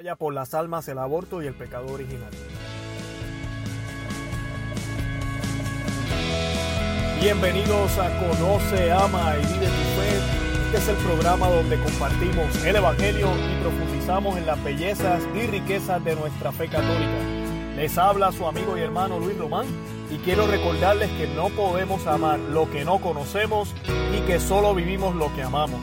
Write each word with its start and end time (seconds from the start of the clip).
Vaya 0.00 0.16
por 0.16 0.32
las 0.32 0.54
almas, 0.54 0.88
el 0.88 0.96
aborto 0.96 1.42
y 1.42 1.46
el 1.46 1.52
pecado 1.52 1.92
original. 1.92 2.30
Bienvenidos 7.20 7.98
a 7.98 8.08
Conoce, 8.18 8.92
Ama 8.92 9.34
y 9.36 9.44
Vive 9.44 9.66
tu 9.66 10.00
Fe. 10.00 10.16
Este 10.64 10.78
es 10.78 10.88
el 10.88 10.96
programa 11.04 11.50
donde 11.50 11.78
compartimos 11.78 12.64
el 12.64 12.76
Evangelio 12.76 13.28
y 13.28 13.60
profundizamos 13.60 14.38
en 14.38 14.46
las 14.46 14.64
bellezas 14.64 15.22
y 15.34 15.46
riquezas 15.48 16.02
de 16.02 16.16
nuestra 16.16 16.50
fe 16.50 16.68
católica. 16.68 17.76
Les 17.76 17.98
habla 17.98 18.32
su 18.32 18.46
amigo 18.46 18.78
y 18.78 18.80
hermano 18.80 19.20
Luis 19.20 19.36
Román 19.36 19.66
y 20.10 20.16
quiero 20.24 20.46
recordarles 20.46 21.10
que 21.10 21.26
no 21.26 21.50
podemos 21.50 22.06
amar 22.06 22.38
lo 22.38 22.70
que 22.70 22.86
no 22.86 23.02
conocemos 23.02 23.74
y 24.16 24.20
que 24.22 24.40
solo 24.40 24.74
vivimos 24.74 25.14
lo 25.14 25.30
que 25.34 25.42
amamos. 25.42 25.82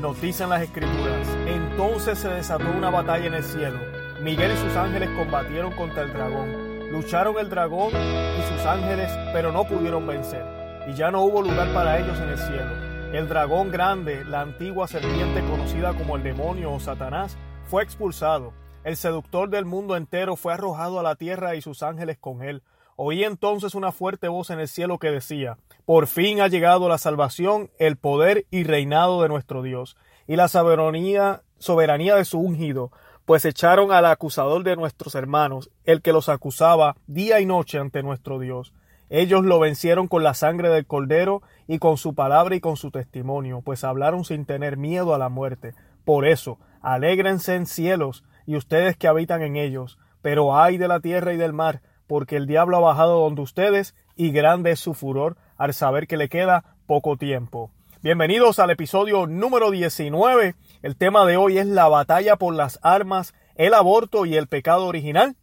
Nos 0.00 0.20
dicen 0.20 0.48
las 0.48 0.62
escrituras, 0.62 1.28
entonces 1.50 2.18
se 2.18 2.28
desató 2.28 2.64
una 2.76 2.90
batalla 2.90 3.26
en 3.26 3.34
el 3.34 3.44
cielo. 3.44 3.78
Miguel 4.22 4.52
y 4.52 4.56
sus 4.56 4.76
ángeles 4.76 5.08
combatieron 5.16 5.72
contra 5.72 6.02
el 6.02 6.12
dragón. 6.12 6.90
Lucharon 6.90 7.38
el 7.38 7.48
dragón 7.48 7.90
y 7.90 8.42
sus 8.52 8.66
ángeles, 8.66 9.10
pero 9.32 9.52
no 9.52 9.64
pudieron 9.64 10.06
vencer. 10.06 10.44
Y 10.88 10.94
ya 10.94 11.10
no 11.10 11.22
hubo 11.22 11.42
lugar 11.42 11.72
para 11.72 11.98
ellos 11.98 12.18
en 12.18 12.28
el 12.30 12.38
cielo. 12.38 12.88
El 13.12 13.28
dragón 13.28 13.70
grande, 13.70 14.24
la 14.24 14.40
antigua 14.40 14.88
serpiente 14.88 15.40
conocida 15.42 15.94
como 15.94 16.16
el 16.16 16.22
demonio 16.22 16.72
o 16.72 16.80
Satanás, 16.80 17.36
fue 17.66 17.82
expulsado. 17.82 18.52
El 18.84 18.96
seductor 18.96 19.48
del 19.48 19.64
mundo 19.64 19.96
entero 19.96 20.36
fue 20.36 20.52
arrojado 20.52 20.98
a 20.98 21.02
la 21.02 21.14
tierra 21.14 21.54
y 21.54 21.62
sus 21.62 21.82
ángeles 21.82 22.18
con 22.18 22.42
él. 22.42 22.62
Oí 22.96 23.22
entonces 23.22 23.74
una 23.74 23.92
fuerte 23.92 24.28
voz 24.28 24.50
en 24.50 24.60
el 24.60 24.66
cielo 24.68 24.98
que 24.98 25.10
decía, 25.10 25.56
Por 25.84 26.06
fin 26.06 26.40
ha 26.40 26.48
llegado 26.48 26.88
la 26.88 26.98
salvación, 26.98 27.70
el 27.78 27.96
poder 27.96 28.46
y 28.50 28.64
reinado 28.64 29.22
de 29.22 29.28
nuestro 29.28 29.62
Dios, 29.62 29.96
y 30.28 30.36
la 30.36 30.46
soberanía, 30.46 31.42
soberanía 31.58 32.14
de 32.14 32.24
su 32.24 32.38
ungido, 32.38 32.92
pues 33.24 33.44
echaron 33.44 33.90
al 33.90 34.06
acusador 34.06 34.62
de 34.62 34.76
nuestros 34.76 35.14
hermanos, 35.14 35.70
el 35.84 36.02
que 36.02 36.12
los 36.12 36.28
acusaba 36.28 36.96
día 37.06 37.40
y 37.40 37.46
noche 37.46 37.78
ante 37.78 38.02
nuestro 38.02 38.38
Dios. 38.38 38.74
Ellos 39.10 39.42
lo 39.42 39.58
vencieron 39.58 40.06
con 40.06 40.22
la 40.22 40.34
sangre 40.34 40.68
del 40.68 40.86
cordero 40.86 41.42
y 41.66 41.78
con 41.78 41.96
su 41.96 42.14
palabra 42.14 42.54
y 42.54 42.60
con 42.60 42.76
su 42.76 42.90
testimonio, 42.90 43.62
pues 43.64 43.84
hablaron 43.84 44.24
sin 44.24 44.44
tener 44.44 44.76
miedo 44.76 45.14
a 45.14 45.18
la 45.18 45.30
muerte. 45.30 45.74
Por 46.04 46.26
eso, 46.26 46.58
alégrense 46.82 47.54
en 47.54 47.66
cielos 47.66 48.22
y 48.46 48.56
ustedes 48.56 48.96
que 48.96 49.08
habitan 49.08 49.42
en 49.42 49.56
ellos, 49.56 49.98
pero 50.20 50.56
ay 50.56 50.76
de 50.76 50.88
la 50.88 51.00
tierra 51.00 51.32
y 51.32 51.38
del 51.38 51.54
mar, 51.54 51.80
porque 52.06 52.36
el 52.36 52.46
diablo 52.46 52.76
ha 52.76 52.80
bajado 52.80 53.20
donde 53.20 53.40
ustedes 53.42 53.94
y 54.14 54.30
grande 54.30 54.72
es 54.72 54.80
su 54.80 54.92
furor 54.92 55.38
al 55.56 55.72
saber 55.72 56.06
que 56.06 56.18
le 56.18 56.28
queda 56.28 56.76
poco 56.86 57.16
tiempo. 57.16 57.70
Bienvenidos 58.00 58.60
al 58.60 58.70
episodio 58.70 59.26
número 59.26 59.72
19. 59.72 60.54
El 60.82 60.96
tema 60.96 61.26
de 61.26 61.36
hoy 61.36 61.58
es 61.58 61.66
la 61.66 61.88
batalla 61.88 62.36
por 62.36 62.54
las 62.54 62.78
armas, 62.80 63.34
el 63.56 63.74
aborto 63.74 64.24
y 64.24 64.36
el 64.36 64.46
pecado 64.46 64.86
original. 64.86 65.34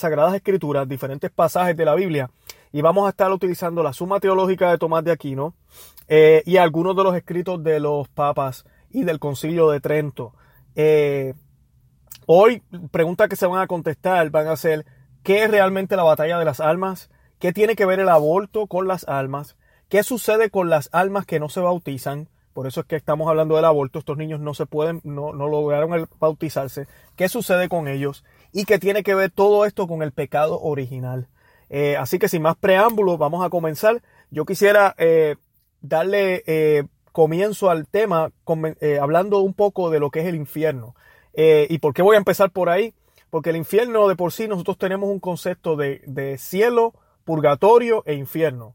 Sagradas 0.00 0.34
Escrituras, 0.34 0.88
diferentes 0.88 1.30
pasajes 1.30 1.76
de 1.76 1.84
la 1.84 1.94
Biblia, 1.94 2.30
y 2.72 2.82
vamos 2.82 3.06
a 3.06 3.10
estar 3.10 3.30
utilizando 3.32 3.82
la 3.82 3.92
Suma 3.92 4.20
Teológica 4.20 4.70
de 4.70 4.78
Tomás 4.78 5.04
de 5.04 5.12
Aquino 5.12 5.54
eh, 6.08 6.42
y 6.46 6.56
algunos 6.56 6.96
de 6.96 7.04
los 7.04 7.16
escritos 7.16 7.62
de 7.62 7.80
los 7.80 8.08
papas 8.08 8.64
y 8.90 9.04
del 9.04 9.18
Concilio 9.18 9.70
de 9.70 9.80
Trento. 9.80 10.34
Eh, 10.74 11.34
Hoy, 12.32 12.62
preguntas 12.92 13.28
que 13.28 13.34
se 13.34 13.48
van 13.48 13.60
a 13.60 13.66
contestar 13.66 14.30
van 14.30 14.46
a 14.46 14.54
ser, 14.54 14.86
¿qué 15.24 15.42
es 15.42 15.50
realmente 15.50 15.96
la 15.96 16.04
batalla 16.04 16.38
de 16.38 16.44
las 16.44 16.60
almas? 16.60 17.10
¿Qué 17.40 17.52
tiene 17.52 17.74
que 17.74 17.86
ver 17.86 17.98
el 17.98 18.08
aborto 18.08 18.68
con 18.68 18.86
las 18.86 19.02
almas? 19.08 19.56
¿Qué 19.90 20.04
sucede 20.04 20.50
con 20.50 20.70
las 20.70 20.88
almas 20.92 21.26
que 21.26 21.40
no 21.40 21.48
se 21.48 21.60
bautizan? 21.60 22.28
Por 22.54 22.68
eso 22.68 22.80
es 22.80 22.86
que 22.86 22.94
estamos 22.94 23.28
hablando 23.28 23.56
del 23.56 23.64
aborto. 23.64 23.98
Estos 23.98 24.16
niños 24.16 24.38
no 24.38 24.54
se 24.54 24.64
pueden, 24.64 25.00
no, 25.02 25.32
no 25.32 25.48
lograron 25.48 25.92
el 25.94 26.06
bautizarse. 26.20 26.86
¿Qué 27.16 27.28
sucede 27.28 27.68
con 27.68 27.88
ellos? 27.88 28.24
Y 28.52 28.66
qué 28.66 28.78
tiene 28.78 29.02
que 29.02 29.16
ver 29.16 29.32
todo 29.32 29.64
esto 29.64 29.88
con 29.88 30.02
el 30.02 30.12
pecado 30.12 30.60
original. 30.60 31.26
Eh, 31.70 31.96
así 31.96 32.20
que 32.20 32.28
sin 32.28 32.42
más 32.42 32.56
preámbulos, 32.56 33.18
vamos 33.18 33.44
a 33.44 33.50
comenzar. 33.50 34.00
Yo 34.30 34.44
quisiera 34.44 34.94
eh, 34.96 35.34
darle 35.80 36.44
eh, 36.46 36.84
comienzo 37.10 37.68
al 37.68 37.88
tema 37.88 38.30
hablando 39.00 39.40
un 39.40 39.54
poco 39.54 39.90
de 39.90 39.98
lo 39.98 40.10
que 40.10 40.20
es 40.20 40.26
el 40.26 40.36
infierno. 40.36 40.94
¿Y 41.34 41.78
por 41.78 41.94
qué 41.94 42.02
voy 42.02 42.14
a 42.14 42.18
empezar 42.18 42.50
por 42.52 42.68
ahí? 42.68 42.94
Porque 43.30 43.50
el 43.50 43.56
infierno 43.56 44.06
de 44.06 44.14
por 44.14 44.32
sí 44.32 44.46
nosotros 44.46 44.78
tenemos 44.78 45.08
un 45.08 45.18
concepto 45.20 45.74
de, 45.74 46.36
cielo, 46.38 46.94
purgatorio 47.24 48.04
e 48.06 48.14
infierno. 48.14 48.74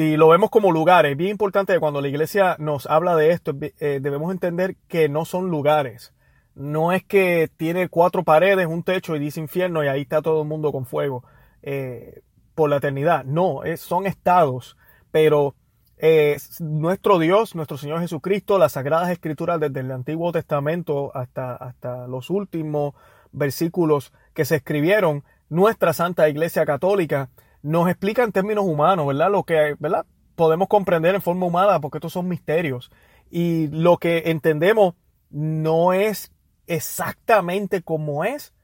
Y 0.00 0.16
lo 0.16 0.28
vemos 0.28 0.48
como 0.48 0.72
lugares. 0.72 1.14
Bien 1.14 1.32
importante 1.32 1.78
cuando 1.78 2.00
la 2.00 2.08
iglesia 2.08 2.56
nos 2.58 2.86
habla 2.86 3.16
de 3.16 3.32
esto, 3.32 3.54
eh, 3.60 3.98
debemos 4.00 4.32
entender 4.32 4.76
que 4.88 5.10
no 5.10 5.26
son 5.26 5.50
lugares. 5.50 6.14
No 6.54 6.92
es 6.92 7.04
que 7.04 7.50
tiene 7.54 7.90
cuatro 7.90 8.24
paredes, 8.24 8.66
un 8.66 8.82
techo 8.82 9.14
y 9.14 9.18
dice 9.18 9.40
infierno 9.40 9.84
y 9.84 9.88
ahí 9.88 10.00
está 10.00 10.22
todo 10.22 10.40
el 10.40 10.48
mundo 10.48 10.72
con 10.72 10.86
fuego 10.86 11.22
eh, 11.60 12.22
por 12.54 12.70
la 12.70 12.76
eternidad. 12.76 13.26
No, 13.26 13.60
son 13.76 14.06
estados. 14.06 14.78
Pero 15.10 15.54
eh, 15.98 16.38
nuestro 16.60 17.18
Dios, 17.18 17.54
nuestro 17.54 17.76
Señor 17.76 18.00
Jesucristo, 18.00 18.56
las 18.56 18.72
Sagradas 18.72 19.10
Escrituras 19.10 19.60
desde 19.60 19.80
el 19.80 19.90
Antiguo 19.90 20.32
Testamento 20.32 21.14
hasta, 21.14 21.56
hasta 21.56 22.06
los 22.06 22.30
últimos 22.30 22.94
versículos 23.32 24.14
que 24.32 24.46
se 24.46 24.56
escribieron, 24.56 25.24
nuestra 25.50 25.92
Santa 25.92 26.26
Iglesia 26.30 26.64
Católica, 26.64 27.28
nos 27.62 27.88
explica 27.88 28.22
en 28.22 28.32
términos 28.32 28.64
humanos, 28.64 29.06
¿verdad? 29.06 29.30
Lo 29.30 29.44
que, 29.44 29.76
¿verdad? 29.78 30.06
Podemos 30.34 30.68
comprender 30.68 31.14
en 31.14 31.22
forma 31.22 31.46
humana 31.46 31.80
porque 31.80 31.98
estos 31.98 32.12
son 32.12 32.28
misterios. 32.28 32.90
Y 33.30 33.68
lo 33.68 33.98
que 33.98 34.24
entendemos 34.26 34.94
no 35.30 35.92
es 35.92 36.32
exactamente 36.66 37.82
como 37.82 38.24
es, 38.24 38.54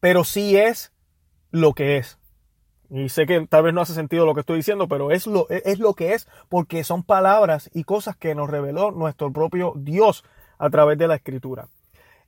pero 0.00 0.24
sí 0.24 0.56
es 0.56 0.92
lo 1.50 1.72
que 1.74 1.98
es. 1.98 2.18
Y 2.90 3.10
sé 3.10 3.26
que 3.26 3.46
tal 3.46 3.64
vez 3.64 3.74
no 3.74 3.82
hace 3.82 3.92
sentido 3.92 4.24
lo 4.24 4.34
que 4.34 4.40
estoy 4.40 4.56
diciendo, 4.56 4.88
pero 4.88 5.10
es 5.10 5.26
lo, 5.26 5.48
es 5.50 5.78
lo 5.78 5.94
que 5.94 6.14
es 6.14 6.26
porque 6.48 6.84
son 6.84 7.02
palabras 7.02 7.70
y 7.74 7.84
cosas 7.84 8.16
que 8.16 8.34
nos 8.34 8.48
reveló 8.48 8.92
nuestro 8.92 9.30
propio 9.30 9.74
Dios 9.76 10.24
a 10.58 10.70
través 10.70 10.96
de 10.96 11.08
la 11.08 11.16
escritura. 11.16 11.68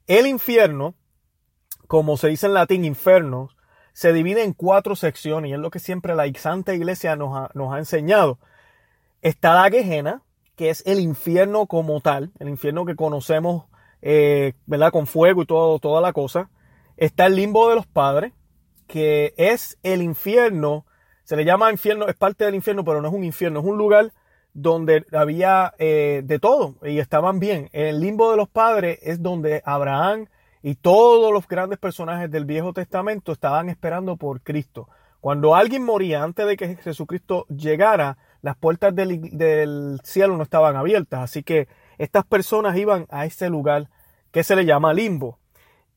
El 0.06 0.26
infierno, 0.26 0.94
como 1.86 2.16
se 2.16 2.28
dice 2.28 2.46
en 2.46 2.54
latín, 2.54 2.84
inferno, 2.84 3.50
se 3.92 4.12
divide 4.12 4.44
en 4.44 4.52
cuatro 4.52 4.96
secciones 4.96 5.50
y 5.50 5.54
es 5.54 5.58
lo 5.58 5.70
que 5.70 5.78
siempre 5.78 6.14
la 6.14 6.30
Santa 6.34 6.74
Iglesia 6.74 7.16
nos 7.16 7.50
ha, 7.54 7.78
enseñado. 7.78 8.38
Está 9.22 9.54
la 9.54 9.70
Gehenna, 9.70 10.22
que 10.56 10.70
es 10.70 10.82
el 10.86 11.00
infierno 11.00 11.66
como 11.66 12.00
tal, 12.00 12.32
el 12.38 12.48
infierno 12.48 12.84
que 12.84 12.96
conocemos, 12.96 13.64
eh, 14.02 14.54
¿verdad? 14.66 14.92
Con 14.92 15.06
fuego 15.06 15.42
y 15.42 15.46
todo, 15.46 15.78
toda 15.78 16.00
la 16.00 16.12
cosa. 16.12 16.50
Está 16.96 17.26
el 17.26 17.36
limbo 17.36 17.68
de 17.68 17.76
los 17.76 17.86
padres, 17.86 18.32
que 18.86 19.34
es 19.36 19.78
el 19.82 20.02
infierno, 20.02 20.84
se 21.24 21.36
le 21.36 21.44
llama 21.44 21.70
infierno, 21.70 22.08
es 22.08 22.16
parte 22.16 22.44
del 22.44 22.56
infierno, 22.56 22.84
pero 22.84 23.00
no 23.00 23.08
es 23.08 23.14
un 23.14 23.24
infierno, 23.24 23.60
es 23.60 23.66
un 23.66 23.78
lugar 23.78 24.12
donde 24.52 25.06
había 25.12 25.74
eh, 25.78 26.22
de 26.24 26.38
todo 26.38 26.74
y 26.82 26.98
estaban 26.98 27.38
bien. 27.38 27.68
El 27.72 28.00
limbo 28.00 28.30
de 28.30 28.36
los 28.36 28.48
padres 28.48 28.98
es 29.02 29.22
donde 29.22 29.62
Abraham 29.64 30.26
y 30.62 30.74
todos 30.74 31.32
los 31.32 31.48
grandes 31.48 31.78
personajes 31.78 32.30
del 32.30 32.44
Viejo 32.44 32.72
Testamento 32.72 33.32
estaban 33.32 33.68
esperando 33.68 34.16
por 34.16 34.42
Cristo. 34.42 34.88
Cuando 35.20 35.54
alguien 35.54 35.84
moría 35.84 36.22
antes 36.22 36.46
de 36.46 36.56
que 36.56 36.76
Jesucristo 36.76 37.46
llegara, 37.48 38.16
las 38.42 38.56
puertas 38.56 38.94
del, 38.94 40.00
cielo 40.02 40.36
no 40.36 40.42
estaban 40.42 40.76
abiertas. 40.76 41.20
Así 41.20 41.42
que 41.42 41.68
estas 41.98 42.24
personas 42.24 42.76
iban 42.76 43.06
a 43.10 43.26
ese 43.26 43.50
lugar 43.50 43.88
que 44.30 44.42
se 44.42 44.56
le 44.56 44.64
llama 44.64 44.94
limbo. 44.94 45.38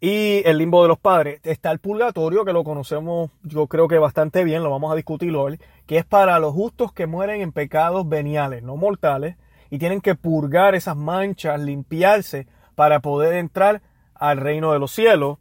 y 0.02 0.42
el 0.46 0.58
limbo 0.58 0.82
de 0.82 0.90
los 0.90 1.00
padres. 1.00 1.40
Está 1.44 1.72
el 1.72 1.80
purgatorio, 1.80 2.44
que 2.44 2.52
lo 2.52 2.66
conocemos 2.66 3.32
yo 3.44 3.68
creo 3.68 3.88
que 3.88 3.98
bastante 3.98 4.44
bien, 4.44 4.62
lo 4.62 4.70
vamos 4.70 4.92
a 4.92 4.96
discutir 4.96 5.34
hoy, 5.34 5.58
que 5.86 5.98
es 5.98 6.06
para 6.06 6.40
los 6.40 6.54
justos 6.54 6.92
que 6.92 7.08
mueren 7.08 7.40
en 7.40 7.54
pecados 7.54 8.08
veniales, 8.10 8.64
no 8.64 8.76
mortales, 8.76 9.38
y 9.70 9.78
tienen 9.78 10.02
que 10.02 10.16
purgar 10.16 10.76
esas 10.76 10.98
manchas, 10.98 11.62
limpiarse 11.62 12.48
para 12.76 13.00
poder 13.00 13.36
entrar 13.36 13.82
al 14.24 14.38
reino 14.38 14.72
de 14.72 14.80
los 14.80 14.92
cielos. 14.92 15.38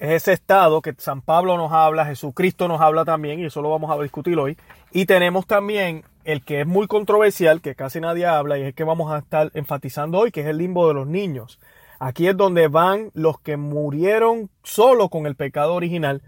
Es 0.00 0.10
ese 0.10 0.32
estado 0.32 0.80
que 0.80 0.94
San 0.96 1.20
Pablo 1.20 1.58
nos 1.58 1.72
habla, 1.72 2.06
Jesucristo 2.06 2.68
nos 2.68 2.80
habla 2.80 3.04
también, 3.04 3.38
y 3.38 3.44
eso 3.44 3.60
lo 3.60 3.70
vamos 3.70 3.90
a 3.90 4.02
discutir 4.02 4.38
hoy. 4.38 4.56
Y 4.92 5.04
tenemos 5.04 5.46
también 5.46 6.04
el 6.24 6.42
que 6.42 6.62
es 6.62 6.66
muy 6.66 6.86
controversial, 6.86 7.60
que 7.60 7.74
casi 7.74 8.00
nadie 8.00 8.24
habla, 8.24 8.56
y 8.58 8.62
es 8.62 8.68
el 8.68 8.74
que 8.74 8.84
vamos 8.84 9.12
a 9.12 9.18
estar 9.18 9.50
enfatizando 9.52 10.18
hoy, 10.18 10.30
que 10.30 10.40
es 10.40 10.46
el 10.46 10.56
limbo 10.56 10.88
de 10.88 10.94
los 10.94 11.06
niños. 11.06 11.60
Aquí 12.00 12.26
es 12.26 12.36
donde 12.36 12.68
van 12.68 13.10
los 13.12 13.38
que 13.40 13.58
murieron 13.58 14.50
solo 14.62 15.10
con 15.10 15.26
el 15.26 15.36
pecado 15.36 15.74
original 15.74 16.22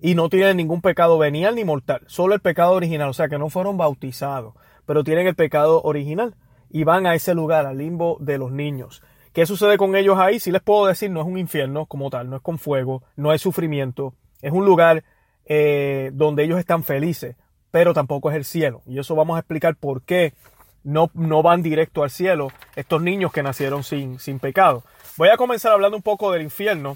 y 0.00 0.14
no 0.14 0.28
tienen 0.28 0.58
ningún 0.58 0.80
pecado 0.80 1.18
venial 1.18 1.56
ni 1.56 1.64
mortal, 1.64 2.02
solo 2.06 2.34
el 2.34 2.40
pecado 2.40 2.72
original, 2.72 3.08
o 3.08 3.12
sea 3.14 3.28
que 3.28 3.38
no 3.38 3.48
fueron 3.48 3.76
bautizados, 3.76 4.54
pero 4.86 5.02
tienen 5.02 5.26
el 5.26 5.34
pecado 5.34 5.82
original 5.82 6.34
y 6.70 6.84
van 6.84 7.06
a 7.06 7.14
ese 7.14 7.34
lugar, 7.34 7.66
al 7.66 7.78
limbo 7.78 8.18
de 8.20 8.38
los 8.38 8.52
niños. 8.52 9.02
¿Qué 9.32 9.46
sucede 9.46 9.76
con 9.76 9.94
ellos 9.96 10.18
ahí? 10.18 10.40
Si 10.40 10.50
les 10.50 10.62
puedo 10.62 10.86
decir, 10.86 11.10
no 11.10 11.20
es 11.20 11.26
un 11.26 11.38
infierno 11.38 11.86
como 11.86 12.10
tal, 12.10 12.28
no 12.30 12.36
es 12.36 12.42
con 12.42 12.58
fuego, 12.58 13.02
no 13.16 13.30
hay 13.30 13.38
sufrimiento, 13.38 14.14
es 14.42 14.52
un 14.52 14.64
lugar 14.64 15.04
eh, 15.46 16.10
donde 16.12 16.44
ellos 16.44 16.58
están 16.58 16.84
felices, 16.84 17.36
pero 17.70 17.94
tampoco 17.94 18.30
es 18.30 18.36
el 18.36 18.44
cielo. 18.44 18.82
Y 18.86 18.98
eso 18.98 19.14
vamos 19.14 19.36
a 19.36 19.40
explicar 19.40 19.76
por 19.76 20.02
qué 20.02 20.34
no, 20.84 21.10
no 21.14 21.42
van 21.42 21.62
directo 21.62 22.02
al 22.02 22.10
cielo 22.10 22.48
estos 22.76 23.02
niños 23.02 23.32
que 23.32 23.42
nacieron 23.42 23.84
sin, 23.84 24.18
sin 24.18 24.38
pecado. 24.38 24.82
Voy 25.16 25.28
a 25.28 25.36
comenzar 25.36 25.72
hablando 25.72 25.96
un 25.96 26.02
poco 26.02 26.32
del 26.32 26.42
infierno 26.42 26.94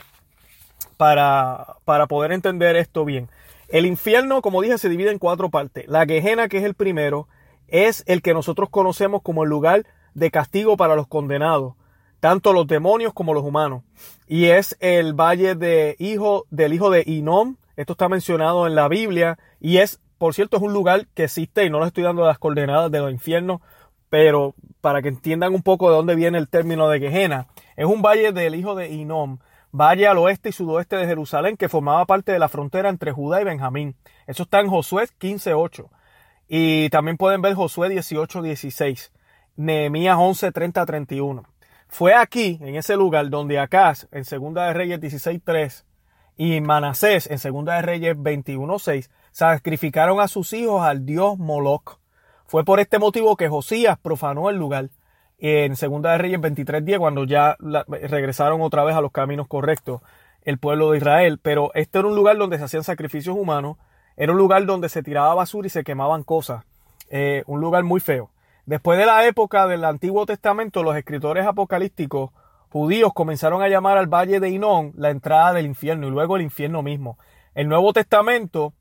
para, 0.96 1.76
para 1.84 2.06
poder 2.06 2.32
entender 2.32 2.76
esto 2.76 3.04
bien. 3.04 3.28
El 3.68 3.86
infierno, 3.86 4.42
como 4.42 4.60
dije, 4.60 4.78
se 4.78 4.88
divide 4.88 5.10
en 5.10 5.18
cuatro 5.18 5.50
partes. 5.50 5.88
La 5.88 6.06
Gehenna, 6.06 6.48
que 6.48 6.58
es 6.58 6.64
el 6.64 6.74
primero, 6.74 7.28
es 7.68 8.04
el 8.06 8.20
que 8.20 8.34
nosotros 8.34 8.68
conocemos 8.68 9.22
como 9.22 9.44
el 9.44 9.50
lugar 9.50 9.86
de 10.14 10.30
castigo 10.30 10.76
para 10.76 10.94
los 10.94 11.08
condenados, 11.08 11.74
tanto 12.22 12.52
los 12.52 12.68
demonios 12.68 13.12
como 13.12 13.34
los 13.34 13.42
humanos. 13.42 13.82
Y 14.28 14.44
es 14.44 14.76
el 14.78 15.12
valle 15.12 15.56
de 15.56 15.96
hijo, 15.98 16.46
del 16.50 16.72
hijo 16.72 16.88
de 16.88 17.02
Inom. 17.04 17.56
Esto 17.74 17.94
está 17.94 18.08
mencionado 18.08 18.68
en 18.68 18.76
la 18.76 18.86
Biblia 18.86 19.40
y 19.58 19.78
es, 19.78 20.00
por 20.18 20.32
cierto, 20.32 20.56
es 20.56 20.62
un 20.62 20.72
lugar 20.72 21.08
que 21.14 21.24
existe 21.24 21.64
y 21.64 21.70
no 21.70 21.80
le 21.80 21.86
estoy 21.86 22.04
dando 22.04 22.24
las 22.24 22.38
coordenadas 22.38 22.92
de 22.92 23.00
los 23.00 23.10
infiernos, 23.10 23.60
pero 24.08 24.54
para 24.80 25.02
que 25.02 25.08
entiendan 25.08 25.52
un 25.52 25.64
poco 25.64 25.90
de 25.90 25.96
dónde 25.96 26.14
viene 26.14 26.38
el 26.38 26.48
término 26.48 26.88
de 26.88 27.00
Gehenna. 27.00 27.48
Es 27.74 27.86
un 27.86 28.02
valle 28.02 28.30
del 28.30 28.54
hijo 28.54 28.76
de 28.76 28.88
Inom, 28.88 29.40
valle 29.72 30.06
al 30.06 30.18
oeste 30.18 30.50
y 30.50 30.52
sudoeste 30.52 30.94
de 30.94 31.08
Jerusalén 31.08 31.56
que 31.56 31.68
formaba 31.68 32.06
parte 32.06 32.30
de 32.30 32.38
la 32.38 32.48
frontera 32.48 32.88
entre 32.88 33.10
Judá 33.10 33.40
y 33.40 33.44
Benjamín. 33.44 33.96
Eso 34.28 34.44
está 34.44 34.60
en 34.60 34.68
Josué 34.68 35.08
15.8. 35.20 35.88
Y 36.46 36.88
también 36.90 37.16
pueden 37.16 37.42
ver 37.42 37.54
Josué 37.54 37.88
18.16, 37.88 39.10
Nehemías 39.56 40.16
11.30-31. 40.16 41.51
Fue 41.92 42.14
aquí, 42.14 42.58
en 42.62 42.76
ese 42.76 42.96
lugar, 42.96 43.28
donde 43.28 43.58
Acaz, 43.58 44.08
en 44.12 44.24
Segunda 44.24 44.66
de 44.66 44.72
Reyes 44.72 44.98
16.3, 44.98 45.84
y 46.38 46.62
Manasés, 46.62 47.30
en 47.30 47.38
Segunda 47.38 47.74
de 47.74 47.82
Reyes 47.82 48.16
21.6, 48.16 49.10
sacrificaron 49.30 50.18
a 50.18 50.26
sus 50.26 50.54
hijos 50.54 50.80
al 50.80 51.04
dios 51.04 51.36
Moloch. 51.36 51.98
Fue 52.46 52.64
por 52.64 52.80
este 52.80 52.98
motivo 52.98 53.36
que 53.36 53.50
Josías 53.50 53.98
profanó 54.00 54.48
el 54.48 54.56
lugar 54.56 54.88
en 55.36 55.76
Segunda 55.76 56.12
de 56.12 56.18
Reyes 56.18 56.40
23.10, 56.40 56.98
cuando 56.98 57.24
ya 57.24 57.58
regresaron 57.60 58.62
otra 58.62 58.84
vez 58.84 58.96
a 58.96 59.02
los 59.02 59.12
caminos 59.12 59.46
correctos 59.46 60.00
el 60.44 60.56
pueblo 60.56 60.92
de 60.92 60.96
Israel. 60.96 61.40
Pero 61.42 61.72
este 61.74 61.98
era 61.98 62.08
un 62.08 62.16
lugar 62.16 62.38
donde 62.38 62.56
se 62.56 62.64
hacían 62.64 62.84
sacrificios 62.84 63.36
humanos, 63.36 63.76
era 64.16 64.32
un 64.32 64.38
lugar 64.38 64.64
donde 64.64 64.88
se 64.88 65.02
tiraba 65.02 65.34
basura 65.34 65.66
y 65.66 65.70
se 65.70 65.84
quemaban 65.84 66.22
cosas. 66.22 66.64
Eh, 67.10 67.42
un 67.46 67.60
lugar 67.60 67.84
muy 67.84 68.00
feo. 68.00 68.30
Después 68.66 68.98
de 68.98 69.06
la 69.06 69.26
época 69.26 69.66
del 69.66 69.84
Antiguo 69.84 70.24
Testamento, 70.26 70.82
los 70.82 70.96
escritores 70.96 71.46
apocalípticos 71.46 72.30
judíos 72.68 73.12
comenzaron 73.12 73.62
a 73.62 73.68
llamar 73.68 73.98
al 73.98 74.06
valle 74.06 74.40
de 74.40 74.50
Inón 74.50 74.92
la 74.96 75.10
entrada 75.10 75.52
del 75.52 75.66
infierno 75.66 76.06
y 76.06 76.10
luego 76.10 76.36
el 76.36 76.42
infierno 76.42 76.82
mismo. 76.82 77.18
El 77.54 77.68
Nuevo 77.68 77.92
Testamento 77.92 78.72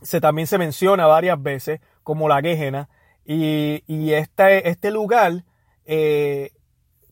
se, 0.00 0.20
también 0.20 0.46
se 0.46 0.58
menciona 0.58 1.06
varias 1.06 1.42
veces 1.42 1.80
como 2.02 2.28
la 2.28 2.40
Gehenna 2.40 2.88
y, 3.24 3.82
y 3.86 4.12
este, 4.12 4.68
este 4.68 4.90
lugar 4.90 5.44
eh, 5.84 6.52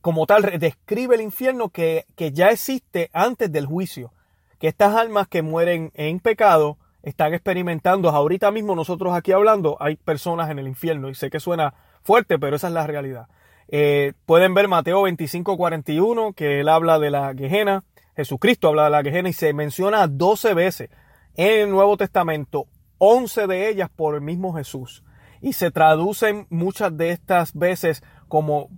como 0.01 0.27
tal, 0.27 0.59
describe 0.59 1.15
el 1.15 1.21
infierno 1.21 1.69
que, 1.69 2.07
que 2.17 2.33
ya 2.33 2.51
existe 2.51 3.11
antes 3.13 3.53
del 3.53 3.67
juicio. 3.67 4.13
Que 4.59 4.69
estas 4.69 4.95
almas 4.95 5.29
que 5.29 5.43
mueren 5.43 5.91
en 5.95 6.21
pecado 6.21 6.79
están 7.03 7.35
experimentando. 7.35 8.09
Ahorita 8.11 8.51
mismo 8.51 8.75
nosotros 8.75 9.15
aquí 9.15 9.33
hablando, 9.33 9.77
hay 9.81 9.97
personas 9.97 10.51
en 10.51 10.59
el 10.59 10.69
infierno. 10.69 11.09
Y 11.09 11.15
sé 11.15 11.31
que 11.31 11.41
suena 11.41 11.75
fuerte, 12.03 12.39
pero 12.39 12.57
esa 12.57 12.69
es 12.69 12.75
la 12.75 12.87
realidad. 12.87 13.29
Eh, 13.69 14.15
pueden 14.27 14.55
ver 14.55 14.69
Mateo 14.69 15.03
25, 15.03 15.57
41, 15.57 16.33
que 16.33 16.61
él 16.61 16.69
habla 16.69 16.99
de 16.99 17.11
la 17.11 17.35
Gehenna. 17.35 17.85
Jesucristo 18.17 18.69
habla 18.69 18.85
de 18.85 18.91
la 18.91 19.03
Gehenna 19.03 19.29
y 19.29 19.33
se 19.33 19.53
menciona 19.53 20.07
12 20.07 20.55
veces 20.55 20.91
en 21.37 21.61
el 21.61 21.71
Nuevo 21.71 21.97
Testamento, 21.97 22.67
11 22.99 23.47
de 23.47 23.69
ellas 23.69 23.89
por 23.95 24.15
el 24.15 24.21
mismo 24.21 24.53
Jesús. 24.55 25.05
Y 25.41 25.55
se 25.55 25.71
traducen 25.71 26.47
muchas 26.51 26.97
de 26.97 27.11
estas 27.11 27.55
veces 27.55 28.03
como 28.29 28.69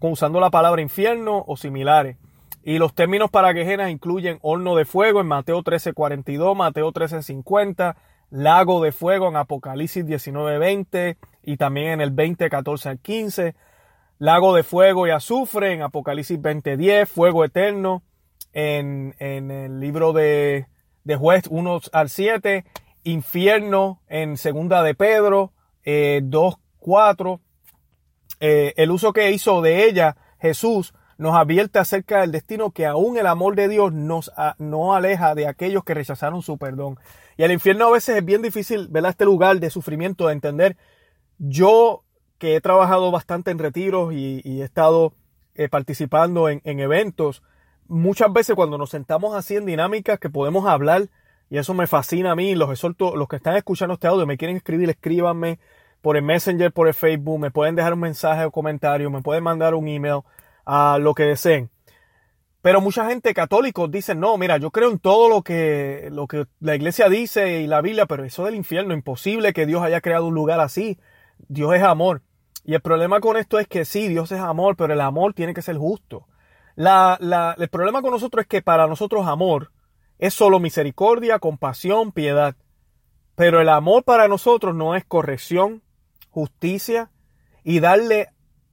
usando 0.00 0.38
la 0.38 0.50
palabra 0.50 0.82
infierno 0.82 1.44
o 1.46 1.56
similares. 1.56 2.16
Y 2.62 2.78
los 2.78 2.94
términos 2.94 3.30
para 3.30 3.54
quejenas 3.54 3.90
incluyen 3.90 4.38
horno 4.42 4.76
de 4.76 4.84
fuego 4.84 5.20
en 5.20 5.26
Mateo 5.26 5.62
13:42, 5.62 6.54
Mateo 6.54 6.92
13:50, 6.92 7.96
lago 8.30 8.82
de 8.82 8.92
fuego 8.92 9.28
en 9.28 9.36
Apocalipsis 9.36 10.04
19:20 10.04 11.16
y 11.42 11.56
también 11.56 11.92
en 11.92 12.00
el 12.00 12.12
20:14 12.12 12.90
al 12.90 12.98
15, 12.98 13.54
lago 14.18 14.54
de 14.54 14.62
fuego 14.62 15.06
y 15.06 15.10
azufre 15.10 15.72
en 15.72 15.82
Apocalipsis 15.82 16.38
20:10, 16.38 17.06
fuego 17.06 17.44
eterno 17.44 18.02
en, 18.52 19.14
en 19.18 19.50
el 19.50 19.80
libro 19.80 20.12
de, 20.12 20.66
de 21.04 21.16
Juez 21.16 21.44
1 21.48 21.80
al 21.92 22.10
7, 22.10 22.64
infierno 23.04 24.00
en 24.08 24.36
segunda 24.36 24.82
de 24.82 24.94
Pedro 24.94 25.52
eh, 25.84 26.20
2:4 26.22 27.40
eh, 28.40 28.74
el 28.76 28.90
uso 28.90 29.12
que 29.12 29.30
hizo 29.30 29.60
de 29.60 29.84
ella 29.84 30.16
Jesús 30.40 30.94
nos 31.20 31.36
advierte 31.36 31.78
acerca 31.78 32.22
del 32.22 32.32
destino 32.32 32.70
que 32.70 32.86
aún 32.86 33.18
el 33.18 33.26
amor 33.26 33.54
de 33.54 33.68
Dios 33.68 33.92
nos 33.92 34.32
no 34.56 34.94
aleja 34.94 35.34
de 35.34 35.46
aquellos 35.46 35.84
que 35.84 35.92
rechazaron 35.92 36.40
su 36.40 36.56
perdón. 36.56 36.98
Y 37.36 37.42
el 37.42 37.52
infierno 37.52 37.88
a 37.88 37.90
veces 37.90 38.16
es 38.16 38.24
bien 38.24 38.40
difícil 38.40 38.88
ver 38.88 39.04
este 39.04 39.26
lugar 39.26 39.60
de 39.60 39.68
sufrimiento, 39.68 40.28
de 40.28 40.32
entender. 40.32 40.78
Yo 41.36 42.04
que 42.38 42.56
he 42.56 42.60
trabajado 42.62 43.10
bastante 43.10 43.50
en 43.50 43.58
retiros 43.58 44.14
y, 44.14 44.40
he 44.44 44.64
estado 44.64 45.12
eh, 45.54 45.68
participando 45.68 46.48
en, 46.48 46.62
en 46.64 46.80
eventos, 46.80 47.42
muchas 47.86 48.32
veces 48.32 48.56
cuando 48.56 48.78
nos 48.78 48.88
sentamos 48.88 49.34
así 49.34 49.56
en 49.56 49.66
dinámicas 49.66 50.18
que 50.18 50.30
podemos 50.30 50.66
hablar, 50.66 51.10
y 51.50 51.58
eso 51.58 51.74
me 51.74 51.86
fascina 51.86 52.32
a 52.32 52.34
mí, 52.34 52.54
los 52.54 52.70
exhorto, 52.70 53.14
los 53.14 53.28
que 53.28 53.36
están 53.36 53.56
escuchando 53.56 53.94
este 53.94 54.06
audio, 54.06 54.24
me 54.24 54.38
quieren 54.38 54.56
escribir, 54.56 54.88
escríbanme, 54.88 55.58
por 56.00 56.16
el 56.16 56.22
Messenger, 56.22 56.72
por 56.72 56.88
el 56.88 56.94
Facebook, 56.94 57.38
me 57.38 57.50
pueden 57.50 57.74
dejar 57.74 57.92
un 57.92 58.00
mensaje 58.00 58.44
o 58.46 58.50
comentario, 58.50 59.10
me 59.10 59.20
pueden 59.20 59.44
mandar 59.44 59.74
un 59.74 59.86
email, 59.86 60.20
a 60.64 60.98
lo 61.00 61.14
que 61.14 61.24
deseen. 61.24 61.70
Pero 62.62 62.80
mucha 62.80 63.06
gente 63.06 63.32
católica 63.32 63.82
dice, 63.88 64.14
no, 64.14 64.36
mira, 64.36 64.58
yo 64.58 64.70
creo 64.70 64.90
en 64.90 64.98
todo 64.98 65.28
lo 65.30 65.42
que, 65.42 66.08
lo 66.10 66.26
que 66.26 66.46
la 66.60 66.74
iglesia 66.74 67.08
dice 67.08 67.60
y 67.60 67.66
la 67.66 67.80
Biblia, 67.80 68.04
pero 68.06 68.24
eso 68.24 68.44
del 68.44 68.54
infierno, 68.54 68.92
imposible 68.92 69.54
que 69.54 69.64
Dios 69.64 69.82
haya 69.82 70.02
creado 70.02 70.26
un 70.26 70.34
lugar 70.34 70.60
así. 70.60 70.98
Dios 71.48 71.74
es 71.74 71.82
amor. 71.82 72.22
Y 72.64 72.74
el 72.74 72.82
problema 72.82 73.20
con 73.20 73.38
esto 73.38 73.58
es 73.58 73.66
que 73.66 73.86
sí, 73.86 74.08
Dios 74.08 74.30
es 74.32 74.40
amor, 74.40 74.76
pero 74.76 74.92
el 74.92 75.00
amor 75.00 75.32
tiene 75.32 75.54
que 75.54 75.62
ser 75.62 75.78
justo. 75.78 76.26
La, 76.76 77.16
la, 77.20 77.56
el 77.58 77.68
problema 77.68 78.02
con 78.02 78.10
nosotros 78.10 78.42
es 78.42 78.48
que 78.48 78.60
para 78.60 78.86
nosotros 78.86 79.26
amor 79.26 79.72
es 80.18 80.34
solo 80.34 80.60
misericordia, 80.60 81.38
compasión, 81.38 82.12
piedad. 82.12 82.56
Pero 83.36 83.62
el 83.62 83.70
amor 83.70 84.04
para 84.04 84.28
nosotros 84.28 84.74
no 84.74 84.94
es 84.94 85.04
corrección, 85.06 85.82
justicia 86.28 87.10
y 87.64 87.80
darle 87.80 88.28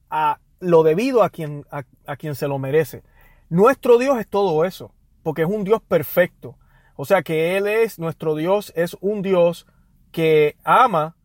a 0.10 0.39
lo 0.59 0.83
debido 0.83 1.23
a 1.23 1.29
quien, 1.29 1.65
a, 1.71 2.15
quien 2.15 2.35
se 2.35 2.47
lo 2.47 2.59
merece. 2.59 3.03
Nuestro 3.49 3.97
Dios 3.97 4.19
es 4.19 4.27
todo 4.27 4.65
eso, 4.65 4.93
porque 5.23 5.43
es 5.43 5.47
un 5.47 5.63
Dios 5.63 5.81
perfecto. 5.81 6.57
O 6.95 7.05
sea 7.05 7.21
que 7.21 7.57
Él 7.57 7.67
es, 7.67 7.99
nuestro 7.99 8.35
Dios 8.35 8.73
es 8.75 8.97
un 9.01 9.21
Dios 9.21 9.67
que 10.11 10.55
ama 10.63 11.15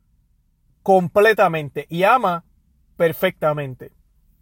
completamente 0.82 1.86
y 1.88 2.02
ama 2.02 2.44
perfectamente. 2.96 3.92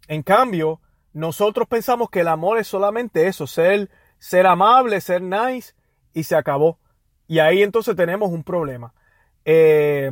En 0.07 0.23
cambio, 0.23 0.81
nosotros 1.13 1.67
pensamos 1.67 2.09
que 2.09 2.21
el 2.21 2.27
amor 2.27 2.57
es 2.57 2.67
solamente 2.67 3.27
eso, 3.27 3.47
ser, 3.47 3.89
ser 4.19 4.45
amable, 4.47 4.99
ser 5.01 5.21
nice 5.21 5.73
y 6.13 6.23
se 6.23 6.35
acabó. 6.35 6.79
Y 7.27 7.39
ahí 7.39 7.63
entonces 7.63 7.95
tenemos 7.95 8.29
un 8.31 8.43
problema. 8.43 8.93
Eh, 9.45 10.11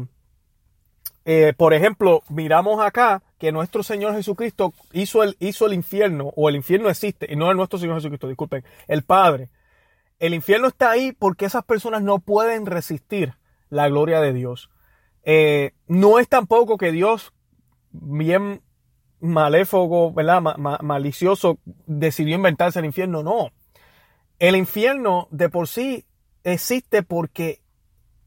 eh, 1.26 1.54
por 1.58 1.74
ejemplo, 1.74 2.24
miramos 2.30 2.84
acá 2.84 3.22
que 3.40 3.52
nuestro 3.52 3.84
Señor 3.84 4.14
Jesucristo 4.14 4.74
hizo 4.92 5.24
el, 5.24 5.38
hizo 5.40 5.66
el 5.66 5.74
infierno, 5.74 6.34
o 6.36 6.50
el 6.50 6.56
infierno 6.56 6.90
existe, 6.90 7.28
y 7.32 7.36
no 7.36 7.50
es 7.50 7.56
nuestro 7.56 7.80
Señor 7.80 7.96
Jesucristo, 7.96 8.28
disculpen, 8.28 8.64
el 8.88 9.04
Padre. 9.04 9.50
el 10.20 10.34
infierno 10.34 10.68
está 10.68 10.92
ahí 10.92 11.14
porque 11.14 11.46
esas 11.46 11.64
personas 11.64 12.04
no 12.04 12.20
pueden 12.20 12.66
resistir 12.66 13.36
la 13.70 13.88
gloria 13.88 14.20
de 14.20 14.34
Dios. 14.34 14.70
Eh, 15.24 15.72
no 15.88 16.20
es 16.20 16.28
tampoco 16.28 16.78
que 16.78 16.92
Dios, 16.92 17.34
bien 17.92 18.62
maléfogo, 19.22 20.12
¿verdad? 20.12 20.42
malicioso, 20.42 21.60
decidió 21.86 22.36
inventarse 22.36 22.80
el 22.80 22.86
infierno. 22.86 23.24
No. 23.24 23.52
El 24.40 24.56
infierno 24.56 25.28
de 25.32 25.50
por 25.50 25.68
sí 25.68 26.06
existe 26.44 27.04
porque 27.04 27.62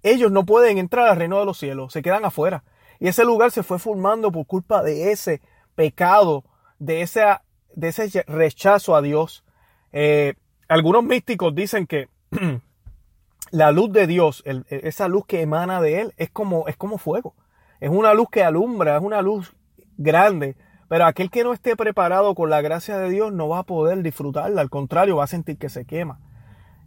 ellos 0.03 0.31
no 0.31 0.45
pueden 0.45 0.79
entrar 0.79 1.09
al 1.09 1.17
reino 1.17 1.39
de 1.39 1.47
los 1.47 1.59
cielos, 1.59 1.93
se 1.93 2.03
quedan 2.03 2.25
afuera. 2.25 2.65
Y 3.03 3.09
ese 3.09 3.25
lugar 3.25 3.51
se 3.51 3.65
fue 3.65 3.81
formando 3.81 4.31
por 4.31 4.47
culpa 4.47 4.81
de 4.81 5.11
ese 5.11 5.43
pecado, 5.75 6.45
de 6.79 7.03
ese, 7.03 7.25
de 7.75 7.89
ese 7.89 8.23
rechazo 8.29 8.95
a 8.95 9.03
Dios. 9.03 9.43
Eh, 9.91 10.35
algunos 10.69 11.03
místicos 11.03 11.53
dicen 11.53 11.89
que 11.89 12.09
la 13.51 13.73
luz 13.73 13.91
de 13.91 14.07
Dios, 14.07 14.45
esa 14.69 15.09
luz 15.09 15.27
que 15.27 15.43
emana 15.43 15.81
de 15.81 16.01
Él, 16.01 16.15
es 16.17 16.31
como, 16.31 16.69
es 16.69 16.77
como 16.77 16.97
fuego. 16.97 17.35
Es 17.81 17.91
una 17.91 18.15
luz 18.15 18.29
que 18.31 18.45
alumbra, 18.45 18.99
es 18.99 19.03
una 19.03 19.21
luz 19.21 19.53
grande. 19.97 20.55
Pero 20.87 21.05
aquel 21.05 21.29
que 21.29 21.43
no 21.43 21.53
esté 21.53 21.75
preparado 21.75 22.37
con 22.37 22.51
la 22.51 22.61
gracia 22.61 22.99
de 22.99 23.11
Dios 23.11 23.33
no 23.33 23.49
va 23.49 23.59
a 23.59 23.65
poder 23.65 24.01
disfrutarla, 24.05 24.61
al 24.61 24.71
contrario, 24.71 25.17
va 25.17 25.25
a 25.25 25.27
sentir 25.27 25.59
que 25.59 25.71
se 25.71 25.87
quema. 25.87 26.21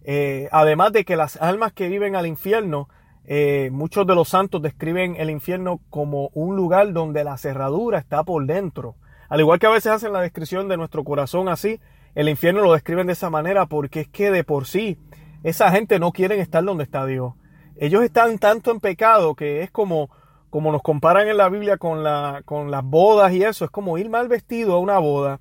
Eh, 0.05 0.48
además 0.53 0.93
de 0.93 1.03
que 1.03 1.17
las 1.17 1.36
almas 1.41 1.74
que 1.74 1.89
viven 1.89 2.15
al 2.15 2.25
infierno, 2.25 2.88
eh, 3.27 3.70
muchos 3.72 4.05
de 4.05 4.15
los 4.15 4.29
santos 4.29 4.62
describen 4.62 5.15
el 5.17 5.29
infierno 5.29 5.82
como 5.89 6.29
un 6.34 6.55
lugar 6.55 6.94
donde 6.94 7.24
la 7.24 7.38
cerradura 7.38 8.00
está 8.00 8.24
por 8.24 8.46
dentro. 8.46 8.96
Al 9.29 9.39
igual 9.39 9.60
que 9.60 9.67
a 9.67 9.72
veces 9.72 9.91
hacen 9.91 10.13
la 10.13 10.22
descripción 10.22 10.67
de 10.67 10.77
nuestro 10.77 11.03
corazón 11.03 11.50
así, 11.50 11.79
el 12.13 12.29
infierno 12.29 12.62
lo 12.62 12.74
describen 12.74 13.08
de 13.08 13.13
esa 13.13 13.29
manera 13.29 13.65
porque 13.65 14.01
es 14.01 14.08
que 14.08 14.32
de 14.32 14.44
por 14.44 14.67
sí 14.67 14.98
esa 15.44 15.72
gente 15.72 16.00
no 16.00 16.12
quiere 16.12 16.39
estar 16.39 16.63
donde 16.63 16.84
está 16.84 17.05
Dios. 17.05 17.34
Ellos 17.77 18.03
están 18.03 18.38
tanto 18.38 18.72
en 18.72 18.79
pecado 18.79 19.36
que 19.36 19.63
es 19.63 19.72
como, 19.72 20.10
como 20.50 20.72
nos 20.72 20.82
comparan 20.82 21.27
en 21.27 21.38
la 21.38 21.50
Biblia 21.50 21.77
con, 21.77 22.03
la, 22.03 22.41
con 22.46 22.72
las 22.72 22.84
bodas 22.84 23.34
y 23.34 23.44
eso, 23.44 23.65
es 23.65 23.72
como 23.72 23.98
ir 23.98 24.10
mal 24.10 24.27
vestido 24.27 24.75
a 24.75 24.79
una 24.79 25.00
boda 25.00 25.39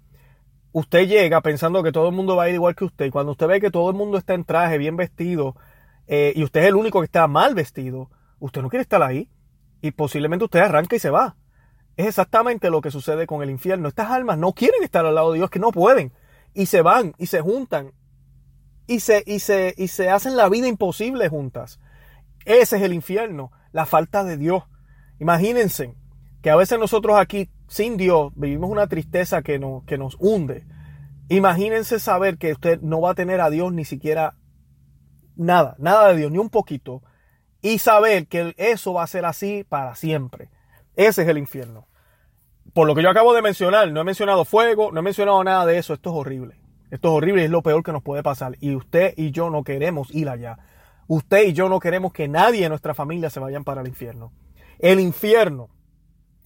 usted 0.74 1.06
llega 1.06 1.40
pensando 1.40 1.84
que 1.84 1.92
todo 1.92 2.08
el 2.08 2.14
mundo 2.14 2.34
va 2.34 2.44
a 2.44 2.48
ir 2.48 2.56
igual 2.56 2.74
que 2.74 2.84
usted. 2.84 3.10
Cuando 3.10 3.32
usted 3.32 3.46
ve 3.46 3.60
que 3.60 3.70
todo 3.70 3.88
el 3.90 3.96
mundo 3.96 4.18
está 4.18 4.34
en 4.34 4.44
traje, 4.44 4.76
bien 4.76 4.96
vestido, 4.96 5.54
eh, 6.06 6.32
y 6.36 6.44
usted 6.44 6.62
es 6.62 6.66
el 6.68 6.76
único 6.76 7.00
que 7.00 7.06
está 7.06 7.26
mal 7.26 7.54
vestido, 7.54 8.10
usted 8.38 8.62
no 8.62 8.68
quiere 8.68 8.82
estar 8.82 9.02
ahí. 9.02 9.30
Y 9.80 9.90
posiblemente 9.90 10.44
usted 10.46 10.60
arranca 10.60 10.96
y 10.96 10.98
se 10.98 11.10
va. 11.10 11.36
Es 11.96 12.06
exactamente 12.06 12.70
lo 12.70 12.80
que 12.80 12.90
sucede 12.90 13.26
con 13.26 13.42
el 13.42 13.50
infierno. 13.50 13.88
Estas 13.88 14.10
almas 14.10 14.38
no 14.38 14.52
quieren 14.52 14.82
estar 14.82 15.04
al 15.04 15.14
lado 15.14 15.32
de 15.32 15.38
Dios, 15.38 15.50
que 15.50 15.58
no 15.58 15.72
pueden. 15.72 16.12
Y 16.54 16.66
se 16.66 16.82
van 16.82 17.14
y 17.18 17.26
se 17.26 17.40
juntan. 17.40 17.92
Y 18.86 19.00
se, 19.00 19.22
y 19.26 19.40
se, 19.40 19.74
y 19.76 19.88
se 19.88 20.10
hacen 20.10 20.36
la 20.36 20.48
vida 20.48 20.68
imposible 20.68 21.28
juntas. 21.28 21.80
Ese 22.44 22.76
es 22.76 22.82
el 22.82 22.94
infierno, 22.94 23.52
la 23.72 23.86
falta 23.86 24.24
de 24.24 24.36
Dios. 24.36 24.64
Imagínense 25.18 25.94
que 26.42 26.50
a 26.50 26.56
veces 26.56 26.78
nosotros 26.78 27.16
aquí 27.18 27.50
sin 27.68 27.96
Dios 27.96 28.32
vivimos 28.34 28.70
una 28.70 28.86
tristeza 28.86 29.42
que, 29.42 29.60
que 29.86 29.98
nos 29.98 30.16
hunde. 30.18 30.66
Imagínense 31.28 31.98
saber 31.98 32.36
que 32.36 32.52
usted 32.52 32.80
no 32.82 33.00
va 33.00 33.12
a 33.12 33.14
tener 33.14 33.40
a 33.40 33.50
Dios 33.50 33.72
ni 33.72 33.84
siquiera 33.84 34.34
nada, 35.36 35.74
nada 35.78 36.08
de 36.08 36.16
Dios, 36.16 36.30
ni 36.30 36.38
un 36.38 36.50
poquito. 36.50 37.02
Y 37.62 37.78
saber 37.78 38.26
que 38.26 38.54
eso 38.56 38.92
va 38.94 39.02
a 39.02 39.06
ser 39.06 39.24
así 39.24 39.64
para 39.68 39.94
siempre. 39.94 40.50
Ese 40.96 41.22
es 41.22 41.28
el 41.28 41.38
infierno. 41.38 41.86
Por 42.72 42.86
lo 42.86 42.94
que 42.94 43.02
yo 43.02 43.10
acabo 43.10 43.34
de 43.34 43.42
mencionar, 43.42 43.90
no 43.90 44.00
he 44.00 44.04
mencionado 44.04 44.44
fuego, 44.44 44.90
no 44.92 45.00
he 45.00 45.02
mencionado 45.02 45.42
nada 45.44 45.64
de 45.66 45.78
eso. 45.78 45.94
Esto 45.94 46.10
es 46.10 46.16
horrible. 46.16 46.60
Esto 46.90 47.08
es 47.08 47.14
horrible 47.14 47.42
y 47.42 47.44
es 47.46 47.50
lo 47.50 47.62
peor 47.62 47.82
que 47.82 47.92
nos 47.92 48.02
puede 48.02 48.22
pasar. 48.22 48.56
Y 48.60 48.74
usted 48.74 49.14
y 49.16 49.30
yo 49.30 49.50
no 49.50 49.64
queremos 49.64 50.14
ir 50.14 50.28
allá. 50.28 50.58
Usted 51.06 51.44
y 51.48 51.52
yo 51.52 51.68
no 51.68 51.80
queremos 51.80 52.12
que 52.12 52.28
nadie 52.28 52.64
en 52.64 52.70
nuestra 52.70 52.94
familia 52.94 53.30
se 53.30 53.40
vayan 53.40 53.64
para 53.64 53.80
el 53.80 53.88
infierno. 53.88 54.32
El 54.78 55.00
infierno 55.00 55.70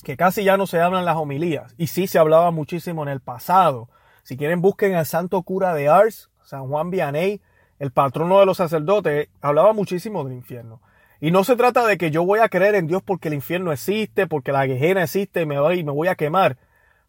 que 0.03 0.17
casi 0.17 0.45
ya 0.45 0.57
no 0.57 0.67
se 0.67 0.81
hablan 0.81 1.05
las 1.05 1.17
homilías, 1.17 1.75
y 1.77 1.89
sí 1.89 2.07
se 2.07 2.19
hablaba 2.19 2.51
muchísimo 2.51 3.03
en 3.03 3.09
el 3.09 3.21
pasado. 3.21 3.89
Si 4.23 4.37
quieren, 4.37 4.61
busquen 4.61 4.95
al 4.95 5.07
santo 5.07 5.43
cura 5.43 5.75
de 5.75 5.89
Ars, 5.89 6.31
San 6.43 6.69
Juan 6.69 6.91
Vianney, 6.91 7.41
el 7.79 7.93
patrono 7.93 8.41
de 8.41 8.47
los 8.47 8.57
sacerdotes, 8.57 9.29
hablaba 9.41 9.73
muchísimo 9.73 10.25
del 10.25 10.35
infierno. 10.35 10.81
Y 11.21 11.31
no 11.31 11.45
se 11.45 11.57
trata 11.57 11.87
de 11.87 11.99
que 11.99 12.11
yo 12.11 12.25
voy 12.25 12.41
a 12.41 12.49
creer 12.49 12.75
en 12.75 12.87
Dios 12.87 13.03
porque 13.03 13.29
el 13.29 13.35
infierno 13.35 13.73
existe, 13.73 14.27
porque 14.27 14.53
la 14.53 14.67
guejera 14.67 15.03
existe 15.03 15.43
y 15.43 15.47
me 15.47 15.59
voy, 15.59 15.83
me 15.83 15.93
voy 15.93 16.09
a 16.09 16.15
quemar. 16.15 16.59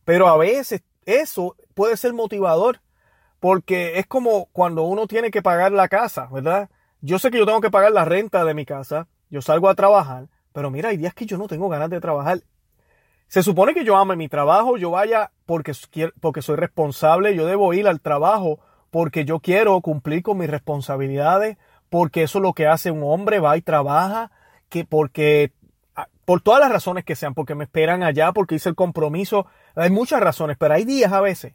Pero 0.03 0.27
a 0.27 0.37
veces 0.37 0.83
eso 1.05 1.55
puede 1.75 1.95
ser 1.97 2.13
motivador, 2.13 2.81
porque 3.39 3.99
es 3.99 4.07
como 4.07 4.47
cuando 4.51 4.83
uno 4.83 5.07
tiene 5.07 5.31
que 5.31 5.41
pagar 5.41 5.71
la 5.71 5.87
casa, 5.87 6.27
¿verdad? 6.31 6.69
Yo 7.01 7.19
sé 7.19 7.31
que 7.31 7.37
yo 7.37 7.45
tengo 7.45 7.61
que 7.61 7.71
pagar 7.71 7.91
la 7.91 8.05
renta 8.05 8.43
de 8.43 8.53
mi 8.53 8.65
casa, 8.65 9.07
yo 9.29 9.41
salgo 9.41 9.69
a 9.69 9.75
trabajar, 9.75 10.27
pero 10.53 10.71
mira, 10.71 10.89
hay 10.89 10.97
días 10.97 11.13
que 11.13 11.25
yo 11.25 11.37
no 11.37 11.47
tengo 11.47 11.69
ganas 11.69 11.89
de 11.89 12.01
trabajar 12.01 12.41
se 13.29 13.43
supone 13.43 13.75
que 13.75 13.85
yo 13.85 13.95
ame 13.95 14.15
mi 14.15 14.27
trabajo, 14.27 14.75
yo 14.77 14.89
vaya 14.89 15.31
porque, 15.45 15.73
porque 16.19 16.41
soy 16.41 16.55
responsable, 16.55 17.35
yo 17.35 17.45
debo 17.45 17.75
ir 17.75 17.87
al 17.87 18.01
trabajo 18.01 18.59
porque 18.91 19.25
yo 19.25 19.39
quiero 19.39 19.79
cumplir 19.81 20.23
con 20.23 20.37
mis 20.37 20.49
responsabilidades, 20.49 21.57
porque 21.89 22.23
eso 22.23 22.39
es 22.39 22.43
lo 22.43 22.53
que 22.53 22.67
hace 22.67 22.91
un 22.91 23.03
hombre, 23.03 23.39
va 23.39 23.57
y 23.57 23.61
trabaja, 23.61 24.31
que 24.69 24.85
porque 24.85 25.51
ah, 25.95 26.07
por 26.25 26.41
todas 26.41 26.59
las 26.59 26.71
razones 26.71 27.03
que 27.03 27.15
sean, 27.15 27.33
porque 27.33 27.55
me 27.55 27.65
esperan 27.65 28.03
allá, 28.03 28.31
porque 28.31 28.55
hice 28.55 28.69
el 28.69 28.75
compromiso, 28.75 29.47
hay 29.75 29.89
muchas 29.89 30.21
razones, 30.21 30.57
pero 30.57 30.73
hay 30.73 30.85
días 30.85 31.11
a 31.11 31.21
veces 31.21 31.53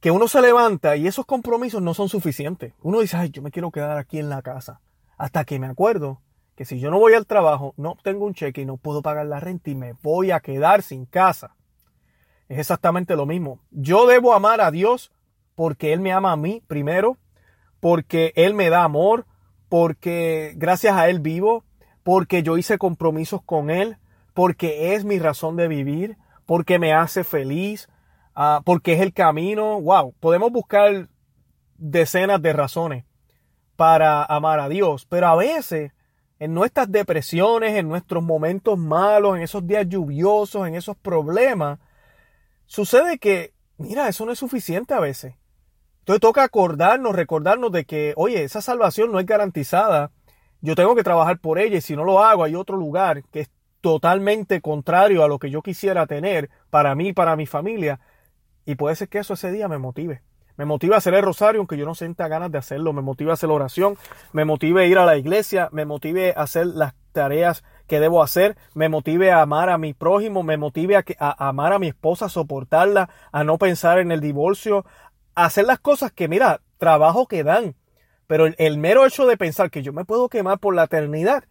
que 0.00 0.10
uno 0.10 0.26
se 0.26 0.42
levanta 0.42 0.96
y 0.96 1.06
esos 1.06 1.24
compromisos 1.26 1.80
no 1.80 1.94
son 1.94 2.08
suficientes. 2.08 2.74
Uno 2.82 3.00
dice, 3.00 3.16
ay, 3.16 3.30
yo 3.30 3.40
me 3.40 3.52
quiero 3.52 3.70
quedar 3.70 3.98
aquí 3.98 4.18
en 4.18 4.28
la 4.28 4.42
casa, 4.42 4.80
hasta 5.16 5.44
que 5.44 5.60
me 5.60 5.68
acuerdo 5.68 6.20
que 6.56 6.64
si 6.64 6.80
yo 6.80 6.90
no 6.90 6.98
voy 6.98 7.14
al 7.14 7.26
trabajo, 7.26 7.72
no 7.76 7.92
obtengo 7.92 8.26
un 8.26 8.34
cheque 8.34 8.62
y 8.62 8.66
no 8.66 8.76
puedo 8.76 9.00
pagar 9.00 9.26
la 9.26 9.40
renta 9.40 9.70
y 9.70 9.74
me 9.74 9.94
voy 10.02 10.32
a 10.32 10.40
quedar 10.40 10.82
sin 10.82 11.06
casa. 11.06 11.56
Es 12.48 12.58
exactamente 12.58 13.16
lo 13.16 13.26
mismo. 13.26 13.60
Yo 13.70 14.06
debo 14.06 14.34
amar 14.34 14.60
a 14.60 14.70
Dios 14.70 15.12
porque 15.54 15.92
Él 15.92 16.00
me 16.00 16.12
ama 16.12 16.32
a 16.32 16.36
mí 16.36 16.62
primero, 16.66 17.18
porque 17.80 18.32
Él 18.36 18.54
me 18.54 18.70
da 18.70 18.84
amor, 18.84 19.26
porque 19.68 20.54
gracias 20.56 20.94
a 20.94 21.08
Él 21.08 21.20
vivo, 21.20 21.64
porque 22.02 22.42
yo 22.42 22.58
hice 22.58 22.78
compromisos 22.78 23.42
con 23.42 23.70
Él, 23.70 23.98
porque 24.34 24.94
es 24.94 25.04
mi 25.04 25.18
razón 25.18 25.56
de 25.56 25.68
vivir, 25.68 26.16
porque 26.46 26.78
me 26.78 26.92
hace 26.92 27.24
feliz, 27.24 27.88
ah, 28.34 28.62
porque 28.64 28.94
es 28.94 29.00
el 29.00 29.12
camino. 29.12 29.80
Wow, 29.80 30.14
podemos 30.20 30.50
buscar 30.50 31.08
decenas 31.76 32.40
de 32.40 32.52
razones 32.52 33.04
para 33.76 34.24
amar 34.24 34.60
a 34.60 34.68
Dios, 34.68 35.06
pero 35.06 35.28
a 35.28 35.36
veces 35.36 35.92
en 36.38 36.54
nuestras 36.54 36.90
depresiones, 36.90 37.74
en 37.74 37.88
nuestros 37.88 38.22
momentos 38.22 38.76
malos, 38.76 39.36
en 39.36 39.42
esos 39.42 39.64
días 39.64 39.88
lluviosos, 39.88 40.66
en 40.66 40.74
esos 40.74 40.96
problemas, 40.96 41.78
sucede 42.66 43.18
que, 43.18 43.54
mira, 43.78 44.08
eso 44.08 44.26
no 44.26 44.32
es 44.32 44.40
suficiente 44.40 44.92
a 44.92 44.98
veces. 44.98 45.34
Entonces 46.02 46.20
toca 46.20 46.42
acordarnos, 46.42 47.14
recordarnos 47.14 47.70
de 47.70 47.84
que, 47.84 48.12
oye, 48.16 48.42
esa 48.42 48.60
salvación 48.60 49.12
no 49.12 49.20
es 49.20 49.26
garantizada. 49.26 50.10
Yo 50.60 50.74
tengo 50.74 50.96
que 50.96 51.04
trabajar 51.04 51.38
por 51.38 51.60
ella 51.60 51.78
y 51.78 51.80
si 51.80 51.94
no 51.94 52.04
lo 52.04 52.24
hago 52.24 52.42
hay 52.42 52.56
otro 52.56 52.76
lugar 52.76 53.22
que 53.30 53.40
es 53.40 53.50
totalmente 53.80 54.60
contrario 54.60 55.22
a 55.22 55.28
lo 55.28 55.38
que 55.38 55.50
yo 55.50 55.62
quisiera 55.62 56.06
tener 56.06 56.50
para 56.70 56.96
mí 56.96 57.08
y 57.08 57.12
para 57.12 57.36
mi 57.36 57.46
familia. 57.46 58.00
Y 58.64 58.74
puede 58.74 58.96
ser 58.96 59.08
que 59.08 59.18
eso 59.18 59.34
ese 59.34 59.52
día 59.52 59.68
me 59.68 59.78
motive. 59.78 60.22
Me 60.56 60.64
motiva 60.64 60.96
a 60.96 60.98
hacer 60.98 61.14
el 61.14 61.22
rosario, 61.22 61.60
aunque 61.60 61.76
yo 61.76 61.86
no 61.86 61.94
sienta 61.94 62.28
ganas 62.28 62.50
de 62.50 62.58
hacerlo. 62.58 62.92
Me 62.92 63.00
motiva 63.00 63.30
a 63.30 63.34
hacer 63.34 63.48
la 63.48 63.54
oración. 63.54 63.96
Me 64.32 64.44
motive 64.44 64.82
a 64.82 64.86
ir 64.86 64.98
a 64.98 65.06
la 65.06 65.16
iglesia. 65.16 65.68
Me 65.72 65.84
motive 65.84 66.34
a 66.36 66.42
hacer 66.42 66.66
las 66.66 66.94
tareas 67.12 67.64
que 67.86 68.00
debo 68.00 68.22
hacer. 68.22 68.56
Me 68.74 68.88
motive 68.88 69.32
a 69.32 69.40
amar 69.40 69.70
a 69.70 69.78
mi 69.78 69.94
prójimo. 69.94 70.42
Me 70.42 70.56
motive 70.56 70.96
a, 70.96 71.04
a 71.18 71.48
amar 71.48 71.72
a 71.72 71.78
mi 71.78 71.88
esposa, 71.88 72.26
a 72.26 72.28
soportarla, 72.28 73.08
a 73.32 73.44
no 73.44 73.56
pensar 73.56 73.98
en 73.98 74.12
el 74.12 74.20
divorcio. 74.20 74.84
Hacer 75.34 75.64
las 75.64 75.78
cosas 75.78 76.12
que, 76.12 76.28
mira, 76.28 76.60
trabajo 76.78 77.26
que 77.26 77.44
dan. 77.44 77.74
Pero 78.26 78.46
el, 78.46 78.78
mero 78.78 79.06
hecho 79.06 79.26
de 79.26 79.36
pensar 79.36 79.70
que 79.70 79.82
yo 79.82 79.92
me 79.92 80.04
puedo 80.04 80.28
quemar 80.28 80.58
por 80.58 80.74
la 80.74 80.84
eternidad 80.84 81.44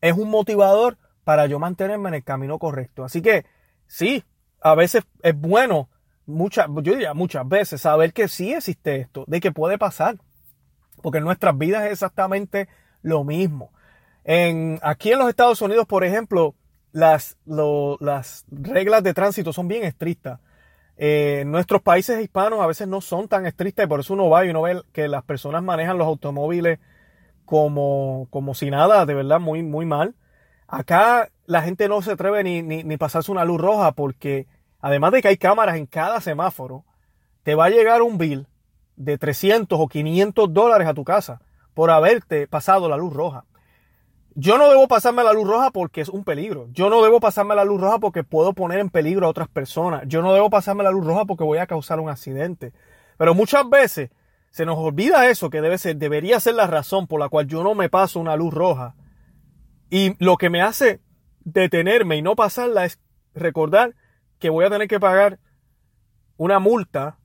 es 0.00 0.16
un 0.16 0.30
motivador 0.30 0.96
para 1.24 1.46
yo 1.46 1.58
mantenerme 1.58 2.08
en 2.08 2.14
el 2.16 2.24
camino 2.24 2.58
correcto. 2.58 3.04
Así 3.04 3.22
que, 3.22 3.44
sí, 3.86 4.24
a 4.60 4.74
veces 4.74 5.04
es 5.22 5.38
bueno 5.38 5.88
muchas, 6.26 6.68
yo 6.68 6.92
diría 6.92 7.14
muchas 7.14 7.48
veces, 7.48 7.80
saber 7.80 8.12
que 8.12 8.28
sí 8.28 8.52
existe 8.52 8.96
esto, 8.96 9.24
de 9.26 9.40
que 9.40 9.52
puede 9.52 9.78
pasar. 9.78 10.16
Porque 11.02 11.18
en 11.18 11.24
nuestras 11.24 11.56
vidas 11.56 11.86
es 11.86 11.92
exactamente 11.92 12.68
lo 13.02 13.24
mismo. 13.24 13.72
Aquí 14.82 15.12
en 15.12 15.18
los 15.18 15.28
Estados 15.28 15.62
Unidos, 15.62 15.86
por 15.86 16.04
ejemplo, 16.04 16.54
las 16.92 17.36
reglas 18.50 19.02
de 19.02 19.14
tránsito 19.14 19.52
son 19.52 19.68
bien 19.68 19.84
estrictas. 19.84 20.40
Eh, 20.98 21.44
nuestros 21.46 21.80
países 21.80 22.20
hispanos 22.20 22.60
a 22.60 22.66
veces 22.66 22.88
no 22.88 23.00
son 23.00 23.28
tan 23.28 23.46
estrictas 23.46 23.86
y 23.86 23.88
por 23.88 24.00
eso 24.00 24.14
uno 24.14 24.28
va 24.28 24.44
y 24.44 24.50
uno 24.50 24.62
ve 24.62 24.82
que 24.92 25.08
las 25.08 25.22
personas 25.24 25.62
manejan 25.62 25.96
los 25.96 26.06
automóviles 26.06 26.80
como, 27.44 28.26
como 28.30 28.54
si 28.54 28.70
nada, 28.70 29.06
de 29.06 29.14
verdad, 29.14 29.40
muy, 29.40 29.62
muy 29.62 29.86
mal. 29.86 30.14
Acá 30.66 31.30
la 31.46 31.62
gente 31.62 31.88
no 31.88 32.02
se 32.02 32.12
atreve 32.12 32.44
ni, 32.44 32.62
ni, 32.62 32.84
ni 32.84 32.96
pasarse 32.96 33.32
una 33.32 33.44
luz 33.44 33.60
roja 33.60 33.92
porque 33.92 34.46
Además 34.80 35.12
de 35.12 35.22
que 35.22 35.28
hay 35.28 35.36
cámaras 35.36 35.76
en 35.76 35.86
cada 35.86 36.20
semáforo, 36.20 36.84
te 37.42 37.54
va 37.54 37.66
a 37.66 37.70
llegar 37.70 38.02
un 38.02 38.18
bill 38.18 38.46
de 38.96 39.18
300 39.18 39.78
o 39.78 39.88
500 39.88 40.52
dólares 40.52 40.86
a 40.86 40.94
tu 40.94 41.04
casa 41.04 41.40
por 41.74 41.90
haberte 41.90 42.46
pasado 42.46 42.88
la 42.88 42.96
luz 42.96 43.12
roja. 43.12 43.44
Yo 44.40 44.56
no 44.56 44.70
debo 44.70 44.86
pasarme 44.86 45.24
la 45.24 45.32
luz 45.32 45.48
roja 45.48 45.72
porque 45.72 46.00
es 46.00 46.08
un 46.08 46.22
peligro. 46.22 46.68
Yo 46.70 46.88
no 46.90 47.02
debo 47.02 47.18
pasarme 47.18 47.56
la 47.56 47.64
luz 47.64 47.80
roja 47.80 47.98
porque 47.98 48.22
puedo 48.22 48.52
poner 48.52 48.78
en 48.78 48.88
peligro 48.88 49.26
a 49.26 49.30
otras 49.30 49.48
personas. 49.48 50.04
Yo 50.06 50.22
no 50.22 50.32
debo 50.32 50.48
pasarme 50.48 50.84
la 50.84 50.92
luz 50.92 51.04
roja 51.04 51.24
porque 51.24 51.42
voy 51.42 51.58
a 51.58 51.66
causar 51.66 51.98
un 51.98 52.08
accidente. 52.08 52.72
Pero 53.16 53.34
muchas 53.34 53.68
veces 53.68 54.10
se 54.52 54.64
nos 54.64 54.78
olvida 54.78 55.28
eso 55.28 55.50
que 55.50 55.60
debe 55.60 55.76
ser, 55.76 55.96
debería 55.96 56.38
ser 56.38 56.54
la 56.54 56.68
razón 56.68 57.08
por 57.08 57.18
la 57.18 57.28
cual 57.28 57.48
yo 57.48 57.64
no 57.64 57.74
me 57.74 57.88
paso 57.88 58.20
una 58.20 58.36
luz 58.36 58.54
roja. 58.54 58.94
Y 59.90 60.14
lo 60.24 60.36
que 60.36 60.50
me 60.50 60.62
hace 60.62 61.00
detenerme 61.40 62.16
y 62.16 62.22
no 62.22 62.36
pasarla 62.36 62.84
es 62.84 63.00
recordar 63.34 63.96
que 64.38 64.50
voy 64.50 64.64
a 64.64 64.70
tener 64.70 64.86
que 64.86 65.00
pagar 65.00 65.40
una 66.36 66.60
multa 66.60 67.18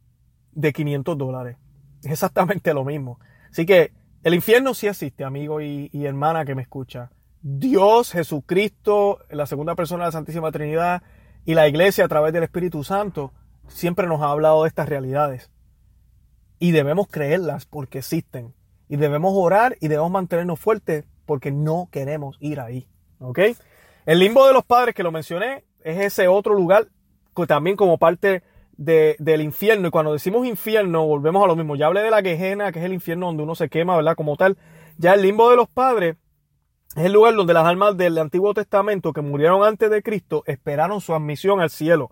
de 0.52 0.74
500 0.74 1.16
dólares. 1.16 1.58
Es 2.02 2.10
exactamente 2.10 2.74
lo 2.74 2.84
mismo. 2.84 3.20
Así 3.52 3.68
que 3.68 3.94
el 4.24 4.34
infierno 4.34 4.74
sí 4.74 4.88
existe, 4.88 5.24
amigo 5.24 5.62
y, 5.62 5.90
hermana 5.94 6.46
que 6.46 6.56
me 6.56 6.62
escucha. 6.62 7.12
Dios, 7.42 8.12
Jesucristo, 8.12 9.20
la 9.30 9.46
segunda 9.46 9.76
persona 9.76 10.06
de 10.06 10.08
la 10.08 10.12
Santísima 10.14 10.52
Trinidad 10.52 11.04
y 11.46 11.56
la 11.56 11.68
iglesia 11.68 12.06
a 12.06 12.08
través 12.08 12.32
del 12.32 12.44
Espíritu 12.44 12.86
Santo 12.86 13.34
siempre 13.68 14.08
nos 14.08 14.22
ha 14.22 14.30
hablado 14.30 14.64
de 14.64 14.70
estas 14.70 14.88
realidades. 14.88 15.52
Y 16.58 16.72
debemos 16.72 17.08
creerlas 17.08 17.66
porque 17.66 18.00
existen. 18.00 18.54
Y 18.88 18.96
debemos 18.96 19.34
orar 19.36 19.76
y 19.82 19.90
debemos 19.90 20.12
mantenernos 20.12 20.60
fuertes 20.60 21.06
porque 21.26 21.52
no 21.52 21.90
queremos 21.92 22.38
ir 22.40 22.62
ahí. 22.62 22.88
¿Ok? 23.20 23.40
El 24.06 24.20
limbo 24.20 24.48
de 24.48 24.54
los 24.54 24.64
padres 24.64 24.96
que 24.96 25.04
lo 25.04 25.12
mencioné 25.12 25.66
es 25.84 26.00
ese 26.00 26.30
otro 26.30 26.54
lugar 26.54 26.88
que 27.36 27.46
también 27.46 27.76
como 27.76 27.98
parte 27.98 28.44
del 28.78 29.42
infierno. 29.42 29.88
Y 29.88 29.92
cuando 29.92 30.14
decimos 30.14 30.46
infierno, 30.46 31.06
volvemos 31.06 31.44
a 31.44 31.48
lo 31.48 31.56
mismo. 31.56 31.76
Ya 31.76 31.88
hablé 31.88 32.02
de 32.02 32.12
la 32.12 32.24
quejena, 32.24 32.72
que 32.72 32.80
es 32.80 32.86
el 32.86 32.94
infierno 32.94 33.28
donde 33.28 33.44
uno 33.44 33.56
se 33.56 33.70
quema, 33.70 33.96
¿verdad? 33.96 34.16
Como 34.16 34.36
tal. 34.36 34.58
Ya 34.98 35.14
el 35.14 35.22
limbo 35.22 35.50
de 35.50 35.56
los 35.56 35.68
padres 35.70 36.18
es 36.96 37.06
el 37.06 37.14
lugar 37.14 37.34
donde 37.34 37.54
las 37.54 37.66
almas 37.66 37.98
del 37.98 38.18
Antiguo 38.20 38.54
Testamento 38.54 39.14
que 39.14 39.22
murieron 39.22 39.64
antes 39.64 39.90
de 39.90 40.04
Cristo 40.04 40.44
esperaron 40.46 41.02
su 41.02 41.16
admisión 41.16 41.60
al 41.60 41.72
cielo. 41.72 42.12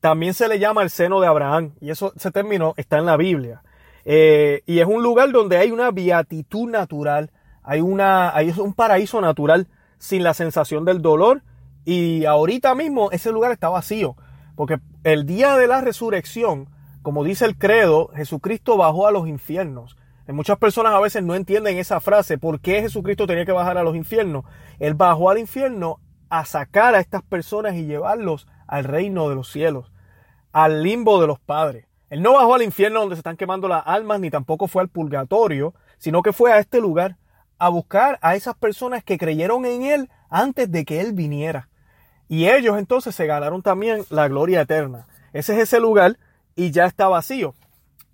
También 0.00 0.34
se 0.34 0.48
le 0.48 0.58
llama 0.58 0.82
el 0.82 0.90
seno 0.90 1.20
de 1.20 1.26
Abraham. 1.26 1.72
Y 1.80 1.90
eso 1.90 2.12
se 2.16 2.30
terminó, 2.30 2.74
está 2.76 2.98
en 2.98 3.06
la 3.06 3.16
Biblia. 3.16 3.62
Eh, 4.04 4.62
y 4.66 4.80
es 4.80 4.86
un 4.86 5.02
lugar 5.02 5.32
donde 5.32 5.56
hay 5.56 5.70
una 5.70 5.90
beatitud 5.90 6.68
natural. 6.68 7.30
Hay, 7.62 7.80
una, 7.80 8.36
hay 8.36 8.52
un 8.58 8.74
paraíso 8.74 9.22
natural 9.22 9.68
sin 9.96 10.22
la 10.22 10.34
sensación 10.34 10.84
del 10.84 11.00
dolor. 11.00 11.42
Y 11.86 12.26
ahorita 12.26 12.74
mismo 12.74 13.10
ese 13.10 13.32
lugar 13.32 13.52
está 13.52 13.70
vacío. 13.70 14.16
Porque 14.54 14.78
el 15.04 15.26
día 15.26 15.56
de 15.58 15.66
la 15.66 15.82
resurrección, 15.82 16.70
como 17.02 17.24
dice 17.24 17.44
el 17.44 17.58
credo, 17.58 18.08
Jesucristo 18.16 18.78
bajó 18.78 19.06
a 19.06 19.12
los 19.12 19.28
infiernos. 19.28 19.98
muchas 20.28 20.56
personas 20.56 20.94
a 20.94 21.00
veces 21.00 21.22
no 21.22 21.34
entienden 21.34 21.76
esa 21.76 22.00
frase, 22.00 22.38
¿por 22.38 22.58
qué 22.60 22.80
Jesucristo 22.80 23.26
tenía 23.26 23.44
que 23.44 23.52
bajar 23.52 23.76
a 23.76 23.82
los 23.82 23.94
infiernos? 23.96 24.46
Él 24.78 24.94
bajó 24.94 25.28
al 25.28 25.36
infierno 25.36 26.00
a 26.30 26.46
sacar 26.46 26.94
a 26.94 27.00
estas 27.00 27.22
personas 27.22 27.74
y 27.74 27.84
llevarlos 27.84 28.48
al 28.66 28.84
reino 28.84 29.28
de 29.28 29.34
los 29.34 29.52
cielos, 29.52 29.92
al 30.52 30.82
limbo 30.82 31.20
de 31.20 31.26
los 31.26 31.38
padres. 31.38 31.86
Él 32.08 32.22
no 32.22 32.32
bajó 32.32 32.54
al 32.54 32.62
infierno 32.62 33.00
donde 33.00 33.16
se 33.16 33.20
están 33.20 33.36
quemando 33.36 33.68
las 33.68 33.82
almas, 33.86 34.20
ni 34.20 34.30
tampoco 34.30 34.68
fue 34.68 34.80
al 34.80 34.88
purgatorio, 34.88 35.74
sino 35.98 36.22
que 36.22 36.32
fue 36.32 36.50
a 36.50 36.58
este 36.58 36.80
lugar 36.80 37.18
a 37.58 37.68
buscar 37.68 38.18
a 38.22 38.36
esas 38.36 38.56
personas 38.56 39.04
que 39.04 39.18
creyeron 39.18 39.66
en 39.66 39.82
Él 39.82 40.10
antes 40.30 40.72
de 40.72 40.86
que 40.86 41.02
Él 41.02 41.12
viniera. 41.12 41.68
Y 42.28 42.48
ellos 42.48 42.78
entonces 42.78 43.14
se 43.14 43.26
ganaron 43.26 43.62
también 43.62 44.04
la 44.10 44.28
gloria 44.28 44.62
eterna. 44.62 45.06
Ese 45.32 45.54
es 45.54 45.60
ese 45.60 45.80
lugar 45.80 46.16
y 46.56 46.70
ya 46.70 46.86
está 46.86 47.08
vacío. 47.08 47.54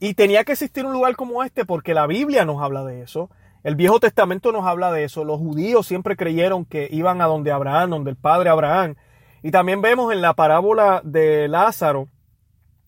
Y 0.01 0.15
tenía 0.15 0.45
que 0.45 0.53
existir 0.53 0.87
un 0.87 0.93
lugar 0.93 1.15
como 1.17 1.43
este 1.43 1.65
porque 1.65 1.95
la 1.95 2.07
Biblia 2.07 2.45
nos 2.45 2.63
habla 2.63 2.85
de 2.85 3.03
eso. 3.03 3.31
El 3.63 3.77
Viejo 3.77 4.01
Testamento 4.01 4.53
nos 4.53 4.67
habla 4.67 4.91
de 4.91 5.05
eso. 5.05 5.25
Los 5.25 5.39
judíos 5.39 5.87
siempre 5.87 6.17
creyeron 6.17 6.65
que 6.65 6.89
iban 6.91 7.21
a 7.21 7.27
donde 7.27 7.53
Abraham, 7.53 7.91
donde 7.91 8.11
el 8.11 8.17
padre 8.17 8.49
Abraham. 8.49 8.97
Y 9.43 9.51
también 9.51 9.83
vemos 9.83 10.13
en 10.13 10.23
la 10.23 10.33
parábola 10.33 11.03
de 11.05 11.49
Lázaro, 11.49 12.09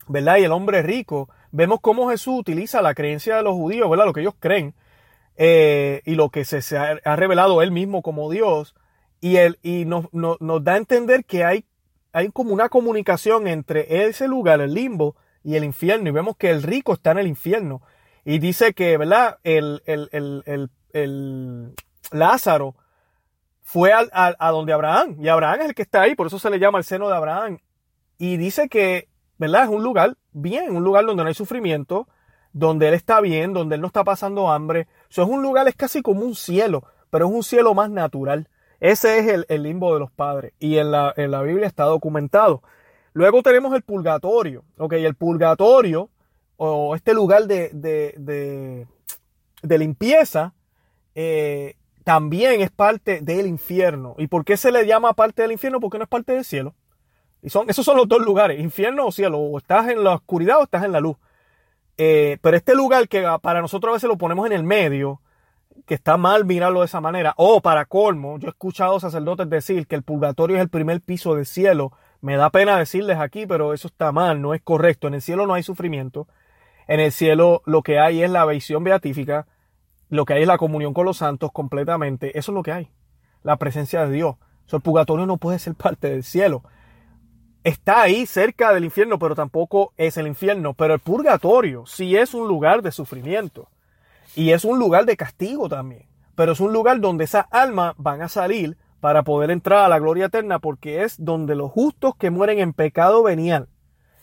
¿verdad? 0.08 0.38
Y 0.38 0.44
el 0.44 0.52
hombre 0.52 0.82
rico, 0.82 1.28
vemos 1.50 1.80
cómo 1.80 2.08
Jesús 2.08 2.38
utiliza 2.38 2.80
la 2.80 2.94
creencia 2.94 3.36
de 3.36 3.42
los 3.42 3.54
judíos, 3.54 3.88
¿verdad? 3.90 4.06
Lo 4.06 4.12
que 4.14 4.20
ellos 4.20 4.34
creen 4.38 4.74
eh, 5.36 6.00
y 6.06 6.14
lo 6.14 6.30
que 6.30 6.44
se 6.44 6.76
ha 6.76 7.16
revelado 7.16 7.62
él 7.62 7.70
mismo 7.70 8.02
como 8.02 8.30
Dios 8.30 8.74
y, 9.22 9.36
él, 9.36 9.58
y 9.62 9.84
nos, 9.86 10.08
da 10.10 10.74
a 10.74 10.76
entender 10.76 11.24
que 11.24 11.44
hay, 11.44 11.64
hay 12.12 12.30
como 12.30 12.52
una 12.52 12.68
comunicación 12.68 13.46
entre 13.46 14.06
ese 14.06 14.26
lugar, 14.26 14.60
el 14.60 14.74
limbo, 14.74 15.16
y 15.44 15.54
el 15.54 15.64
infierno. 15.64 16.08
Y 16.08 16.12
vemos 16.12 16.36
que 16.36 16.50
el 16.50 16.62
rico 16.62 16.92
está 16.92 17.12
en 17.12 17.18
el 17.18 17.28
infierno. 17.28 17.82
Y 18.24 18.40
dice 18.40 18.74
que, 18.74 18.96
¿verdad? 18.96 19.38
El, 19.44 19.80
el, 19.86 20.70
Lázaro 22.10 22.74
fue 23.62 23.92
a 23.92 24.50
donde 24.50 24.72
Abraham. 24.72 25.16
Y 25.20 25.28
Abraham 25.28 25.60
es 25.60 25.66
el 25.68 25.74
que 25.76 25.82
está 25.82 26.02
ahí, 26.02 26.16
por 26.16 26.26
eso 26.26 26.40
se 26.40 26.50
le 26.50 26.58
llama 26.58 26.78
el 26.78 26.84
seno 26.84 27.08
de 27.08 27.14
Abraham. 27.14 27.58
Y 28.18 28.36
dice 28.38 28.68
que, 28.68 29.08
¿verdad? 29.38 29.64
Es 29.64 29.70
un 29.70 29.84
lugar 29.84 30.16
bien, 30.32 30.76
un 30.76 30.82
lugar 30.82 31.06
donde 31.06 31.22
no 31.22 31.28
hay 31.28 31.34
sufrimiento, 31.34 32.08
donde 32.52 32.88
él 32.88 32.94
está 32.94 33.20
bien, 33.20 33.52
donde 33.52 33.76
él 33.76 33.80
no 33.80 33.86
está 33.86 34.02
pasando 34.02 34.50
hambre. 34.50 34.88
Eso 35.08 35.22
es 35.22 35.28
un 35.28 35.42
lugar, 35.42 35.68
es 35.68 35.76
casi 35.76 36.02
como 36.02 36.22
un 36.22 36.34
cielo, 36.34 36.84
pero 37.08 37.28
es 37.28 37.32
un 37.32 37.44
cielo 37.44 37.72
más 37.72 37.88
natural. 37.88 38.48
Ese 38.82 39.20
es 39.20 39.44
el, 39.48 39.62
limbo 39.62 39.94
de 39.94 40.00
los 40.00 40.10
padres 40.10 40.54
y 40.58 40.78
en 40.78 40.90
la, 40.90 41.12
Biblia 41.14 41.68
está 41.68 41.84
documentado. 41.84 42.64
Luego 43.12 43.40
tenemos 43.40 43.72
el 43.76 43.82
purgatorio. 43.82 44.64
Ok, 44.76 44.94
el 44.94 45.14
purgatorio 45.14 46.10
o 46.56 46.96
este 46.96 47.14
lugar 47.14 47.46
de, 47.46 47.70
de, 47.72 48.88
de, 49.62 49.78
limpieza 49.78 50.52
eh, 51.14 51.76
también 52.02 52.60
es 52.60 52.72
parte 52.72 53.20
del 53.20 53.46
infierno. 53.46 54.16
¿Y 54.18 54.26
por 54.26 54.44
qué 54.44 54.56
se 54.56 54.72
le 54.72 54.84
llama 54.84 55.12
parte 55.12 55.42
del 55.42 55.52
infierno? 55.52 55.78
Porque 55.78 55.98
no 55.98 56.04
es 56.04 56.10
parte 56.10 56.32
del 56.32 56.44
cielo. 56.44 56.74
Y 57.40 57.50
son, 57.50 57.70
esos 57.70 57.84
son 57.84 57.96
los 57.96 58.08
dos 58.08 58.20
lugares, 58.22 58.58
infierno 58.58 59.06
o 59.06 59.12
cielo. 59.12 59.38
O 59.38 59.58
estás 59.58 59.90
en 59.90 60.02
la 60.02 60.14
oscuridad 60.14 60.58
o 60.58 60.64
estás 60.64 60.82
en 60.82 60.90
la 60.90 60.98
luz. 60.98 61.16
Eh, 61.98 62.38
pero 62.42 62.56
este 62.56 62.74
lugar 62.74 63.06
que 63.06 63.24
para 63.42 63.60
nosotros 63.60 63.92
a 63.92 63.94
veces 63.94 64.08
lo 64.08 64.18
ponemos 64.18 64.44
en 64.46 64.52
el 64.52 64.64
medio, 64.64 65.20
que 65.86 65.94
está 65.94 66.16
mal 66.16 66.44
mirarlo 66.44 66.80
de 66.80 66.86
esa 66.86 67.00
manera. 67.00 67.34
O 67.36 67.60
para 67.60 67.84
colmo, 67.84 68.38
yo 68.38 68.48
he 68.48 68.50
escuchado 68.50 69.00
sacerdotes 69.00 69.48
decir 69.48 69.86
que 69.86 69.94
el 69.94 70.02
purgatorio 70.02 70.56
es 70.56 70.62
el 70.62 70.68
primer 70.68 71.00
piso 71.00 71.34
del 71.34 71.46
cielo. 71.46 71.92
Me 72.20 72.36
da 72.36 72.50
pena 72.50 72.78
decirles 72.78 73.18
aquí, 73.18 73.46
pero 73.46 73.74
eso 73.74 73.88
está 73.88 74.12
mal, 74.12 74.40
no 74.40 74.54
es 74.54 74.62
correcto. 74.62 75.08
En 75.08 75.14
el 75.14 75.22
cielo 75.22 75.46
no 75.46 75.54
hay 75.54 75.62
sufrimiento. 75.62 76.28
En 76.86 77.00
el 77.00 77.12
cielo 77.12 77.62
lo 77.66 77.82
que 77.82 77.98
hay 77.98 78.22
es 78.22 78.30
la 78.30 78.44
visión 78.44 78.84
beatífica, 78.84 79.46
lo 80.08 80.24
que 80.24 80.34
hay 80.34 80.42
es 80.42 80.48
la 80.48 80.58
comunión 80.58 80.94
con 80.94 81.06
los 81.06 81.18
santos 81.18 81.52
completamente. 81.52 82.38
Eso 82.38 82.52
es 82.52 82.54
lo 82.54 82.62
que 82.62 82.72
hay. 82.72 82.90
La 83.42 83.56
presencia 83.56 84.06
de 84.06 84.12
Dios. 84.12 84.36
el 84.70 84.80
purgatorio 84.80 85.26
no 85.26 85.36
puede 85.36 85.58
ser 85.58 85.74
parte 85.74 86.10
del 86.10 86.22
cielo. 86.22 86.62
Está 87.64 88.02
ahí 88.02 88.26
cerca 88.26 88.72
del 88.72 88.84
infierno, 88.84 89.18
pero 89.18 89.34
tampoco 89.34 89.92
es 89.96 90.16
el 90.16 90.26
infierno. 90.26 90.74
Pero 90.74 90.94
el 90.94 91.00
purgatorio 91.00 91.86
sí 91.86 92.16
es 92.16 92.34
un 92.34 92.48
lugar 92.48 92.82
de 92.82 92.92
sufrimiento. 92.92 93.68
Y 94.34 94.52
es 94.52 94.64
un 94.64 94.78
lugar 94.78 95.04
de 95.04 95.16
castigo 95.16 95.68
también. 95.68 96.06
Pero 96.34 96.52
es 96.52 96.60
un 96.60 96.72
lugar 96.72 97.00
donde 97.00 97.24
esas 97.24 97.46
almas 97.50 97.94
van 97.98 98.22
a 98.22 98.28
salir 98.28 98.76
para 99.00 99.22
poder 99.24 99.50
entrar 99.50 99.84
a 99.84 99.88
la 99.88 99.98
gloria 99.98 100.26
eterna 100.26 100.60
porque 100.60 101.02
es 101.02 101.16
donde 101.18 101.56
los 101.56 101.70
justos 101.70 102.14
que 102.16 102.30
mueren 102.30 102.60
en 102.60 102.72
pecado 102.72 103.22
venían. 103.22 103.68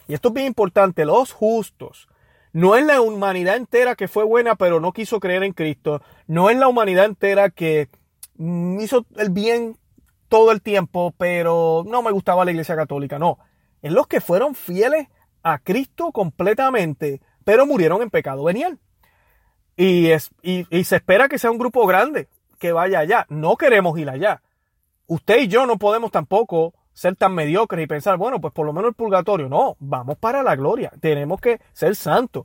Y 0.07 0.13
esto 0.13 0.29
es 0.29 0.33
bien 0.33 0.47
importante, 0.47 1.05
los 1.05 1.33
justos. 1.33 2.07
No 2.53 2.75
es 2.75 2.85
la 2.85 3.01
humanidad 3.01 3.57
entera 3.57 3.95
que 3.95 4.07
fue 4.07 4.23
buena 4.23 4.55
pero 4.55 4.79
no 4.79 4.91
quiso 4.91 5.19
creer 5.19 5.43
en 5.43 5.53
Cristo. 5.53 6.01
No 6.27 6.49
es 6.49 6.57
la 6.57 6.67
humanidad 6.67 7.05
entera 7.05 7.49
que 7.49 7.89
hizo 8.79 9.05
el 9.17 9.29
bien 9.29 9.77
todo 10.29 10.51
el 10.51 10.61
tiempo 10.61 11.13
pero 11.17 11.83
no 11.85 12.01
me 12.01 12.11
gustaba 12.11 12.45
la 12.45 12.51
iglesia 12.51 12.75
católica. 12.75 13.19
No, 13.19 13.37
es 13.81 13.91
los 13.91 14.07
que 14.07 14.21
fueron 14.21 14.55
fieles 14.55 15.09
a 15.43 15.59
Cristo 15.59 16.11
completamente 16.11 17.21
pero 17.43 17.67
murieron 17.67 18.01
en 18.01 18.09
pecado 18.09 18.43
venial. 18.45 18.79
Y, 19.81 20.07
es, 20.07 20.29
y, 20.41 20.65
se 20.83 20.97
espera 20.97 21.29
que 21.29 21.39
sea 21.39 21.51
un 21.51 21.57
grupo 21.57 21.87
grande 21.87 22.27
que 22.59 22.73
vaya 22.73 22.99
allá. 22.99 23.25
No 23.29 23.55
queremos 23.55 23.97
ir 23.97 24.09
allá. 24.09 24.41
Usted 25.07 25.39
y 25.39 25.47
yo 25.47 25.65
no 25.65 25.77
podemos 25.77 26.11
tampoco 26.11 26.73
ser 26.91 27.15
tan 27.15 27.33
mediocres 27.33 27.85
y 27.85 27.87
pensar, 27.87 28.17
bueno, 28.17 28.41
pues 28.41 28.53
por 28.53 28.65
lo 28.65 28.73
menos 28.73 28.89
el 28.89 28.95
purgatorio. 28.95 29.47
No, 29.47 29.77
vamos 29.79 30.17
para 30.17 30.43
la 30.43 30.57
gloria. 30.57 30.91
Tenemos 30.99 31.39
que 31.39 31.61
ser 31.71 31.95
santos. 31.95 32.43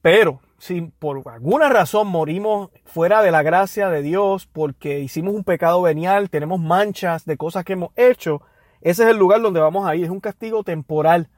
Pero 0.00 0.40
si 0.56 0.80
por 0.80 1.22
alguna 1.28 1.68
razón 1.68 2.08
morimos 2.08 2.70
fuera 2.86 3.20
de 3.20 3.30
la 3.30 3.42
gracia 3.42 3.90
de 3.90 4.00
Dios 4.00 4.46
porque 4.46 5.00
hicimos 5.00 5.34
un 5.34 5.44
pecado 5.44 5.82
venial, 5.82 6.30
tenemos 6.30 6.58
manchas 6.60 7.26
de 7.26 7.36
cosas 7.36 7.62
que 7.62 7.74
hemos 7.74 7.90
hecho, 7.94 8.40
ese 8.80 9.02
es 9.02 9.10
el 9.10 9.18
lugar 9.18 9.42
donde 9.42 9.60
vamos 9.60 9.86
a 9.86 9.94
ir. 9.96 10.04
Es 10.04 10.10
un 10.10 10.20
castigo 10.20 10.64
temporal, 10.64 11.28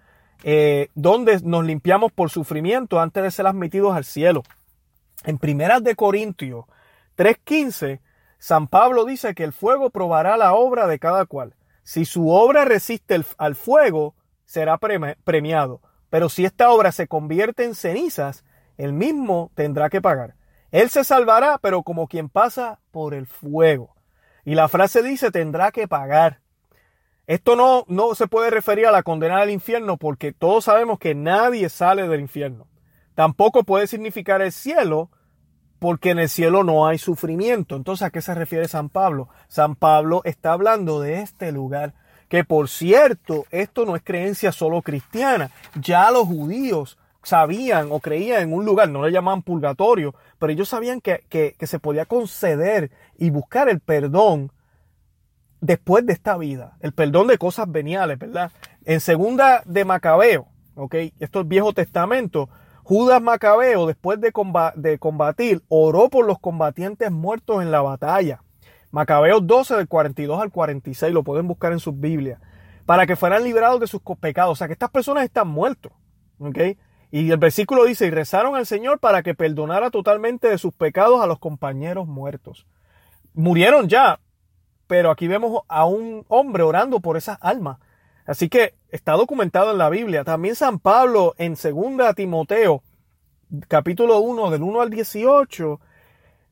eh, 0.45 0.87
donde 0.95 1.41
nos 1.43 1.65
limpiamos 1.65 2.13
por 2.13 2.31
sufrimiento 2.31 3.01
antes 3.01 3.25
de 3.25 3.33
ser 3.33 3.49
admitidos 3.49 3.97
al 3.97 4.05
cielo. 4.05 4.45
En 5.25 5.39
Primeras 5.39 5.83
de 5.83 5.97
Corintios 5.97 6.67
3:15, 7.17 8.01
San 8.39 8.69
Pablo 8.69 9.07
dice 9.07 9.35
que 9.35 9.45
el 9.45 9.55
fuego 9.55 9.89
probará 9.89 10.37
la 10.37 10.53
obra 10.53 10.87
de 10.87 10.99
cada 10.99 11.25
cual. 11.25 11.55
Si 11.83 12.05
su 12.05 12.29
obra 12.29 12.67
resiste 12.67 13.19
al 13.39 13.55
fuego, 13.55 14.15
será 14.45 14.79
premiado. 14.79 15.81
Pero 16.11 16.29
si 16.29 16.45
esta 16.45 16.71
obra 16.71 16.93
se 16.93 17.09
convierte 17.09 17.65
en 17.65 17.75
cenizas, 17.75 18.45
el 18.77 18.93
mismo 18.93 19.51
tendrá 19.55 19.89
que 19.89 20.03
pagar. 20.03 20.35
Él 20.71 20.91
se 20.91 21.05
salvará, 21.05 21.59
pero 21.59 21.83
como 21.83 22.07
quien 22.07 22.29
pasa 22.29 22.81
por 22.91 23.15
el 23.15 23.27
fuego. 23.27 23.95
Y 24.45 24.55
la 24.55 24.69
frase 24.69 25.03
dice 25.03 25.31
tendrá 25.31 25.73
que 25.73 25.89
pagar. 25.89 26.41
Esto 27.27 27.57
no, 27.57 27.87
no 27.89 28.15
se 28.15 28.27
puede 28.27 28.51
referir 28.51 28.87
a 28.87 28.93
la 28.93 29.03
condena 29.03 29.41
del 29.41 29.51
infierno 29.51 29.97
porque 29.97 30.33
todos 30.33 30.65
sabemos 30.65 30.99
que 30.99 31.15
nadie 31.15 31.71
sale 31.71 32.07
del 32.09 32.21
infierno. 32.21 32.67
Tampoco 33.14 33.64
puede 33.64 33.87
significar 33.87 34.42
el 34.42 34.53
cielo 34.53 35.11
porque 35.79 36.11
en 36.11 36.18
el 36.18 36.29
cielo 36.29 36.64
no 36.64 36.87
hay 36.87 36.98
sufrimiento. 36.98 37.77
Entonces, 37.77 38.07
¿a 38.07 38.11
qué 38.11 38.22
se 38.22 38.35
refiere 38.35 38.68
San 38.68 38.88
Pablo? 38.88 39.29
San 39.48 39.77
Pablo 39.77 40.22
está 40.24 40.53
hablando 40.53 41.00
de 41.00 41.20
este 41.20 41.53
lugar, 41.53 41.94
que 42.29 42.42
por 42.44 42.68
cierto, 42.68 43.44
esto 43.50 43.85
no 43.85 43.94
es 43.94 44.03
creencia 44.03 44.50
solo 44.50 44.83
cristiana. 44.83 45.50
Ya 45.81 46.11
los 46.11 46.27
judíos 46.27 46.98
sabían 47.22 47.88
o 47.90 48.00
creían 48.00 48.42
en 48.42 48.53
un 48.53 48.64
lugar, 48.64 48.88
no 48.88 49.05
le 49.05 49.12
llamaban 49.12 49.42
purgatorio, 49.42 50.14
pero 50.38 50.53
ellos 50.53 50.68
sabían 50.68 51.00
que, 51.00 51.24
que, 51.29 51.55
que 51.59 51.66
se 51.66 51.79
podía 51.79 52.07
conceder 52.07 52.90
y 53.18 53.31
buscar 53.31 53.68
el 53.68 53.81
perdón 53.81 54.53
después 55.61 56.05
de 56.05 56.12
esta 56.12 56.37
vida, 56.37 56.77
el 56.81 56.92
perdón 56.92 57.27
de 57.27 57.38
cosas 57.38 57.70
veniales, 57.70 58.18
¿verdad? 58.18 58.53
En 58.85 59.00
segunda 59.00 59.62
de 59.64 59.85
Macabeo, 59.85 60.46
¿ok? 60.74 60.94
Esto 61.18 61.40
es 61.40 61.48
Viejo 61.48 61.72
Testamento. 61.72 62.50
Judas 62.85 63.23
Macabeo, 63.23 63.87
después 63.87 64.20
de, 64.20 64.31
combatir, 64.99 65.62
oró 65.68 66.11
por 66.11 66.27
los 66.27 66.38
combatientes 66.38 67.11
muertos 67.11 67.62
en 67.62 67.70
la 67.70 67.81
batalla. 67.81 68.42
Macabeo 68.90 69.40
12 69.40 69.77
del 69.77 69.88
42 69.88 70.40
al 70.40 70.51
46, 70.51 71.14
lo 71.14 71.25
pueden 71.25 71.49
buscar 71.49 71.73
en 71.73 71.81
sus 71.81 71.99
Biblias, 71.99 72.40
para 72.85 73.07
que 73.07 73.16
fueran 73.16 73.42
liberados 73.42 73.81
de 73.81 73.87
sus 73.87 74.03
pecados. 74.20 74.53
O 74.53 74.55
sea, 74.55 74.66
que 74.66 74.75
estas 74.75 74.90
personas 74.90 75.25
están 75.25 75.49
muertos. 75.49 75.92
Y 77.11 77.31
el 77.31 77.38
versículo 77.38 77.85
dice, 77.85 78.07
y 78.07 78.11
rezaron 78.11 78.55
al 78.55 78.66
Señor 78.66 78.99
para 78.99 79.23
que 79.23 79.35
perdonara 79.35 79.90
totalmente 79.90 80.49
de 80.49 80.59
sus 80.59 80.75
pecados 80.75 81.23
a 81.23 81.27
los 81.27 81.38
compañeros 81.38 82.07
muertos. 82.07 82.66
Murieron 83.33 83.88
ya, 83.88 84.20
pero 84.87 85.11
aquí 85.11 85.27
vemos 85.27 85.62
a 85.68 85.87
un 85.87 86.27
hombre 86.29 86.62
orando 86.62 87.01
por 87.01 87.16
esas 87.16 87.38
almas. 87.40 87.79
Así 88.27 88.49
que 88.49 88.75
está 88.91 89.13
documentado 89.13 89.73
en 89.73 89.79
la 89.79 89.91
Biblia. 89.91 90.25
También 90.25 90.55
San 90.55 90.79
Pablo 90.79 91.35
en 91.39 91.55
2 91.55 92.15
Timoteo, 92.15 92.83
capítulo 93.69 94.21
1, 94.21 94.51
del 94.51 94.63
1 94.63 94.81
al 94.81 94.91
18, 94.91 95.81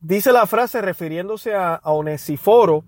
dice 0.01 0.33
la 0.33 0.47
frase 0.47 0.83
refiriéndose 0.83 1.55
a, 1.55 1.75
a 1.75 1.93
Onesiforo, 1.93 2.85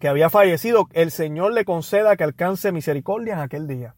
que 0.00 0.08
había 0.08 0.30
fallecido, 0.30 0.88
el 0.92 1.10
Señor 1.10 1.52
le 1.52 1.64
conceda 1.64 2.16
que 2.16 2.24
alcance 2.24 2.70
misericordia 2.70 3.34
en 3.34 3.40
aquel 3.40 3.66
día. 3.66 3.94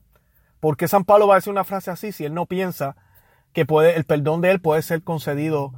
¿Por 0.61 0.77
qué 0.77 0.89
San 0.89 1.05
Pablo 1.05 1.27
va 1.27 1.35
a 1.35 1.39
decir 1.39 1.51
una 1.51 1.65
frase 1.65 1.91
así 1.91 2.13
si 2.13 2.25
él 2.25 2.33
no 2.33 2.47
piensa 2.47 2.97
que 3.53 3.67
puede, 3.67 3.97
el 3.97 4.05
perdón 4.05 4.41
de 4.41 4.51
él 4.51 4.61
puede 4.61 4.83
ser 4.83 5.03
concedido 5.03 5.73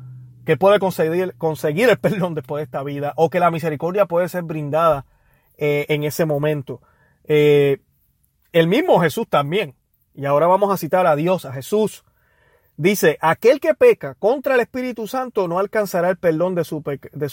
que 0.45 0.57
puede 0.57 0.79
conseguir, 0.79 1.35
conseguir 1.39 1.89
el 1.89 1.99
perdón 1.99 2.35
después 2.35 2.61
de 2.61 2.65
esta 2.65 2.83
vida 2.83 3.13
o 3.17 3.31
que 3.31 3.41
la 3.41 3.51
misericordia 3.51 4.07
puede 4.07 4.29
ser 4.29 4.43
brindada 4.43 5.07
eh, 5.57 5.87
en 5.89 6.05
ese 6.05 6.25
momento. 6.25 6.81
Eh, 7.25 7.81
el 8.53 8.67
mismo 8.67 9.01
Jesús 9.01 9.27
también, 9.29 9.75
y 10.15 10.27
ahora 10.27 10.47
vamos 10.47 10.73
a 10.73 10.77
citar 10.77 11.07
a 11.07 11.17
Dios, 11.17 11.45
a 11.45 11.53
Jesús, 11.53 12.05
dice, 12.77 13.19
aquel 13.21 13.61
que 13.61 13.75
peca 13.75 14.15
contra 14.15 14.55
el 14.55 14.61
Espíritu 14.61 15.07
Santo 15.07 15.49
no 15.49 15.59
alcanzará 15.59 16.11
el 16.11 16.17
perdón 16.17 16.55
de 16.55 16.65
su, 16.65 16.83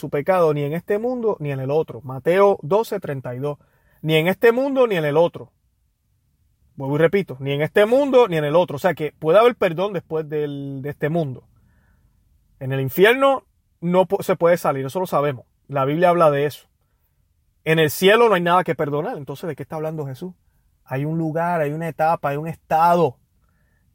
pecado 0.10 0.53
ni 0.53 0.63
en 0.63 0.73
este 0.73 0.97
mundo 0.97 1.38
ni 1.39 1.51
en 1.51 1.60
el 1.60 1.71
otro. 1.71 2.01
Mateo 2.01 2.58
12, 2.62 2.99
32. 2.99 3.58
Ni 4.01 4.15
en 4.15 4.27
este 4.27 4.51
mundo 4.51 4.88
ni 4.88 4.95
en 4.95 5.05
el 5.05 5.17
otro. 5.17 5.51
Vuelvo 6.75 6.95
y 6.95 6.99
repito, 6.99 7.36
ni 7.39 7.51
en 7.51 7.62
este 7.62 7.86
mundo 7.86 8.27
ni 8.29 8.38
en 8.38 8.45
el 8.45 8.55
otro. 8.55 8.77
O 8.77 8.79
sea 8.79 8.93
que 8.93 9.12
puede 9.12 9.39
haber 9.39 9.55
perdón 9.55 9.91
después 9.91 10.29
de 10.29 10.82
este 10.86 11.10
mundo. 11.10 11.47
En 12.60 12.71
el 12.71 12.79
infierno 12.79 13.45
no 13.82 14.08
se 14.21 14.36
puede 14.36 14.58
salir, 14.58 14.86
eso 14.86 14.99
lo 14.99 15.08
sabemos. 15.08 15.45
La 15.67 15.86
Biblia 15.86 16.10
habla 16.10 16.32
de 16.32 16.45
eso. 16.45 16.67
En 17.63 17.79
el 17.79 17.89
cielo 17.89 18.29
no 18.29 18.36
hay 18.36 18.41
nada 18.41 18.63
que 18.63 18.75
perdonar. 18.75 19.17
Entonces, 19.17 19.47
¿de 19.47 19.55
qué 19.55 19.63
está 19.63 19.75
hablando 19.75 20.05
Jesús? 20.05 20.34
Hay 20.89 21.06
un 21.06 21.19
lugar, 21.19 21.62
hay 21.62 21.71
una 21.71 21.88
etapa, 21.88 22.30
hay 22.30 22.38
un 22.38 22.47
estado. 22.47 23.17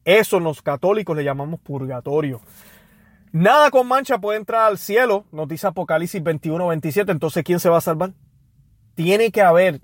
Eso 0.05 0.39
los 0.39 0.63
católicos 0.63 1.17
le 1.17 1.25
llamamos 1.25 1.59
purgatorio. 1.59 2.41
Nada 3.33 3.73
con 3.73 3.89
mancha 3.89 4.19
puede 4.19 4.39
entrar 4.39 4.67
al 4.67 4.79
cielo, 4.79 5.25
nos 5.33 5.65
Apocalipsis 5.65 6.23
21, 6.23 6.69
27. 6.69 7.11
Entonces, 7.11 7.43
¿quién 7.43 7.59
se 7.59 7.69
va 7.69 7.79
a 7.79 7.81
salvar? 7.81 8.13
Tiene 8.95 9.33
que 9.33 9.43
haber, 9.43 9.81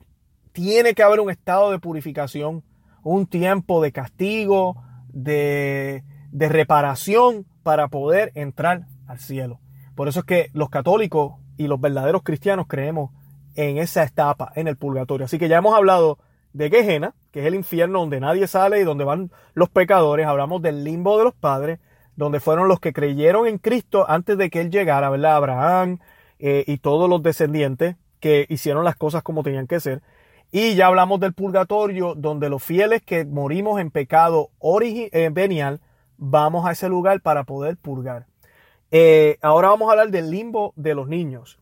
tiene 0.52 0.94
que 0.94 1.02
haber 1.02 1.18
un 1.18 1.30
estado 1.30 1.72
de 1.72 1.80
purificación, 1.80 2.62
un 3.02 3.26
tiempo 3.26 3.82
de 3.82 3.90
castigo, 3.90 4.80
de, 5.08 6.04
de 6.30 6.48
reparación 6.48 7.44
para 7.64 7.88
poder 7.88 8.30
entrar 8.36 8.86
al 9.08 9.18
cielo. 9.18 9.58
Por 9.96 10.06
eso 10.06 10.20
es 10.20 10.26
que 10.26 10.50
los 10.52 10.70
católicos 10.70 11.32
y 11.56 11.66
los 11.66 11.80
verdaderos 11.80 12.22
cristianos 12.22 12.66
creemos 12.68 13.10
en 13.56 13.78
esa 13.78 14.04
etapa, 14.04 14.52
en 14.54 14.68
el 14.68 14.76
purgatorio. 14.76 15.24
Así 15.24 15.40
que 15.40 15.48
ya 15.48 15.58
hemos 15.58 15.74
hablado 15.74 16.18
de 16.52 16.70
Gehenna, 16.70 17.14
que 17.30 17.40
es 17.40 17.46
el 17.46 17.54
infierno 17.54 18.00
donde 18.00 18.20
nadie 18.20 18.46
sale 18.46 18.80
y 18.80 18.84
donde 18.84 19.04
van 19.04 19.30
los 19.54 19.68
pecadores. 19.68 20.26
Hablamos 20.26 20.62
del 20.62 20.84
limbo 20.84 21.18
de 21.18 21.24
los 21.24 21.34
padres, 21.34 21.78
donde 22.16 22.40
fueron 22.40 22.68
los 22.68 22.80
que 22.80 22.92
creyeron 22.92 23.46
en 23.46 23.58
Cristo 23.58 24.04
antes 24.08 24.36
de 24.36 24.50
que 24.50 24.60
Él 24.60 24.70
llegara, 24.70 25.10
¿verdad? 25.10 25.36
Abraham 25.36 25.98
eh, 26.38 26.64
y 26.66 26.78
todos 26.78 27.08
los 27.08 27.22
descendientes 27.22 27.96
que 28.20 28.46
hicieron 28.48 28.84
las 28.84 28.96
cosas 28.96 29.22
como 29.22 29.42
tenían 29.42 29.66
que 29.66 29.80
ser. 29.80 30.02
Y 30.52 30.74
ya 30.74 30.88
hablamos 30.88 31.20
del 31.20 31.32
purgatorio, 31.32 32.14
donde 32.16 32.48
los 32.50 32.62
fieles 32.62 33.02
que 33.02 33.24
morimos 33.24 33.80
en 33.80 33.90
pecado 33.90 34.50
eh, 34.82 35.30
venial, 35.32 35.80
vamos 36.16 36.66
a 36.66 36.72
ese 36.72 36.88
lugar 36.88 37.20
para 37.20 37.44
poder 37.44 37.76
purgar. 37.76 38.26
Eh, 38.90 39.38
ahora 39.42 39.68
vamos 39.68 39.88
a 39.88 39.92
hablar 39.92 40.10
del 40.10 40.30
limbo 40.30 40.72
de 40.74 40.94
los 40.96 41.06
niños. 41.06 41.59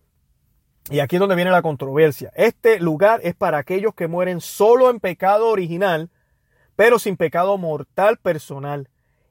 Y 0.90 1.01
aquí 1.01 1.16
es 1.16 1.20
donde 1.20 1.35
viene 1.35 1.51
la 1.51 1.62
controversia. 1.62 2.33
Este 2.35 2.81
lugar 2.81 3.20
es 3.22 3.35
para 3.35 3.59
aquellos 3.59 3.94
que 3.94 4.09
mueren 4.09 4.40
solo 4.40 4.90
en 4.90 5.01
pecado 5.01 5.48
original, 5.48 6.11
pero 6.77 6.98
sin 6.98 7.16
pecado 7.16 7.59
mortal 7.59 8.18
personal. 8.18 8.88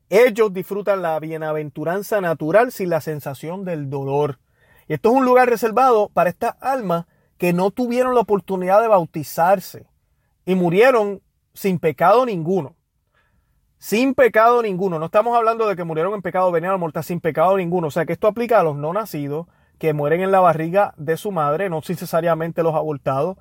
Ellos 0.09 0.53
disfrutan 0.53 1.01
la 1.01 1.19
bienaventuranza 1.19 2.21
natural 2.21 2.71
sin 2.71 2.89
la 2.89 3.01
sensación 3.01 3.65
del 3.65 3.89
dolor. 3.89 4.39
Y 4.87 4.93
esto 4.93 5.09
es 5.09 5.15
un 5.15 5.25
lugar 5.25 5.49
reservado 5.49 6.09
para 6.09 6.29
estas 6.29 6.55
almas 6.61 7.05
que 7.37 7.53
no 7.53 7.71
tuvieron 7.71 8.13
la 8.13 8.21
oportunidad 8.21 8.81
de 8.81 8.87
bautizarse 8.87 9.87
y 10.45 10.55
murieron 10.55 11.21
sin 11.53 11.79
pecado 11.79 12.25
ninguno 12.25 12.77
sin 13.77 14.15
pecado 14.15 14.61
ninguno. 14.61 14.99
No 14.99 15.05
estamos 15.05 15.37
hablando 15.37 15.67
de 15.67 15.75
que 15.75 15.83
murieron 15.83 16.13
en 16.13 16.21
pecado 16.21 16.51
venial 16.51 16.77
mortal 16.79 17.03
sin 17.03 17.19
pecado 17.19 17.57
ninguno. 17.57 17.87
O 17.87 17.91
sea 17.91 18.05
que 18.05 18.13
esto 18.13 18.27
aplica 18.27 18.59
a 18.59 18.63
los 18.63 18.75
no 18.75 18.93
nacidos 18.93 19.47
que 19.79 19.93
mueren 19.93 20.21
en 20.21 20.31
la 20.31 20.39
barriga 20.39 20.93
de 20.97 21.17
su 21.17 21.31
madre, 21.31 21.69
no 21.69 21.81
necesariamente 21.87 22.63
los 22.63 22.75
abortados. 22.75 23.37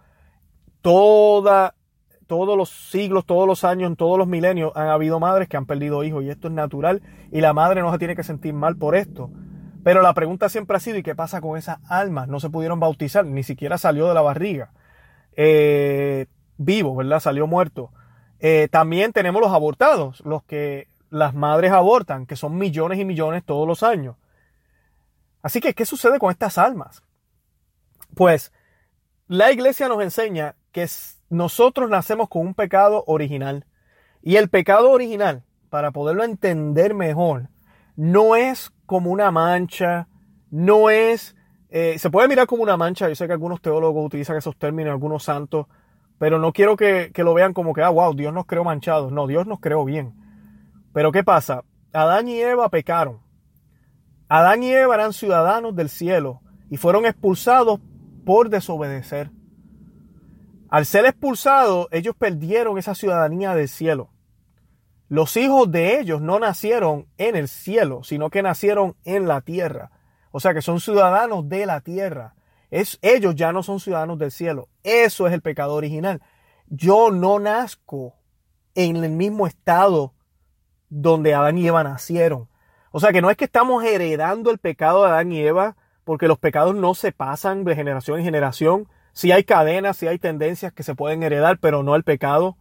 Toda, 0.82 1.74
todos 2.26 2.56
los 2.56 2.70
siglos, 2.70 3.24
todos 3.24 3.46
los 3.46 3.64
años, 3.64 3.88
en 3.88 3.96
todos 3.96 4.18
los 4.18 4.28
milenios 4.28 4.72
han 4.74 4.88
habido 4.88 5.18
madres 5.18 5.48
que 5.48 5.56
han 5.56 5.66
perdido 5.66 6.04
hijos 6.04 6.24
y 6.24 6.30
esto 6.30 6.48
es 6.48 6.54
natural 6.54 7.02
y 7.32 7.40
la 7.40 7.52
madre 7.52 7.80
no 7.80 7.92
se 7.92 7.98
tiene 7.98 8.16
que 8.16 8.22
sentir 8.22 8.54
mal 8.54 8.76
por 8.76 8.94
esto. 8.96 9.30
Pero 9.82 10.02
la 10.02 10.14
pregunta 10.14 10.48
siempre 10.48 10.76
ha 10.76 10.80
sido, 10.80 10.98
¿y 10.98 11.04
qué 11.04 11.14
pasa 11.14 11.40
con 11.40 11.56
esas 11.56 11.78
almas? 11.88 12.26
No 12.26 12.40
se 12.40 12.50
pudieron 12.50 12.80
bautizar, 12.80 13.24
ni 13.24 13.44
siquiera 13.44 13.78
salió 13.78 14.08
de 14.08 14.14
la 14.14 14.20
barriga. 14.20 14.72
Eh, 15.36 16.26
vivo, 16.56 16.96
¿verdad? 16.96 17.20
Salió 17.20 17.46
muerto. 17.46 17.92
Eh, 18.40 18.68
también 18.70 19.12
tenemos 19.12 19.40
los 19.40 19.52
abortados, 19.52 20.22
los 20.26 20.42
que 20.42 20.88
las 21.10 21.34
madres 21.34 21.70
abortan, 21.70 22.26
que 22.26 22.34
son 22.34 22.58
millones 22.58 22.98
y 22.98 23.04
millones 23.04 23.44
todos 23.44 23.66
los 23.66 23.84
años. 23.84 24.16
Así 25.46 25.60
que, 25.60 25.74
¿qué 25.74 25.86
sucede 25.86 26.18
con 26.18 26.32
estas 26.32 26.58
almas? 26.58 27.04
Pues 28.16 28.52
la 29.28 29.52
iglesia 29.52 29.86
nos 29.86 30.02
enseña 30.02 30.56
que 30.72 30.88
nosotros 31.28 31.88
nacemos 31.88 32.28
con 32.28 32.44
un 32.44 32.54
pecado 32.54 33.04
original. 33.06 33.64
Y 34.22 34.38
el 34.38 34.48
pecado 34.48 34.90
original, 34.90 35.44
para 35.70 35.92
poderlo 35.92 36.24
entender 36.24 36.94
mejor, 36.94 37.50
no 37.94 38.34
es 38.34 38.72
como 38.86 39.12
una 39.12 39.30
mancha, 39.30 40.08
no 40.50 40.90
es... 40.90 41.36
Eh, 41.70 41.96
se 42.00 42.10
puede 42.10 42.26
mirar 42.26 42.48
como 42.48 42.64
una 42.64 42.76
mancha, 42.76 43.08
yo 43.08 43.14
sé 43.14 43.28
que 43.28 43.32
algunos 43.32 43.60
teólogos 43.60 44.04
utilizan 44.04 44.36
esos 44.36 44.56
términos, 44.56 44.90
algunos 44.90 45.22
santos, 45.22 45.66
pero 46.18 46.40
no 46.40 46.52
quiero 46.52 46.76
que, 46.76 47.12
lo 47.18 47.34
vean 47.34 47.52
como 47.52 47.72
que, 47.72 47.82
ah, 47.82 47.90
wow, 47.90 48.14
Dios 48.14 48.34
nos 48.34 48.46
creó 48.46 48.64
manchados. 48.64 49.12
No, 49.12 49.28
Dios 49.28 49.46
nos 49.46 49.60
creó 49.60 49.84
bien. 49.84 50.12
Pero 50.92 51.12
¿qué 51.12 51.22
pasa? 51.22 51.62
Adán 51.92 52.26
y 52.26 52.40
Eva 52.40 52.68
pecaron. 52.68 53.20
Adán 54.28 54.62
y 54.62 54.72
Eva 54.72 54.94
eran 54.94 55.12
ciudadanos 55.12 55.74
del 55.76 55.88
cielo 55.88 56.40
y 56.70 56.76
fueron 56.76 57.06
expulsados 57.06 57.80
por 58.24 58.50
desobedecer. 58.50 59.30
Al 60.68 60.84
ser 60.84 61.06
expulsados, 61.06 61.86
ellos 61.92 62.16
perdieron 62.18 62.76
esa 62.76 62.94
ciudadanía 62.94 63.54
del 63.54 63.68
cielo. 63.68 64.10
Los 65.08 65.36
hijos 65.36 65.70
de 65.70 66.00
ellos 66.00 66.20
no 66.20 66.40
nacieron 66.40 67.06
en 67.16 67.36
el 67.36 67.46
cielo, 67.46 68.02
sino 68.02 68.28
que 68.30 68.42
nacieron 68.42 68.96
en 69.04 69.28
la 69.28 69.40
tierra. 69.40 69.92
O 70.32 70.40
sea 70.40 70.52
que 70.52 70.62
son 70.62 70.80
ciudadanos 70.80 71.48
de 71.48 71.64
la 71.66 71.80
tierra. 71.80 72.34
Es, 72.72 72.98
ellos 73.02 73.36
ya 73.36 73.52
no 73.52 73.62
son 73.62 73.78
ciudadanos 73.78 74.18
del 74.18 74.32
cielo. 74.32 74.68
Eso 74.82 75.28
es 75.28 75.32
el 75.32 75.42
pecado 75.42 75.74
original. 75.74 76.20
Yo 76.66 77.12
no 77.12 77.38
nazco 77.38 78.16
en 78.74 78.96
el 78.96 79.12
mismo 79.12 79.46
estado 79.46 80.14
donde 80.88 81.34
Adán 81.34 81.58
y 81.58 81.68
Eva 81.68 81.84
nacieron. 81.84 82.48
O 82.96 82.98
sea 82.98 83.12
que 83.12 83.20
no 83.20 83.30
es 83.30 83.36
que 83.36 83.44
estamos 83.44 83.84
heredando 83.84 84.50
el 84.50 84.56
pecado 84.56 85.02
de 85.02 85.10
Adán 85.10 85.30
y 85.30 85.38
Eva, 85.42 85.76
porque 86.04 86.28
los 86.28 86.38
pecados 86.38 86.74
no 86.74 86.94
se 86.94 87.12
pasan 87.12 87.62
de 87.62 87.76
generación 87.76 88.18
en 88.18 88.24
generación. 88.24 88.88
Sí 89.12 89.32
hay 89.32 89.44
cadenas, 89.44 89.98
sí 89.98 90.06
hay 90.06 90.18
tendencias 90.18 90.72
que 90.72 90.82
se 90.82 90.94
pueden 90.94 91.22
heredar, 91.22 91.58
pero 91.58 91.82
no 91.82 91.94
el 91.94 92.04
pecado. 92.04 92.56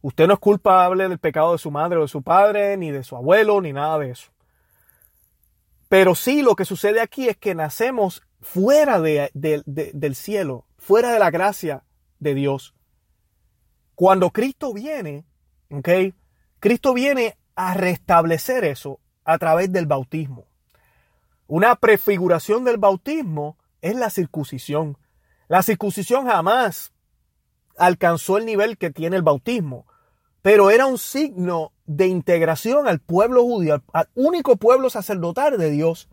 Usted 0.00 0.26
no 0.26 0.32
es 0.32 0.38
culpable 0.38 1.06
del 1.06 1.18
pecado 1.18 1.52
de 1.52 1.58
su 1.58 1.70
madre 1.70 1.98
o 1.98 2.00
de 2.00 2.08
su 2.08 2.22
padre, 2.22 2.78
ni 2.78 2.90
de 2.90 3.04
su 3.04 3.14
abuelo, 3.14 3.60
ni 3.60 3.74
nada 3.74 3.98
de 3.98 4.12
eso. 4.12 4.30
Pero 5.90 6.14
sí 6.14 6.40
lo 6.40 6.56
que 6.56 6.64
sucede 6.64 7.02
aquí 7.02 7.28
es 7.28 7.36
que 7.36 7.54
nacemos 7.54 8.22
fuera 8.40 9.02
del 9.02 10.14
cielo, 10.14 10.64
fuera 10.78 11.12
de 11.12 11.18
la 11.18 11.30
gracia 11.30 11.84
de 12.20 12.32
Dios. 12.32 12.74
Cuando 13.96 14.30
Cristo 14.30 14.72
viene, 14.72 15.26
¿ok? 15.70 15.90
Cristo 16.58 16.94
viene 16.94 17.36
a 17.54 17.74
restablecer 17.74 18.64
eso 18.64 18.98
a 19.24 19.38
través 19.38 19.72
del 19.72 19.86
bautismo. 19.86 20.46
Una 21.46 21.76
prefiguración 21.76 22.64
del 22.64 22.78
bautismo 22.78 23.56
es 23.80 23.96
la 23.96 24.10
circuncisión. 24.10 24.96
La 25.48 25.62
circuncisión 25.62 26.26
jamás 26.26 26.92
alcanzó 27.76 28.38
el 28.38 28.46
nivel 28.46 28.78
que 28.78 28.90
tiene 28.90 29.16
el 29.16 29.22
bautismo, 29.22 29.86
pero 30.40 30.70
era 30.70 30.86
un 30.86 30.98
signo 30.98 31.72
de 31.86 32.06
integración 32.06 32.88
al 32.88 33.00
pueblo 33.00 33.42
judío, 33.42 33.82
al 33.92 34.08
único 34.14 34.56
pueblo 34.56 34.88
sacerdotal 34.90 35.58
de 35.58 35.70
Dios. 35.70 36.08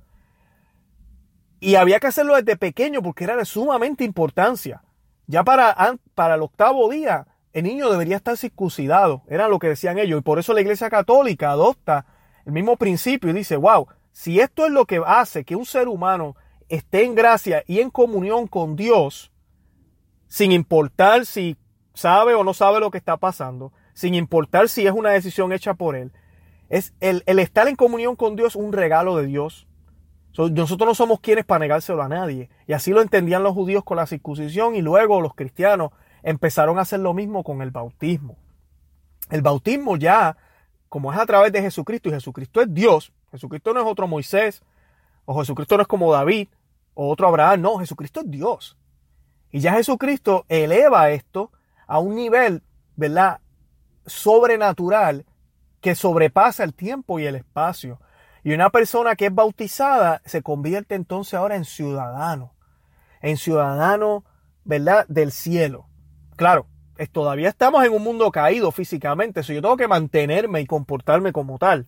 Y 1.60 1.76
había 1.76 2.00
que 2.00 2.08
hacerlo 2.08 2.36
desde 2.36 2.58
pequeño 2.58 3.02
porque 3.02 3.24
era 3.24 3.36
de 3.36 3.46
sumamente 3.46 4.04
importancia. 4.04 4.84
Ya 5.28 5.44
para, 5.44 5.76
para 6.16 6.36
el 6.36 6.42
octavo 6.42 6.90
día, 6.90 7.28
el 7.54 7.64
niño 7.64 7.90
debería 7.90 8.18
estar 8.18 8.38
circuncidado. 8.38 9.24
Era 9.28 9.48
lo 9.48 9.60
que 9.60 9.68
decían 9.68 10.00
ellos. 10.00 10.20
Y 10.20 10.24
por 10.24 10.40
eso 10.40 10.54
la 10.54 10.62
Iglesia 10.62 10.90
Católica 10.90 11.52
adopta 11.52 12.06
el 12.50 12.54
mismo 12.54 12.78
principio 12.78 13.30
y 13.30 13.34
dice, 13.34 13.56
wow, 13.56 13.88
si 14.12 14.40
esto 14.40 14.66
es 14.66 14.72
lo 14.72 14.86
que 14.86 15.02
hace 15.06 15.46
que 15.46 15.56
un 15.56 15.66
ser 15.66 15.88
humano 15.88 16.36
esté 16.68 17.06
en 17.06 17.14
gracia 17.14 17.64
y 17.68 17.80
en 17.80 17.92
comunión 17.92 18.48
con 18.48 18.76
Dios, 18.76 19.32
sin 20.28 20.52
importar 20.52 21.26
si 21.26 21.58
sabe 21.94 22.34
o 22.34 22.44
no 22.44 22.54
sabe 22.54 22.80
lo 22.80 22.90
que 22.90 22.98
está 22.98 23.18
pasando, 23.18 23.72
sin 23.94 24.16
importar 24.16 24.68
si 24.68 24.88
es 24.88 24.94
una 24.94 25.12
decisión 25.12 25.52
hecha 25.52 25.76
por 25.76 25.96
él, 25.96 26.12
es 26.70 26.94
el, 27.00 27.24
el 27.28 27.38
estar 27.38 27.68
en 27.68 27.76
comunión 27.76 28.16
con 28.16 28.36
Dios 28.36 28.56
un 28.56 28.74
regalo 28.74 29.16
de 29.18 29.28
Dios. 29.28 29.68
nosotros 30.38 30.88
no 30.88 30.96
somos 30.96 31.20
quienes 31.20 31.46
para 31.46 31.60
negárselo 31.60 32.02
a 32.02 32.10
nadie. 32.10 32.50
Y 32.66 32.74
así 32.74 32.92
lo 32.92 33.02
entendían 33.02 33.44
los 33.44 33.54
judíos 33.54 33.84
con 33.84 33.98
la 33.98 34.08
circuncisión 34.08 34.76
y 34.76 34.82
luego 34.82 35.22
los 35.22 35.36
cristianos 35.36 35.92
empezaron 36.24 36.80
a 36.80 36.82
hacer 36.82 37.00
lo 37.00 37.14
mismo 37.14 37.44
con 37.44 37.62
el 37.62 37.72
bautismo. 37.72 38.38
El 39.30 39.42
bautismo 39.42 39.98
ya 39.98 40.38
como 40.90 41.14
es 41.14 41.20
a 41.20 41.26
través 41.26 41.52
de 41.52 41.62
Jesucristo 41.62 42.10
y 42.10 42.12
Jesucristo 42.12 42.62
es 42.62 42.74
Dios, 42.74 43.14
Jesucristo 43.32 43.74
no 43.74 43.82
es 43.82 43.86
otro 43.86 44.08
Moisés, 44.08 44.64
o 45.26 45.40
Jesucristo 45.40 45.78
no 45.78 45.84
es 45.84 45.88
como 45.88 46.12
David, 46.12 46.50
o 46.96 47.10
otro 47.10 47.28
Abraham, 47.28 47.62
no, 47.62 47.78
Jesucristo 47.78 48.22
es 48.22 48.32
Dios. 48.32 48.78
Y 49.52 49.60
ya 49.60 49.74
Jesucristo 49.74 50.46
eleva 50.50 51.12
esto 51.12 51.52
a 51.88 52.00
un 52.00 52.16
nivel, 52.16 52.64
¿verdad? 52.96 53.40
Sobrenatural 54.06 55.26
que 55.82 55.96
sobrepasa 55.96 56.64
el 56.64 56.74
tiempo 56.74 57.20
y 57.20 57.26
el 57.26 57.36
espacio. 57.36 58.00
Y 58.44 58.54
una 58.54 58.70
persona 58.70 59.16
que 59.16 59.28
es 59.28 59.34
bautizada 59.34 60.22
se 60.26 60.42
convierte 60.42 60.96
entonces 60.96 61.36
ahora 61.36 61.56
en 61.56 61.66
ciudadano, 61.66 62.54
en 63.22 63.38
ciudadano, 63.38 64.26
¿verdad? 64.64 65.06
Del 65.08 65.32
cielo. 65.32 65.88
Claro, 66.36 66.68
todavía 67.08 67.48
estamos 67.48 67.86
en 67.86 67.94
un 67.94 68.04
mundo 68.04 68.30
caído 68.32 68.72
físicamente, 68.72 69.40
eso 69.40 69.54
yo 69.54 69.62
tengo 69.62 69.78
que 69.78 69.88
mantenerme 69.88 70.60
y 70.60 70.66
comportarme 70.66 71.32
como 71.32 71.58
tal. 71.58 71.88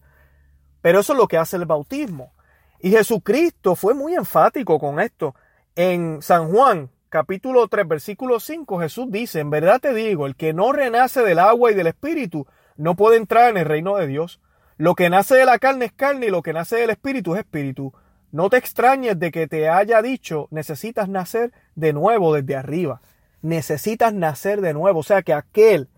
Pero 0.81 1.01
eso 1.01 1.13
es 1.13 1.19
lo 1.19 1.27
que 1.27 1.37
hace 1.37 1.57
el 1.57 1.65
bautismo. 1.65 2.33
Y 2.79 2.91
Jesucristo 2.91 3.75
fue 3.75 3.93
muy 3.93 4.15
enfático 4.15 4.79
con 4.79 4.99
esto. 4.99 5.35
En 5.75 6.21
San 6.21 6.49
Juan, 6.51 6.89
capítulo 7.09 7.67
3, 7.67 7.87
versículo 7.87 8.39
5, 8.39 8.79
Jesús 8.79 9.07
dice, 9.09 9.41
en 9.41 9.49
verdad 9.49 9.81
te 9.81 9.93
digo, 9.93 10.25
el 10.25 10.35
que 10.35 10.53
no 10.53 10.71
renace 10.71 11.21
del 11.21 11.39
agua 11.39 11.71
y 11.71 11.75
del 11.75 11.87
espíritu 11.87 12.47
no 12.77 12.95
puede 12.95 13.17
entrar 13.17 13.49
en 13.49 13.57
el 13.57 13.65
reino 13.65 13.97
de 13.97 14.07
Dios. 14.07 14.39
Lo 14.77 14.95
que 14.95 15.09
nace 15.09 15.35
de 15.35 15.45
la 15.45 15.59
carne 15.59 15.85
es 15.85 15.91
carne 15.91 16.27
y 16.27 16.31
lo 16.31 16.41
que 16.41 16.53
nace 16.53 16.77
del 16.77 16.89
espíritu 16.89 17.35
es 17.35 17.41
espíritu. 17.41 17.93
No 18.31 18.49
te 18.49 18.57
extrañes 18.57 19.19
de 19.19 19.29
que 19.29 19.45
te 19.47 19.67
haya 19.67 20.01
dicho, 20.01 20.47
necesitas 20.51 21.09
nacer 21.09 21.51
de 21.75 21.91
nuevo 21.91 22.33
desde 22.33 22.55
arriba 22.55 23.01
necesitas 23.41 24.13
nacer 24.13 24.61
de 24.61 24.73
nuevo. 24.73 24.99
O 24.99 25.03
sea 25.03 25.21
que 25.21 25.33
aquel 25.33 25.89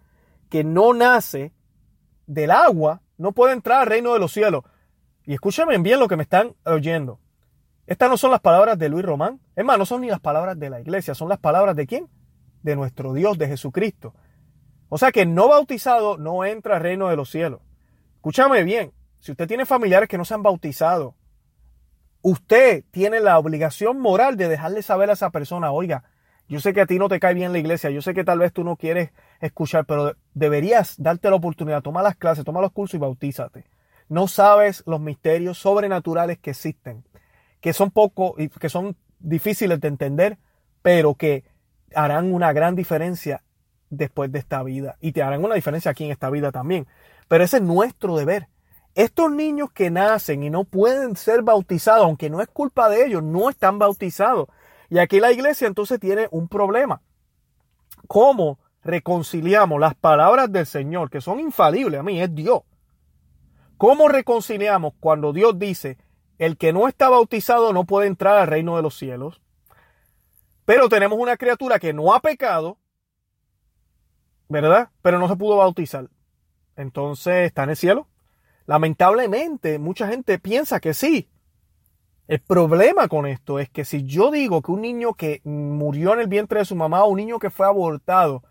que 0.49 0.63
no 0.63 0.93
nace 0.93 1.53
del 2.27 2.51
agua 2.51 3.01
no 3.17 3.31
puede 3.31 3.53
entrar 3.53 3.81
al 3.81 3.87
reino 3.87 4.13
de 4.13 4.19
los 4.19 4.31
cielos. 4.31 4.63
Y 5.25 5.33
escúchame 5.33 5.77
bien 5.77 5.99
lo 5.99 6.07
que 6.07 6.17
me 6.17 6.23
están 6.23 6.55
oyendo. 6.65 7.19
Estas 7.85 8.09
no 8.09 8.17
son 8.17 8.31
las 8.31 8.39
palabras 8.39 8.77
de 8.77 8.89
Luis 8.89 9.05
Román. 9.05 9.41
Es 9.55 9.65
más, 9.65 9.77
no 9.77 9.85
son 9.85 10.01
ni 10.01 10.07
las 10.07 10.19
palabras 10.19 10.57
de 10.57 10.69
la 10.69 10.79
iglesia, 10.79 11.15
son 11.15 11.29
las 11.29 11.39
palabras 11.39 11.75
de 11.75 11.85
quién? 11.85 12.09
De 12.61 12.75
nuestro 12.75 13.13
Dios, 13.13 13.37
de 13.37 13.47
Jesucristo. 13.47 14.13
O 14.89 14.97
sea 14.97 15.11
que 15.11 15.25
no 15.25 15.49
bautizado 15.49 16.17
no 16.17 16.45
entra 16.45 16.77
al 16.77 16.83
reino 16.83 17.09
de 17.09 17.15
los 17.15 17.29
cielos. 17.29 17.61
Escúchame 18.15 18.63
bien, 18.63 18.93
si 19.19 19.31
usted 19.31 19.47
tiene 19.47 19.65
familiares 19.65 20.07
que 20.07 20.17
no 20.17 20.25
se 20.25 20.33
han 20.33 20.43
bautizado, 20.43 21.15
usted 22.21 22.85
tiene 22.91 23.19
la 23.19 23.37
obligación 23.37 23.99
moral 23.99 24.37
de 24.37 24.47
dejarle 24.47 24.81
saber 24.81 25.09
a 25.09 25.13
esa 25.13 25.29
persona, 25.29 25.71
oiga, 25.71 26.03
yo 26.47 26.59
sé 26.59 26.73
que 26.73 26.81
a 26.81 26.85
ti 26.85 26.99
no 26.99 27.09
te 27.09 27.19
cae 27.19 27.33
bien 27.33 27.51
la 27.51 27.59
iglesia, 27.59 27.89
yo 27.89 28.01
sé 28.01 28.13
que 28.13 28.23
tal 28.23 28.39
vez 28.39 28.53
tú 28.53 28.63
no 28.63 28.75
quieres 28.75 29.11
escuchar, 29.39 29.85
pero 29.85 30.15
deberías 30.33 30.95
darte 31.01 31.29
la 31.29 31.35
oportunidad, 31.35 31.81
toma 31.81 32.03
las 32.03 32.15
clases, 32.15 32.43
toma 32.43 32.61
los 32.61 32.71
cursos 32.71 32.95
y 32.95 32.99
bautízate. 32.99 33.65
No 34.09 34.27
sabes 34.27 34.83
los 34.85 34.99
misterios 34.99 35.57
sobrenaturales 35.57 36.37
que 36.39 36.51
existen, 36.51 37.03
que 37.61 37.73
son 37.73 37.91
poco 37.91 38.35
y 38.37 38.49
que 38.49 38.69
son 38.69 38.95
difíciles 39.19 39.79
de 39.79 39.87
entender, 39.87 40.37
pero 40.81 41.15
que 41.15 41.45
harán 41.95 42.33
una 42.33 42.51
gran 42.53 42.75
diferencia 42.75 43.43
después 43.89 44.31
de 44.31 44.39
esta 44.39 44.61
vida 44.63 44.97
y 44.99 45.11
te 45.11 45.21
harán 45.21 45.43
una 45.43 45.55
diferencia 45.55 45.91
aquí 45.91 46.03
en 46.05 46.11
esta 46.11 46.29
vida 46.29 46.51
también. 46.51 46.87
Pero 47.27 47.43
ese 47.43 47.57
es 47.57 47.63
nuestro 47.63 48.17
deber. 48.17 48.49
Estos 48.95 49.31
niños 49.31 49.71
que 49.71 49.89
nacen 49.89 50.43
y 50.43 50.49
no 50.49 50.65
pueden 50.65 51.15
ser 51.15 51.41
bautizados, 51.41 52.03
aunque 52.03 52.29
no 52.29 52.41
es 52.41 52.47
culpa 52.47 52.89
de 52.89 53.05
ellos, 53.05 53.23
no 53.23 53.49
están 53.49 53.79
bautizados. 53.79 54.49
Y 54.93 54.99
aquí 54.99 55.19
la 55.19 55.31
iglesia 55.31 55.67
entonces 55.67 55.99
tiene 55.99 56.27
un 56.29 56.47
problema. 56.47 57.01
¿Cómo 58.07 58.59
reconciliamos 58.83 59.79
las 59.79 59.95
palabras 59.95 60.51
del 60.51 60.67
Señor, 60.67 61.09
que 61.09 61.19
son 61.19 61.39
infalibles 61.39 61.99
a 61.99 62.03
mí, 62.03 62.21
es 62.21 62.35
Dios? 62.35 62.61
¿Cómo 63.77 64.07
reconciliamos 64.07 64.93
cuando 64.99 65.33
Dios 65.33 65.57
dice, 65.57 65.97
el 66.37 66.57
que 66.57 66.73
no 66.73 66.87
está 66.87 67.09
bautizado 67.09 67.73
no 67.73 67.85
puede 67.85 68.05
entrar 68.05 68.37
al 68.37 68.47
reino 68.47 68.75
de 68.75 68.83
los 68.83 68.95
cielos? 68.95 69.41
Pero 70.63 70.89
tenemos 70.89 71.17
una 71.17 71.37
criatura 71.37 71.79
que 71.79 71.91
no 71.91 72.13
ha 72.13 72.19
pecado, 72.19 72.77
¿verdad? 74.47 74.91
Pero 75.01 75.17
no 75.17 75.27
se 75.27 75.37
pudo 75.37 75.57
bautizar. 75.57 76.07
Entonces, 76.75 77.47
¿está 77.47 77.63
en 77.63 77.71
el 77.71 77.77
cielo? 77.77 78.07
Lamentablemente, 78.67 79.79
mucha 79.79 80.07
gente 80.07 80.37
piensa 80.37 80.79
que 80.79 80.93
sí, 80.93 81.31
el 82.33 82.39
problema 82.39 83.07
con 83.07 83.27
esto 83.27 83.59
es 83.59 83.69
que 83.69 83.85
si 83.85 84.05
yo 84.05 84.31
digo 84.31 84.63
que 84.63 84.71
un 84.71 84.81
niño 84.81 85.13
que 85.13 85.39
murió 85.43 86.13
en 86.13 86.21
el 86.21 86.27
vientre 86.27 86.57
de 86.57 86.65
su 86.65 86.75
mamá 86.75 87.03
o 87.03 87.09
un 87.09 87.17
niño 87.17 87.37
que 87.37 87.51
fue 87.51 87.67
abortado 87.67 88.41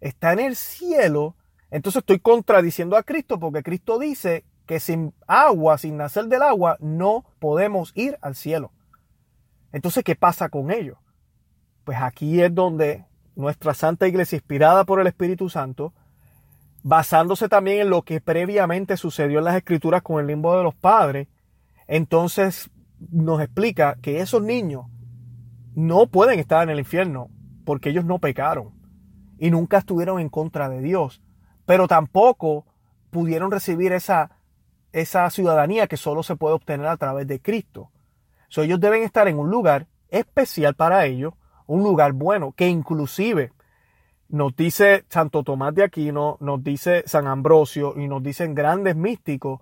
está 0.00 0.32
en 0.32 0.38
el 0.38 0.54
cielo, 0.54 1.34
entonces 1.72 1.98
estoy 1.98 2.20
contradiciendo 2.20 2.96
a 2.96 3.02
Cristo 3.02 3.40
porque 3.40 3.64
Cristo 3.64 3.98
dice 3.98 4.44
que 4.66 4.78
sin 4.78 5.14
agua, 5.26 5.78
sin 5.78 5.96
nacer 5.96 6.26
del 6.26 6.42
agua, 6.42 6.76
no 6.78 7.24
podemos 7.40 7.90
ir 7.96 8.16
al 8.22 8.36
cielo. 8.36 8.70
Entonces, 9.72 10.04
¿qué 10.04 10.14
pasa 10.14 10.48
con 10.48 10.70
ello? 10.70 10.98
Pues 11.82 11.98
aquí 12.00 12.40
es 12.40 12.54
donde 12.54 13.04
nuestra 13.34 13.74
Santa 13.74 14.06
Iglesia, 14.06 14.36
inspirada 14.36 14.84
por 14.84 15.00
el 15.00 15.08
Espíritu 15.08 15.50
Santo, 15.50 15.92
basándose 16.84 17.48
también 17.48 17.80
en 17.80 17.90
lo 17.90 18.02
que 18.02 18.20
previamente 18.20 18.96
sucedió 18.96 19.40
en 19.40 19.46
las 19.46 19.56
Escrituras 19.56 20.02
con 20.02 20.20
el 20.20 20.28
limbo 20.28 20.56
de 20.56 20.62
los 20.62 20.76
padres, 20.76 21.26
entonces 21.88 22.70
nos 22.98 23.40
explica 23.40 23.96
que 24.00 24.20
esos 24.20 24.42
niños 24.42 24.86
no 25.74 26.06
pueden 26.06 26.38
estar 26.38 26.62
en 26.62 26.70
el 26.70 26.78
infierno 26.78 27.30
porque 27.64 27.90
ellos 27.90 28.04
no 28.04 28.18
pecaron 28.18 28.72
y 29.38 29.50
nunca 29.50 29.78
estuvieron 29.78 30.20
en 30.20 30.28
contra 30.28 30.68
de 30.68 30.80
Dios, 30.80 31.22
pero 31.66 31.88
tampoco 31.88 32.66
pudieron 33.10 33.50
recibir 33.50 33.92
esa, 33.92 34.38
esa 34.92 35.28
ciudadanía 35.30 35.86
que 35.86 35.96
solo 35.96 36.22
se 36.22 36.36
puede 36.36 36.54
obtener 36.54 36.86
a 36.86 36.96
través 36.96 37.26
de 37.26 37.40
Cristo. 37.40 37.90
So, 38.48 38.62
ellos 38.62 38.80
deben 38.80 39.02
estar 39.02 39.26
en 39.28 39.38
un 39.38 39.50
lugar 39.50 39.88
especial 40.08 40.74
para 40.74 41.06
ellos, 41.06 41.34
un 41.66 41.82
lugar 41.82 42.12
bueno, 42.12 42.52
que 42.52 42.68
inclusive 42.68 43.52
nos 44.28 44.54
dice 44.56 45.04
Santo 45.08 45.42
Tomás 45.42 45.74
de 45.74 45.84
Aquino, 45.84 46.36
nos 46.40 46.62
dice 46.62 47.02
San 47.06 47.26
Ambrosio 47.26 47.94
y 47.96 48.08
nos 48.08 48.22
dicen 48.22 48.54
grandes 48.54 48.96
místicos 48.96 49.60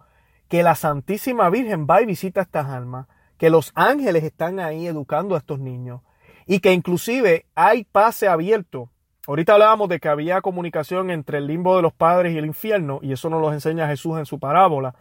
que 0.48 0.62
la 0.62 0.74
Santísima 0.74 1.48
Virgen 1.50 1.86
va 1.88 2.02
y 2.02 2.06
visita 2.06 2.42
estas 2.42 2.66
almas 2.66 3.06
que 3.42 3.50
los 3.50 3.72
ángeles 3.74 4.22
están 4.22 4.60
ahí 4.60 4.86
educando 4.86 5.34
a 5.34 5.38
estos 5.38 5.58
niños 5.58 6.02
y 6.46 6.60
que 6.60 6.72
inclusive 6.72 7.46
hay 7.56 7.82
pase 7.82 8.28
abierto. 8.28 8.92
Ahorita 9.26 9.54
hablábamos 9.54 9.88
de 9.88 9.98
que 9.98 10.08
había 10.08 10.40
comunicación 10.42 11.10
entre 11.10 11.38
el 11.38 11.48
limbo 11.48 11.74
de 11.74 11.82
los 11.82 11.92
padres 11.92 12.32
y 12.32 12.38
el 12.38 12.46
infierno 12.46 13.00
y 13.02 13.10
eso 13.10 13.28
nos 13.30 13.40
lo 13.40 13.52
enseña 13.52 13.88
Jesús 13.88 14.16
en 14.16 14.26
su 14.26 14.38
parábola. 14.38 14.94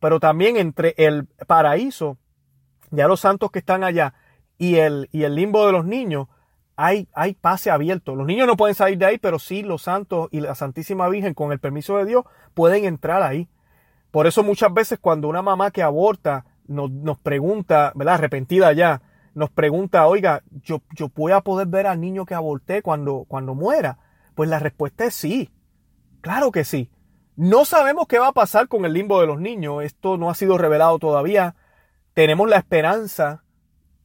pero 0.00 0.18
también 0.18 0.56
entre 0.56 0.94
el 0.96 1.28
paraíso, 1.46 2.18
ya 2.90 3.06
los 3.06 3.20
santos 3.20 3.52
que 3.52 3.60
están 3.60 3.84
allá, 3.84 4.14
y 4.58 4.74
el, 4.74 5.08
y 5.12 5.22
el 5.22 5.36
limbo 5.36 5.64
de 5.64 5.70
los 5.70 5.84
niños, 5.84 6.26
hay, 6.74 7.06
hay 7.14 7.34
pase 7.34 7.70
abierto. 7.70 8.16
Los 8.16 8.26
niños 8.26 8.48
no 8.48 8.56
pueden 8.56 8.74
salir 8.74 8.98
de 8.98 9.06
ahí, 9.06 9.18
pero 9.18 9.38
sí 9.38 9.62
los 9.62 9.82
santos 9.82 10.30
y 10.32 10.40
la 10.40 10.56
Santísima 10.56 11.08
Virgen, 11.08 11.32
con 11.32 11.52
el 11.52 11.60
permiso 11.60 11.96
de 11.98 12.06
Dios, 12.06 12.24
pueden 12.54 12.86
entrar 12.86 13.22
ahí. 13.22 13.48
Por 14.10 14.26
eso 14.26 14.42
muchas 14.42 14.74
veces 14.74 14.98
cuando 15.00 15.28
una 15.28 15.42
mamá 15.42 15.70
que 15.70 15.84
aborta 15.84 16.44
nos, 16.66 17.18
pregunta, 17.18 17.92
¿verdad? 17.94 18.14
Arrepentida 18.14 18.72
ya, 18.72 19.02
nos 19.34 19.50
pregunta, 19.50 20.06
oiga, 20.06 20.42
yo, 20.62 20.82
yo 20.94 21.10
voy 21.14 21.32
a 21.32 21.40
poder 21.40 21.66
ver 21.66 21.86
al 21.86 22.00
niño 22.00 22.24
que 22.24 22.34
aborté 22.34 22.82
cuando, 22.82 23.24
cuando 23.28 23.54
muera. 23.54 23.98
Pues 24.34 24.48
la 24.48 24.58
respuesta 24.58 25.04
es 25.04 25.14
sí. 25.14 25.50
Claro 26.20 26.50
que 26.50 26.64
sí. 26.64 26.90
No 27.36 27.64
sabemos 27.64 28.06
qué 28.06 28.18
va 28.18 28.28
a 28.28 28.32
pasar 28.32 28.68
con 28.68 28.84
el 28.84 28.92
limbo 28.92 29.20
de 29.20 29.26
los 29.26 29.40
niños. 29.40 29.82
Esto 29.82 30.16
no 30.16 30.30
ha 30.30 30.34
sido 30.34 30.56
revelado 30.56 30.98
todavía. 30.98 31.56
Tenemos 32.14 32.48
la 32.48 32.56
esperanza 32.56 33.42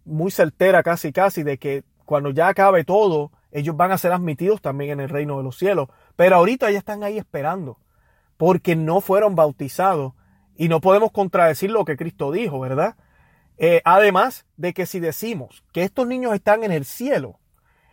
muy 0.03 0.31
certera 0.31 0.81
casi 0.83 1.11
casi 1.11 1.43
de 1.43 1.57
que 1.57 1.83
cuando 2.05 2.31
ya 2.31 2.47
acabe 2.47 2.83
todo, 2.83 3.31
ellos 3.51 3.77
van 3.77 3.91
a 3.91 3.97
ser 3.97 4.11
admitidos 4.11 4.61
también 4.61 4.91
en 4.91 4.99
el 4.99 5.09
reino 5.09 5.37
de 5.37 5.43
los 5.43 5.57
cielos. 5.57 5.89
Pero 6.15 6.37
ahorita 6.37 6.71
ya 6.71 6.79
están 6.79 7.03
ahí 7.03 7.17
esperando 7.17 7.77
porque 8.37 8.75
no 8.75 9.01
fueron 9.01 9.35
bautizados 9.35 10.13
y 10.59 10.67
no 10.67 10.81
podemos 10.81 11.13
contradecir 11.13 11.71
lo 11.71 11.85
que 11.85 11.95
Cristo 11.95 12.33
dijo, 12.33 12.59
¿verdad? 12.59 12.95
Eh, 13.57 13.81
además 13.85 14.45
de 14.57 14.73
que 14.73 14.85
si 14.85 14.99
decimos 14.99 15.63
que 15.71 15.83
estos 15.83 16.05
niños 16.05 16.33
están 16.33 16.65
en 16.65 16.73
el 16.73 16.83
cielo, 16.83 17.39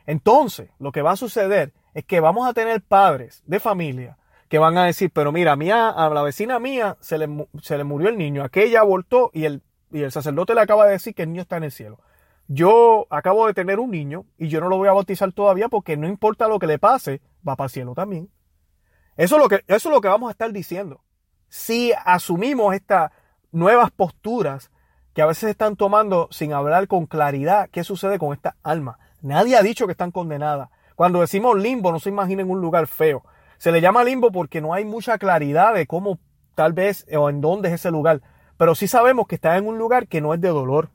entonces 0.04 0.70
lo 0.80 0.90
que 0.90 1.00
va 1.00 1.12
a 1.12 1.16
suceder 1.16 1.72
es 1.94 2.04
que 2.04 2.18
vamos 2.18 2.46
a 2.46 2.52
tener 2.52 2.82
padres 2.82 3.44
de 3.46 3.60
familia 3.60 4.18
que 4.48 4.58
van 4.58 4.76
a 4.78 4.84
decir, 4.84 5.12
pero 5.12 5.30
mira, 5.30 5.52
a, 5.52 5.56
mía, 5.56 5.88
a 5.90 6.10
la 6.10 6.22
vecina 6.22 6.58
mía 6.58 6.96
se 7.00 7.18
le, 7.18 7.28
se 7.62 7.78
le 7.78 7.84
murió 7.84 8.08
el 8.08 8.18
niño, 8.18 8.42
aquella 8.42 8.80
abortó 8.80 9.30
y 9.32 9.44
el, 9.44 9.62
y 9.92 10.02
el 10.02 10.10
sacerdote 10.10 10.56
le 10.56 10.60
acaba 10.60 10.86
de 10.86 10.92
decir 10.92 11.14
que 11.14 11.22
el 11.22 11.28
niño 11.28 11.42
está 11.42 11.58
en 11.58 11.64
el 11.64 11.72
cielo. 11.72 12.00
Yo 12.48 13.06
acabo 13.10 13.46
de 13.46 13.54
tener 13.54 13.78
un 13.78 13.92
niño 13.92 14.24
y 14.38 14.48
yo 14.48 14.60
no 14.60 14.68
lo 14.68 14.76
voy 14.76 14.88
a 14.88 14.92
bautizar 14.92 15.32
todavía 15.32 15.68
porque 15.68 15.96
no 15.96 16.08
importa 16.08 16.48
lo 16.48 16.58
que 16.58 16.66
le 16.66 16.80
pase, 16.80 17.20
va 17.46 17.54
para 17.54 17.66
el 17.66 17.70
cielo 17.70 17.94
también. 17.94 18.28
Eso 19.16 19.36
es 19.36 19.42
lo 19.42 19.48
que, 19.48 19.62
eso 19.68 19.88
es 19.88 19.94
lo 19.94 20.00
que 20.00 20.08
vamos 20.08 20.28
a 20.28 20.32
estar 20.32 20.52
diciendo. 20.52 21.00
Si 21.48 21.92
asumimos 22.04 22.74
estas 22.74 23.12
nuevas 23.52 23.90
posturas 23.90 24.70
que 25.16 25.22
a 25.22 25.26
veces 25.26 25.48
están 25.48 25.76
tomando 25.76 26.28
sin 26.30 26.52
hablar 26.52 26.88
con 26.88 27.06
claridad 27.06 27.70
qué 27.72 27.84
sucede 27.84 28.18
con 28.18 28.34
esta 28.34 28.54
alma. 28.62 28.98
Nadie 29.22 29.56
ha 29.56 29.62
dicho 29.62 29.86
que 29.86 29.92
están 29.92 30.10
condenadas. 30.10 30.68
Cuando 30.94 31.22
decimos 31.22 31.56
limbo, 31.58 31.90
no 31.90 31.98
se 31.98 32.10
imaginen 32.10 32.50
un 32.50 32.60
lugar 32.60 32.86
feo. 32.86 33.24
Se 33.56 33.72
le 33.72 33.80
llama 33.80 34.04
limbo 34.04 34.30
porque 34.30 34.60
no 34.60 34.74
hay 34.74 34.84
mucha 34.84 35.16
claridad 35.16 35.72
de 35.72 35.86
cómo 35.86 36.18
tal 36.54 36.74
vez 36.74 37.06
o 37.16 37.30
en 37.30 37.40
dónde 37.40 37.68
es 37.68 37.74
ese 37.76 37.90
lugar. 37.90 38.20
Pero 38.58 38.74
sí 38.74 38.88
sabemos 38.88 39.26
que 39.26 39.36
está 39.36 39.56
en 39.56 39.66
un 39.66 39.78
lugar 39.78 40.06
que 40.06 40.20
no 40.20 40.34
es 40.34 40.40
de 40.42 40.48
dolor. 40.48 40.90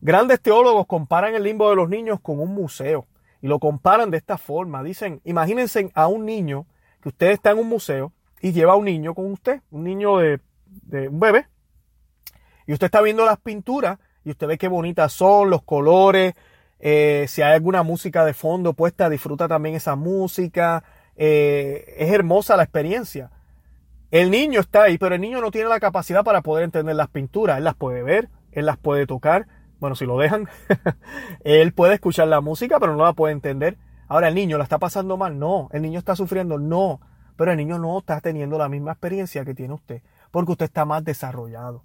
Grandes 0.00 0.40
teólogos 0.40 0.86
comparan 0.86 1.34
el 1.34 1.42
limbo 1.42 1.68
de 1.68 1.76
los 1.76 1.90
niños 1.90 2.20
con 2.22 2.40
un 2.40 2.54
museo 2.54 3.06
y 3.42 3.48
lo 3.48 3.58
comparan 3.58 4.10
de 4.10 4.16
esta 4.16 4.38
forma. 4.38 4.82
Dicen, 4.82 5.20
imagínense 5.24 5.90
a 5.94 6.06
un 6.06 6.24
niño 6.24 6.64
que 7.02 7.10
usted 7.10 7.32
está 7.32 7.50
en 7.50 7.58
un 7.58 7.68
museo 7.68 8.12
y 8.42 8.52
lleva 8.52 8.72
a 8.72 8.76
un 8.76 8.84
niño 8.84 9.14
con 9.14 9.32
usted, 9.32 9.62
un 9.70 9.84
niño 9.84 10.18
de, 10.18 10.40
un 11.08 11.20
bebé, 11.20 11.46
y 12.66 12.72
usted 12.72 12.86
está 12.86 13.00
viendo 13.00 13.24
las 13.24 13.38
pinturas 13.38 13.98
y 14.24 14.30
usted 14.30 14.46
ve 14.46 14.58
qué 14.58 14.68
bonitas 14.68 15.12
son, 15.12 15.48
los 15.48 15.62
colores, 15.62 16.34
eh, 16.80 17.26
si 17.28 17.40
hay 17.40 17.54
alguna 17.54 17.84
música 17.84 18.24
de 18.24 18.34
fondo 18.34 18.74
puesta, 18.74 19.08
disfruta 19.08 19.46
también 19.46 19.76
esa 19.76 19.94
música, 19.94 20.82
eh, 21.16 21.94
es 21.96 22.10
hermosa 22.10 22.56
la 22.56 22.64
experiencia. 22.64 23.30
El 24.10 24.30
niño 24.30 24.60
está 24.60 24.82
ahí, 24.82 24.98
pero 24.98 25.14
el 25.14 25.20
niño 25.20 25.40
no 25.40 25.50
tiene 25.50 25.68
la 25.68 25.80
capacidad 25.80 26.24
para 26.24 26.42
poder 26.42 26.64
entender 26.64 26.96
las 26.96 27.08
pinturas, 27.08 27.58
él 27.58 27.64
las 27.64 27.76
puede 27.76 28.02
ver, 28.02 28.28
él 28.50 28.66
las 28.66 28.76
puede 28.76 29.06
tocar, 29.06 29.46
bueno, 29.78 29.94
si 29.94 30.04
lo 30.04 30.18
dejan, 30.18 30.48
él 31.44 31.72
puede 31.72 31.94
escuchar 31.94 32.26
la 32.28 32.40
música, 32.40 32.80
pero 32.80 32.96
no 32.96 33.04
la 33.04 33.12
puede 33.12 33.32
entender. 33.32 33.78
Ahora, 34.08 34.28
¿el 34.28 34.34
niño 34.34 34.58
la 34.58 34.64
está 34.64 34.78
pasando 34.78 35.16
mal? 35.16 35.38
No. 35.38 35.68
¿El 35.72 35.82
niño 35.82 35.98
está 35.98 36.14
sufriendo? 36.14 36.58
No. 36.58 37.00
Pero 37.36 37.50
el 37.50 37.56
niño 37.56 37.78
no 37.78 37.98
está 37.98 38.20
teniendo 38.20 38.58
la 38.58 38.68
misma 38.68 38.92
experiencia 38.92 39.44
que 39.44 39.54
tiene 39.54 39.74
usted, 39.74 40.02
porque 40.30 40.52
usted 40.52 40.66
está 40.66 40.84
más 40.84 41.04
desarrollado. 41.04 41.82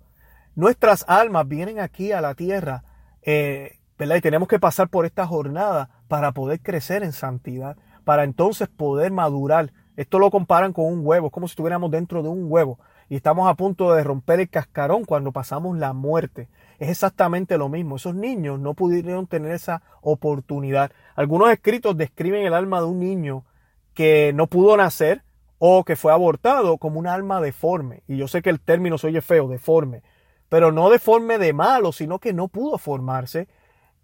Nuestras 0.56 1.06
almas 1.08 1.48
vienen 1.48 1.80
aquí 1.80 2.12
a 2.12 2.22
la 2.22 2.34
tierra, 2.34 2.84
eh, 3.22 3.80
¿verdad? 3.98 4.16
Y 4.16 4.22
tenemos 4.22 4.48
que 4.48 4.60
pasar 4.60 4.90
por 4.90 5.06
esta 5.06 5.28
jornada 5.28 5.90
para 6.08 6.32
poder 6.32 6.60
crecer 6.62 7.04
en 7.04 7.14
santidad, 7.14 7.78
para 8.04 8.24
entonces 8.24 8.68
poder 8.68 9.12
madurar. 9.12 9.72
Esto 9.96 10.20
lo 10.20 10.32
comparan 10.32 10.74
con 10.74 10.86
un 10.86 11.06
huevo, 11.06 11.28
es 11.28 11.34
como 11.34 11.48
si 11.48 11.54
estuviéramos 11.54 11.92
dentro 11.92 12.24
de 12.24 12.30
un 12.30 12.52
huevo 12.52 12.80
y 13.10 13.16
estamos 13.16 13.50
a 13.50 13.56
punto 13.56 13.94
de 13.94 14.04
romper 14.04 14.40
el 14.42 14.50
cascarón 14.50 15.06
cuando 15.06 15.32
pasamos 15.32 15.78
la 15.78 15.94
muerte. 15.94 16.50
Es 16.78 16.90
exactamente 16.90 17.58
lo 17.58 17.70
mismo. 17.70 17.96
Esos 17.96 18.16
niños 18.16 18.60
no 18.60 18.74
pudieron 18.74 19.28
tener 19.28 19.52
esa 19.52 19.82
oportunidad. 20.02 20.92
Algunos 21.16 21.50
escritos 21.52 21.96
describen 21.98 22.46
el 22.46 22.54
alma 22.54 22.80
de 22.80 22.88
un 22.88 23.00
niño 23.00 23.46
que 23.94 24.32
no 24.34 24.48
pudo 24.48 24.76
nacer 24.78 25.24
o 25.60 25.84
que 25.84 25.96
fue 25.96 26.12
abortado 26.12 26.78
como 26.78 27.00
un 27.00 27.08
alma 27.08 27.41
deforme. 27.41 28.04
Y 28.08 28.17
yo 28.17 28.28
sé 28.28 28.41
que 28.41 28.50
el 28.50 28.60
término 28.60 28.98
se 28.98 29.08
oye 29.08 29.22
feo, 29.22 29.48
deforme. 29.48 30.04
Pero 30.50 30.72
no 30.72 30.89
deforme 30.89 31.38
de 31.38 31.54
malo, 31.54 31.91
sino 31.91 32.20
que 32.20 32.34
no 32.34 32.48
pudo 32.48 32.78
formarse. 32.78 33.48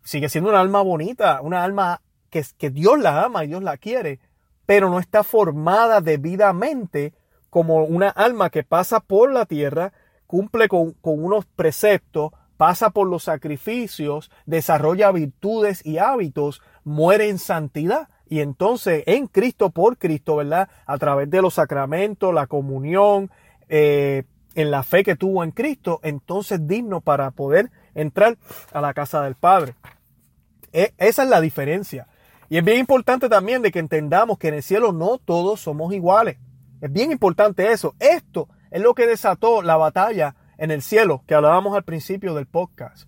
Sigue 0.04 0.30
siendo 0.30 0.50
una 0.50 0.60
alma 0.60 0.82
bonita, 0.82 1.42
una 1.42 1.64
alma 1.64 2.02
que, 2.30 2.44
que 2.58 2.70
Dios 2.70 3.00
la 3.00 3.24
ama 3.24 3.44
y 3.44 3.48
Dios 3.48 3.64
la 3.64 3.78
quiere, 3.78 4.20
pero 4.66 4.90
no 4.90 5.00
está 5.00 5.24
formada 5.24 6.02
debidamente 6.02 7.14
como 7.54 7.84
una 7.84 8.10
alma 8.10 8.50
que 8.50 8.64
pasa 8.64 9.00
por 9.00 9.32
la 9.32 9.46
tierra, 9.46 9.94
cumple 10.26 10.68
con, 10.68 10.96
unos 11.04 11.46
preceptos, 11.46 12.32
pasa 12.58 12.90
por 12.90 13.08
los 13.08 13.26
sacrificios, 13.26 14.32
desarrolla 14.48 15.12
virtudes 15.12 15.86
y 15.86 16.00
hábitos, 16.00 16.64
muere 16.84 17.30
en 17.30 17.38
santidad. 17.38 18.10
Y 18.34 18.42
entonces 18.42 19.04
en 19.06 19.28
Cristo, 19.28 19.70
por 19.70 20.00
Cristo, 20.00 20.38
¿verdad? 20.38 20.68
A 20.88 20.98
través 20.98 21.30
de 21.30 21.40
los 21.40 21.54
sacramentos, 21.54 22.34
la 22.34 22.48
comunión, 22.48 23.30
eh, 23.70 24.24
en 24.56 24.72
la 24.72 24.82
fe 24.82 25.04
que 25.04 25.16
tuvo 25.16 25.44
en 25.44 25.52
Cristo, 25.52 26.00
entonces 26.02 26.68
digno 26.68 27.00
para 27.00 27.30
poder 27.30 27.70
entrar 27.94 28.40
a 28.72 28.82
la 28.82 28.96
casa 28.96 29.22
del 29.22 29.36
Padre. 29.36 29.76
E, 30.72 30.96
esa 30.98 31.22
es 31.22 31.30
la 31.30 31.42
diferencia. 31.42 32.08
Y 32.50 32.58
es 32.58 32.66
bien 32.66 32.80
importante 32.80 33.30
también 33.30 33.62
de 33.62 33.72
que 33.72 33.78
entendamos 33.78 34.40
que 34.40 34.48
en 34.48 34.56
el 34.56 34.64
cielo 34.64 34.94
no 34.94 35.20
todos 35.20 35.60
somos 35.60 35.94
iguales. 35.94 36.40
Es 36.82 36.92
bien 36.92 37.12
importante 37.12 37.72
eso. 37.72 37.94
Esto 38.00 38.50
es 38.72 38.82
lo 38.82 38.96
que 38.96 39.06
desató 39.06 39.62
la 39.62 39.78
batalla 39.78 40.36
en 40.58 40.72
el 40.72 40.82
cielo, 40.82 41.22
que 41.28 41.36
hablábamos 41.36 41.76
al 41.76 41.84
principio 41.84 42.34
del 42.34 42.48
podcast. 42.48 43.08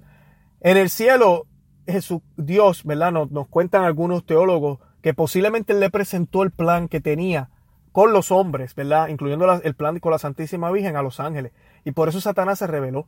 En 0.61 0.77
el 0.77 0.91
cielo, 0.91 1.47
Jesús, 1.87 2.21
Dios, 2.37 2.83
¿verdad? 2.83 3.11
Nos, 3.11 3.31
nos 3.31 3.47
cuentan 3.47 3.85
algunos 3.85 4.23
teólogos 4.23 4.77
que 5.05 5.13
posiblemente 5.13 5.75
le 5.75 5.91
presentó 5.91 6.41
el 6.41 6.49
plan 6.49 6.87
que 6.87 6.99
tenía 6.99 7.51
con 7.91 8.11
los 8.11 8.31
hombres, 8.31 8.73
¿verdad? 8.73 9.09
Incluyendo 9.09 9.61
el 9.61 9.75
plan 9.75 9.99
con 9.99 10.11
la 10.11 10.17
Santísima 10.17 10.71
Virgen 10.71 10.95
a 10.95 11.03
los 11.03 11.19
ángeles. 11.19 11.51
Y 11.83 11.91
por 11.91 12.09
eso 12.09 12.19
Satanás 12.19 12.57
se 12.57 12.65
rebeló. 12.65 13.05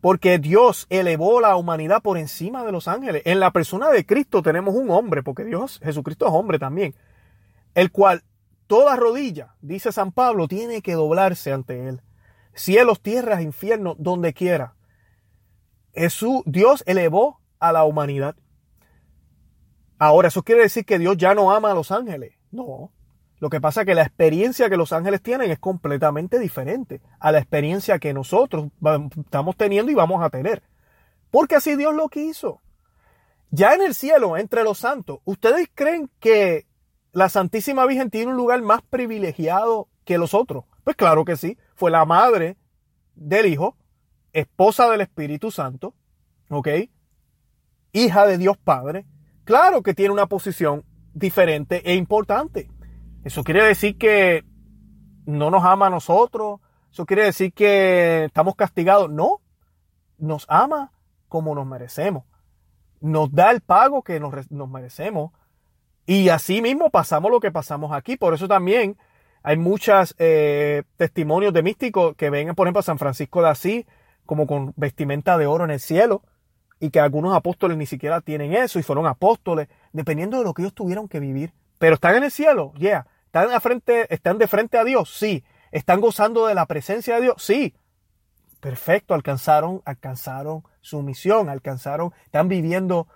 Porque 0.00 0.38
Dios 0.38 0.86
elevó 0.88 1.42
la 1.42 1.56
humanidad 1.56 2.00
por 2.00 2.16
encima 2.16 2.64
de 2.64 2.72
los 2.72 2.88
ángeles. 2.88 3.20
En 3.26 3.40
la 3.40 3.50
persona 3.50 3.90
de 3.90 4.06
Cristo 4.06 4.40
tenemos 4.40 4.74
un 4.74 4.88
hombre, 4.88 5.22
porque 5.22 5.44
Dios, 5.44 5.82
Jesucristo 5.84 6.26
es 6.26 6.32
hombre 6.32 6.58
también, 6.58 6.94
el 7.74 7.92
cual 7.92 8.24
Toda 8.66 8.96
rodilla, 8.96 9.56
dice 9.60 9.92
San 9.92 10.12
Pablo, 10.12 10.48
tiene 10.48 10.80
que 10.80 10.94
doblarse 10.94 11.52
ante 11.52 11.86
Él. 11.86 12.00
Cielos, 12.54 13.02
tierras, 13.02 13.42
infierno, 13.42 13.96
donde 13.98 14.32
quiera. 14.32 14.76
Jesús, 15.92 16.40
Dios 16.46 16.82
elevó 16.86 17.38
a 17.58 17.70
la 17.70 17.84
humanidad. 17.84 18.34
Ahora, 19.98 20.28
¿eso 20.28 20.42
quiere 20.42 20.62
decir 20.62 20.84
que 20.84 20.98
Dios 20.98 21.16
ya 21.16 21.34
no 21.34 21.52
ama 21.52 21.70
a 21.70 21.74
los 21.74 21.90
ángeles? 21.90 22.34
No. 22.50 22.92
Lo 23.38 23.50
que 23.50 23.60
pasa 23.60 23.82
es 23.82 23.86
que 23.86 23.94
la 23.94 24.02
experiencia 24.02 24.70
que 24.70 24.76
los 24.76 24.92
ángeles 24.92 25.22
tienen 25.22 25.50
es 25.50 25.58
completamente 25.58 26.38
diferente 26.38 27.00
a 27.18 27.32
la 27.32 27.38
experiencia 27.38 27.98
que 27.98 28.14
nosotros 28.14 28.68
estamos 29.18 29.56
teniendo 29.56 29.90
y 29.90 29.94
vamos 29.94 30.22
a 30.22 30.30
tener. 30.30 30.62
Porque 31.30 31.56
así 31.56 31.76
Dios 31.76 31.94
lo 31.94 32.08
quiso. 32.08 32.60
Ya 33.50 33.74
en 33.74 33.82
el 33.82 33.94
cielo, 33.94 34.36
entre 34.36 34.64
los 34.64 34.78
santos, 34.78 35.20
¿ustedes 35.24 35.68
creen 35.74 36.10
que 36.20 36.66
la 37.14 37.28
Santísima 37.28 37.86
Virgen 37.86 38.10
tiene 38.10 38.32
un 38.32 38.36
lugar 38.36 38.60
más 38.60 38.82
privilegiado 38.82 39.88
que 40.04 40.18
los 40.18 40.34
otros. 40.34 40.64
Pues 40.82 40.96
claro 40.96 41.24
que 41.24 41.36
sí, 41.36 41.56
fue 41.76 41.90
la 41.90 42.04
madre 42.04 42.56
del 43.14 43.46
Hijo, 43.46 43.76
esposa 44.32 44.90
del 44.90 45.00
Espíritu 45.00 45.50
Santo, 45.50 45.94
¿ok? 46.50 46.68
Hija 47.92 48.26
de 48.26 48.36
Dios 48.36 48.56
Padre. 48.58 49.06
Claro 49.44 49.82
que 49.82 49.94
tiene 49.94 50.12
una 50.12 50.26
posición 50.26 50.84
diferente 51.12 51.82
e 51.84 51.94
importante. 51.94 52.68
Eso 53.24 53.44
quiere 53.44 53.64
decir 53.64 53.96
que 53.96 54.44
no 55.26 55.50
nos 55.50 55.64
ama 55.64 55.86
a 55.86 55.90
nosotros. 55.90 56.60
Eso 56.90 57.06
quiere 57.06 57.24
decir 57.24 57.52
que 57.52 58.24
estamos 58.24 58.56
castigados. 58.56 59.10
No, 59.10 59.40
nos 60.18 60.46
ama 60.48 60.92
como 61.28 61.54
nos 61.54 61.66
merecemos. 61.66 62.24
Nos 63.00 63.32
da 63.32 63.50
el 63.50 63.60
pago 63.60 64.02
que 64.02 64.18
nos, 64.18 64.32
merecemos 64.70 65.32
y 66.06 66.28
así 66.30 66.62
mismo 66.62 66.90
pasamos 66.90 67.30
lo 67.30 67.40
que 67.40 67.52
pasamos 67.52 67.92
aquí. 67.92 68.16
Por 68.16 68.34
eso 68.34 68.48
también 68.48 68.96
Hay 69.42 69.58
muchos 69.58 70.14
eh, 70.18 70.84
testimonios 70.96 71.52
de 71.52 71.62
místicos 71.62 72.16
que 72.16 72.30
ven, 72.30 72.54
por 72.54 72.66
ejemplo, 72.66 72.80
a 72.80 72.82
San 72.82 72.98
Francisco 72.98 73.42
de 73.42 73.48
Asís 73.50 73.86
como 74.24 74.46
con 74.46 74.72
vestimenta 74.76 75.36
de 75.36 75.46
oro 75.46 75.64
en 75.64 75.70
el 75.70 75.80
cielo 75.80 76.22
y 76.84 76.90
que 76.90 77.00
algunos 77.00 77.34
apóstoles 77.34 77.78
ni 77.78 77.86
siquiera 77.86 78.20
tienen 78.20 78.52
eso 78.52 78.78
y 78.78 78.82
fueron 78.82 79.06
apóstoles, 79.06 79.68
dependiendo 79.92 80.36
de 80.36 80.44
lo 80.44 80.52
que 80.52 80.60
ellos 80.60 80.74
tuvieron 80.74 81.08
que 81.08 81.18
vivir. 81.18 81.54
Pero 81.78 81.94
están 81.94 82.14
en 82.16 82.24
el 82.24 82.30
cielo, 82.30 82.72
ya. 82.74 82.80
Yeah. 82.80 83.06
¿Están, 83.24 83.60
frente, 83.62 84.14
¿Están 84.14 84.36
de 84.36 84.46
frente 84.46 84.76
a 84.76 84.84
Dios? 84.84 85.16
Sí. 85.16 85.44
¿Están 85.72 86.02
gozando 86.02 86.46
de 86.46 86.54
la 86.54 86.66
presencia 86.66 87.14
de 87.14 87.22
Dios? 87.22 87.36
Sí. 87.38 87.74
Perfecto, 88.60 89.14
alcanzaron, 89.14 89.80
alcanzaron 89.86 90.62
su 90.82 91.00
misión, 91.00 91.48
alcanzaron, 91.48 92.12
están 92.26 92.48
viviendo 92.48 93.08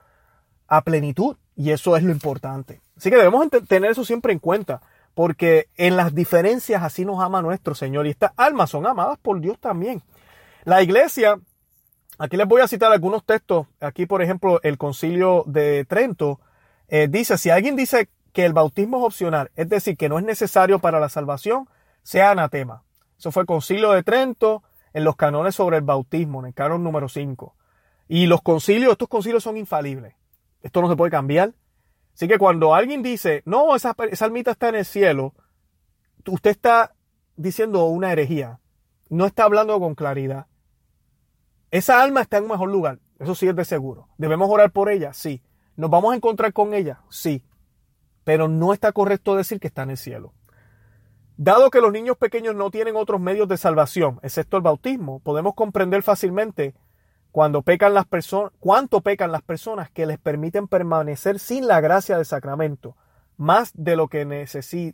a 0.66 0.80
plenitud 0.80 1.36
y 1.54 1.70
eso 1.72 1.94
es 1.94 2.02
lo 2.02 2.10
importante. 2.10 2.80
Así 2.96 3.10
que 3.10 3.16
debemos 3.16 3.48
tener 3.68 3.90
eso 3.90 4.02
siempre 4.02 4.32
en 4.32 4.38
cuenta, 4.38 4.80
porque 5.12 5.68
en 5.76 5.94
las 5.98 6.14
diferencias 6.14 6.82
así 6.82 7.04
nos 7.04 7.20
ama 7.22 7.42
nuestro 7.42 7.74
Señor 7.74 8.06
y 8.06 8.10
estas 8.10 8.32
almas 8.38 8.70
son 8.70 8.86
amadas 8.86 9.18
por 9.18 9.40
Dios 9.42 9.58
también. 9.58 10.02
La 10.64 10.82
iglesia, 10.82 11.38
aquí 12.18 12.36
les 12.36 12.46
voy 12.46 12.60
a 12.60 12.68
citar 12.68 12.92
algunos 12.92 13.24
textos, 13.24 13.66
aquí 13.80 14.06
por 14.06 14.22
ejemplo 14.22 14.60
el 14.62 14.76
concilio 14.76 15.44
de 15.46 15.84
Trento 15.84 16.40
eh, 16.88 17.06
dice, 17.08 17.38
si 17.38 17.50
alguien 17.50 17.76
dice 17.76 18.08
que 18.32 18.44
el 18.44 18.52
bautismo 18.52 18.98
es 18.98 19.04
opcional, 19.04 19.50
es 19.56 19.68
decir, 19.68 19.96
que 19.96 20.08
no 20.08 20.18
es 20.18 20.24
necesario 20.24 20.78
para 20.78 21.00
la 21.00 21.08
salvación, 21.08 21.68
sea 22.02 22.30
anatema. 22.30 22.82
Eso 23.18 23.32
fue 23.32 23.42
el 23.42 23.46
concilio 23.46 23.92
de 23.92 24.02
Trento 24.02 24.62
en 24.92 25.04
los 25.04 25.16
canones 25.16 25.54
sobre 25.54 25.76
el 25.76 25.82
bautismo, 25.82 26.40
en 26.40 26.46
el 26.46 26.54
canon 26.54 26.82
número 26.82 27.08
5. 27.08 27.54
Y 28.08 28.26
los 28.26 28.40
concilios, 28.42 28.92
estos 28.92 29.08
concilios 29.08 29.42
son 29.42 29.56
infalibles. 29.56 30.14
Esto 30.62 30.80
no 30.80 30.88
se 30.88 30.96
puede 30.96 31.10
cambiar. 31.10 31.52
Así 32.14 32.26
que 32.26 32.38
cuando 32.38 32.74
alguien 32.74 33.02
dice, 33.02 33.42
no, 33.44 33.76
esa, 33.76 33.94
esa 34.10 34.24
almita 34.24 34.52
está 34.52 34.70
en 34.70 34.76
el 34.76 34.84
cielo, 34.84 35.34
usted 36.26 36.50
está 36.50 36.94
diciendo 37.36 37.84
una 37.86 38.12
herejía. 38.12 38.60
No 39.08 39.26
está 39.26 39.44
hablando 39.44 39.78
con 39.78 39.94
claridad. 39.94 40.46
Esa 41.70 42.02
alma 42.02 42.22
está 42.22 42.38
en 42.38 42.44
un 42.44 42.50
mejor 42.50 42.70
lugar. 42.70 42.98
Eso 43.18 43.34
sí 43.34 43.48
es 43.48 43.56
de 43.56 43.64
seguro. 43.64 44.08
¿Debemos 44.16 44.48
orar 44.50 44.70
por 44.70 44.90
ella? 44.90 45.12
Sí. 45.12 45.42
¿Nos 45.76 45.90
vamos 45.90 46.12
a 46.12 46.16
encontrar 46.16 46.52
con 46.52 46.74
ella? 46.74 47.00
Sí. 47.10 47.44
Pero 48.24 48.48
no 48.48 48.72
está 48.72 48.92
correcto 48.92 49.36
decir 49.36 49.60
que 49.60 49.68
está 49.68 49.82
en 49.82 49.90
el 49.90 49.96
cielo. 49.96 50.32
Dado 51.36 51.70
que 51.70 51.80
los 51.80 51.92
niños 51.92 52.16
pequeños 52.16 52.56
no 52.56 52.70
tienen 52.70 52.96
otros 52.96 53.20
medios 53.20 53.46
de 53.46 53.56
salvación, 53.56 54.18
excepto 54.22 54.56
el 54.56 54.64
bautismo, 54.64 55.20
podemos 55.20 55.54
comprender 55.54 56.02
fácilmente 56.02 56.74
cuando 57.30 57.62
pecan 57.62 57.94
las 57.94 58.06
personas, 58.06 58.50
cuánto 58.58 59.02
pecan 59.02 59.30
las 59.30 59.42
personas 59.42 59.88
que 59.88 60.04
les 60.04 60.18
permiten 60.18 60.66
permanecer 60.66 61.38
sin 61.38 61.68
la 61.68 61.80
gracia 61.80 62.16
del 62.16 62.26
sacramento, 62.26 62.96
más 63.36 63.70
de 63.74 63.94
lo 63.94 64.08
que 64.08 64.24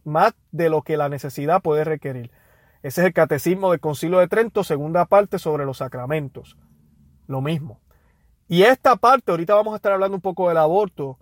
más 0.04 0.34
de 0.52 0.68
lo 0.68 0.82
que 0.82 0.98
la 0.98 1.08
necesidad 1.08 1.62
puede 1.62 1.84
requerir. 1.84 2.30
Ese 2.84 3.00
es 3.00 3.06
el 3.06 3.14
catecismo 3.14 3.70
del 3.70 3.80
Concilio 3.80 4.18
de 4.18 4.28
Trento, 4.28 4.62
segunda 4.62 5.06
parte 5.06 5.38
sobre 5.38 5.64
los 5.64 5.78
sacramentos. 5.78 6.58
Lo 7.26 7.40
mismo. 7.40 7.80
Y 8.46 8.64
esta 8.64 8.96
parte, 8.96 9.30
ahorita 9.30 9.54
vamos 9.54 9.72
a 9.72 9.76
estar 9.76 9.92
hablando 9.92 10.16
un 10.16 10.20
poco 10.20 10.50
del 10.50 10.58
aborto, 10.58 11.18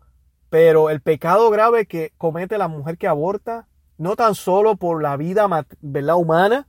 pero 0.50 0.90
el 0.90 1.00
pecado 1.00 1.50
grave 1.50 1.86
que 1.86 2.12
comete 2.18 2.58
la 2.58 2.66
mujer 2.66 2.98
que 2.98 3.06
aborta 3.06 3.68
no 3.96 4.16
tan 4.16 4.34
solo 4.34 4.74
por 4.74 5.00
la 5.00 5.16
vida 5.16 5.46
¿verdad? 5.80 6.16
humana 6.16 6.66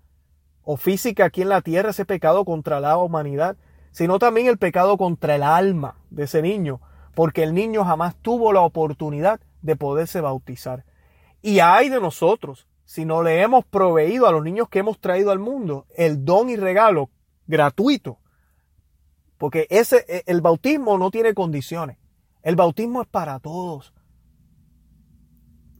o 0.61 0.77
física 0.77 1.25
aquí 1.25 1.41
en 1.41 1.49
la 1.49 1.61
tierra, 1.61 1.89
ese 1.89 2.05
pecado 2.05 2.45
contra 2.45 2.79
la 2.79 2.95
humanidad, 2.97 3.57
sino 3.89 4.19
también 4.19 4.45
el 4.45 4.59
pecado 4.59 4.97
contra 4.97 5.33
el 5.33 5.41
alma 5.41 5.95
de 6.11 6.25
ese 6.25 6.43
niño, 6.43 6.81
porque 7.15 7.41
el 7.41 7.55
niño 7.55 7.83
jamás 7.83 8.15
tuvo 8.17 8.53
la 8.53 8.61
oportunidad 8.61 9.39
de 9.63 9.75
poderse 9.75 10.21
bautizar. 10.21 10.85
Y 11.41 11.61
hay 11.61 11.89
de 11.89 11.99
nosotros, 11.99 12.67
si 12.85 13.05
no 13.05 13.23
le 13.23 13.41
hemos 13.41 13.65
proveído 13.65 14.27
a 14.27 14.31
los 14.31 14.43
niños 14.43 14.69
que 14.69 14.79
hemos 14.79 14.99
traído 14.99 15.31
al 15.31 15.39
mundo 15.39 15.85
el 15.95 16.25
don 16.25 16.49
y 16.49 16.55
regalo 16.55 17.09
gratuito, 17.47 18.19
porque 19.37 19.67
ese, 19.69 20.05
e, 20.07 20.23
el 20.27 20.41
bautismo 20.41 20.97
no 20.97 21.11
tiene 21.11 21.33
condiciones. 21.33 21.97
El 22.43 22.55
bautismo 22.55 23.01
es 23.01 23.07
para 23.07 23.39
todos. 23.39 23.93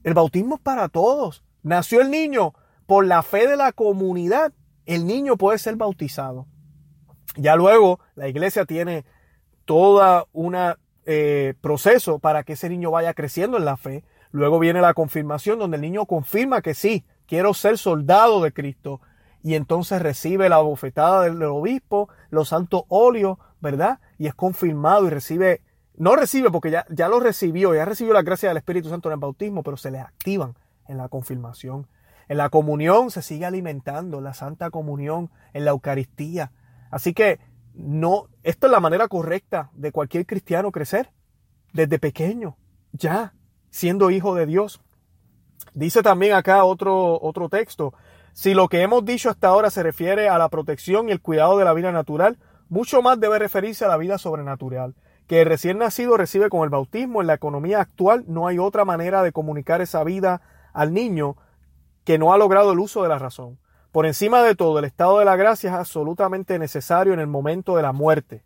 El 0.02 0.14
bautismo 0.14 0.56
es 0.56 0.60
para 0.60 0.88
todos. 0.88 1.44
Nació 1.62 2.00
el 2.00 2.10
niño 2.10 2.54
por 2.86 3.06
la 3.06 3.22
fe 3.22 3.46
de 3.46 3.56
la 3.56 3.72
comunidad. 3.72 4.52
El 4.84 5.06
niño 5.06 5.36
puede 5.36 5.58
ser 5.58 5.76
bautizado. 5.76 6.46
Ya 7.36 7.56
luego 7.56 8.00
la 8.14 8.28
iglesia 8.28 8.64
tiene 8.64 9.04
todo 9.64 10.28
un 10.32 10.56
eh, 11.06 11.54
proceso 11.60 12.18
para 12.18 12.42
que 12.44 12.52
ese 12.52 12.68
niño 12.68 12.90
vaya 12.90 13.14
creciendo 13.14 13.56
en 13.56 13.64
la 13.64 13.76
fe. 13.76 14.04
Luego 14.34 14.58
viene 14.58 14.80
la 14.80 14.94
confirmación 14.94 15.60
donde 15.60 15.76
el 15.76 15.80
niño 15.80 16.06
confirma 16.06 16.60
que 16.60 16.74
sí, 16.74 17.04
quiero 17.24 17.54
ser 17.54 17.78
soldado 17.78 18.42
de 18.42 18.52
Cristo. 18.52 19.00
Y 19.44 19.54
entonces 19.54 20.02
recibe 20.02 20.48
la 20.48 20.58
bofetada 20.58 21.22
del, 21.22 21.40
obispo, 21.44 22.08
los 22.30 22.48
santos 22.48 22.82
óleos, 22.88 23.38
¿verdad? 23.60 24.00
Y 24.18 24.26
es 24.26 24.34
confirmado 24.34 25.06
y 25.06 25.10
recibe 25.10 25.60
no 25.96 26.16
recibe 26.16 26.50
porque 26.50 26.72
ya, 26.72 26.84
ya 26.90 27.06
lo 27.06 27.20
recibió, 27.20 27.76
ya 27.76 27.84
recibió 27.84 28.12
la 28.12 28.22
gracia 28.22 28.48
del 28.48 28.56
Espíritu 28.56 28.88
Santo 28.88 29.08
en 29.08 29.12
el 29.12 29.20
bautismo, 29.20 29.62
pero 29.62 29.76
se 29.76 29.92
le 29.92 30.00
activan 30.00 30.56
en 30.88 30.96
la 30.96 31.08
confirmación. 31.08 31.86
En 32.26 32.38
la 32.38 32.48
comunión 32.48 33.12
se 33.12 33.22
sigue 33.22 33.46
alimentando, 33.46 34.20
la 34.20 34.34
Santa 34.34 34.70
Comunión, 34.70 35.30
en 35.52 35.64
la 35.64 35.70
Eucaristía. 35.70 36.50
Así 36.90 37.14
que 37.14 37.38
no, 37.72 38.26
esto 38.42 38.66
es 38.66 38.72
la 38.72 38.80
manera 38.80 39.06
correcta 39.06 39.70
de 39.74 39.92
cualquier 39.92 40.26
cristiano 40.26 40.72
crecer, 40.72 41.12
desde 41.72 42.00
pequeño, 42.00 42.56
ya, 42.90 43.32
siendo 43.74 44.12
hijo 44.12 44.36
de 44.36 44.46
Dios. 44.46 44.80
Dice 45.72 46.04
también 46.04 46.34
acá 46.34 46.62
otro, 46.62 47.20
otro 47.20 47.48
texto, 47.48 47.92
si 48.32 48.54
lo 48.54 48.68
que 48.68 48.82
hemos 48.82 49.04
dicho 49.04 49.30
hasta 49.30 49.48
ahora 49.48 49.68
se 49.68 49.82
refiere 49.82 50.28
a 50.28 50.38
la 50.38 50.48
protección 50.48 51.08
y 51.08 51.12
el 51.12 51.20
cuidado 51.20 51.58
de 51.58 51.64
la 51.64 51.72
vida 51.72 51.90
natural, 51.90 52.38
mucho 52.68 53.02
más 53.02 53.18
debe 53.18 53.40
referirse 53.40 53.84
a 53.84 53.88
la 53.88 53.96
vida 53.96 54.16
sobrenatural 54.16 54.94
que 55.26 55.40
el 55.40 55.48
recién 55.48 55.78
nacido 55.78 56.16
recibe 56.16 56.50
con 56.50 56.62
el 56.62 56.68
bautismo. 56.68 57.20
En 57.20 57.26
la 57.26 57.34
economía 57.34 57.80
actual 57.80 58.22
no 58.28 58.46
hay 58.46 58.60
otra 58.60 58.84
manera 58.84 59.24
de 59.24 59.32
comunicar 59.32 59.80
esa 59.80 60.04
vida 60.04 60.40
al 60.72 60.94
niño 60.94 61.36
que 62.04 62.16
no 62.16 62.32
ha 62.32 62.38
logrado 62.38 62.70
el 62.70 62.78
uso 62.78 63.02
de 63.02 63.08
la 63.08 63.18
razón. 63.18 63.58
Por 63.90 64.06
encima 64.06 64.44
de 64.44 64.54
todo, 64.54 64.78
el 64.78 64.84
estado 64.84 65.18
de 65.18 65.24
la 65.24 65.34
gracia 65.34 65.70
es 65.70 65.76
absolutamente 65.76 66.60
necesario 66.60 67.12
en 67.12 67.18
el 67.18 67.26
momento 67.26 67.74
de 67.74 67.82
la 67.82 67.92
muerte. 67.92 68.44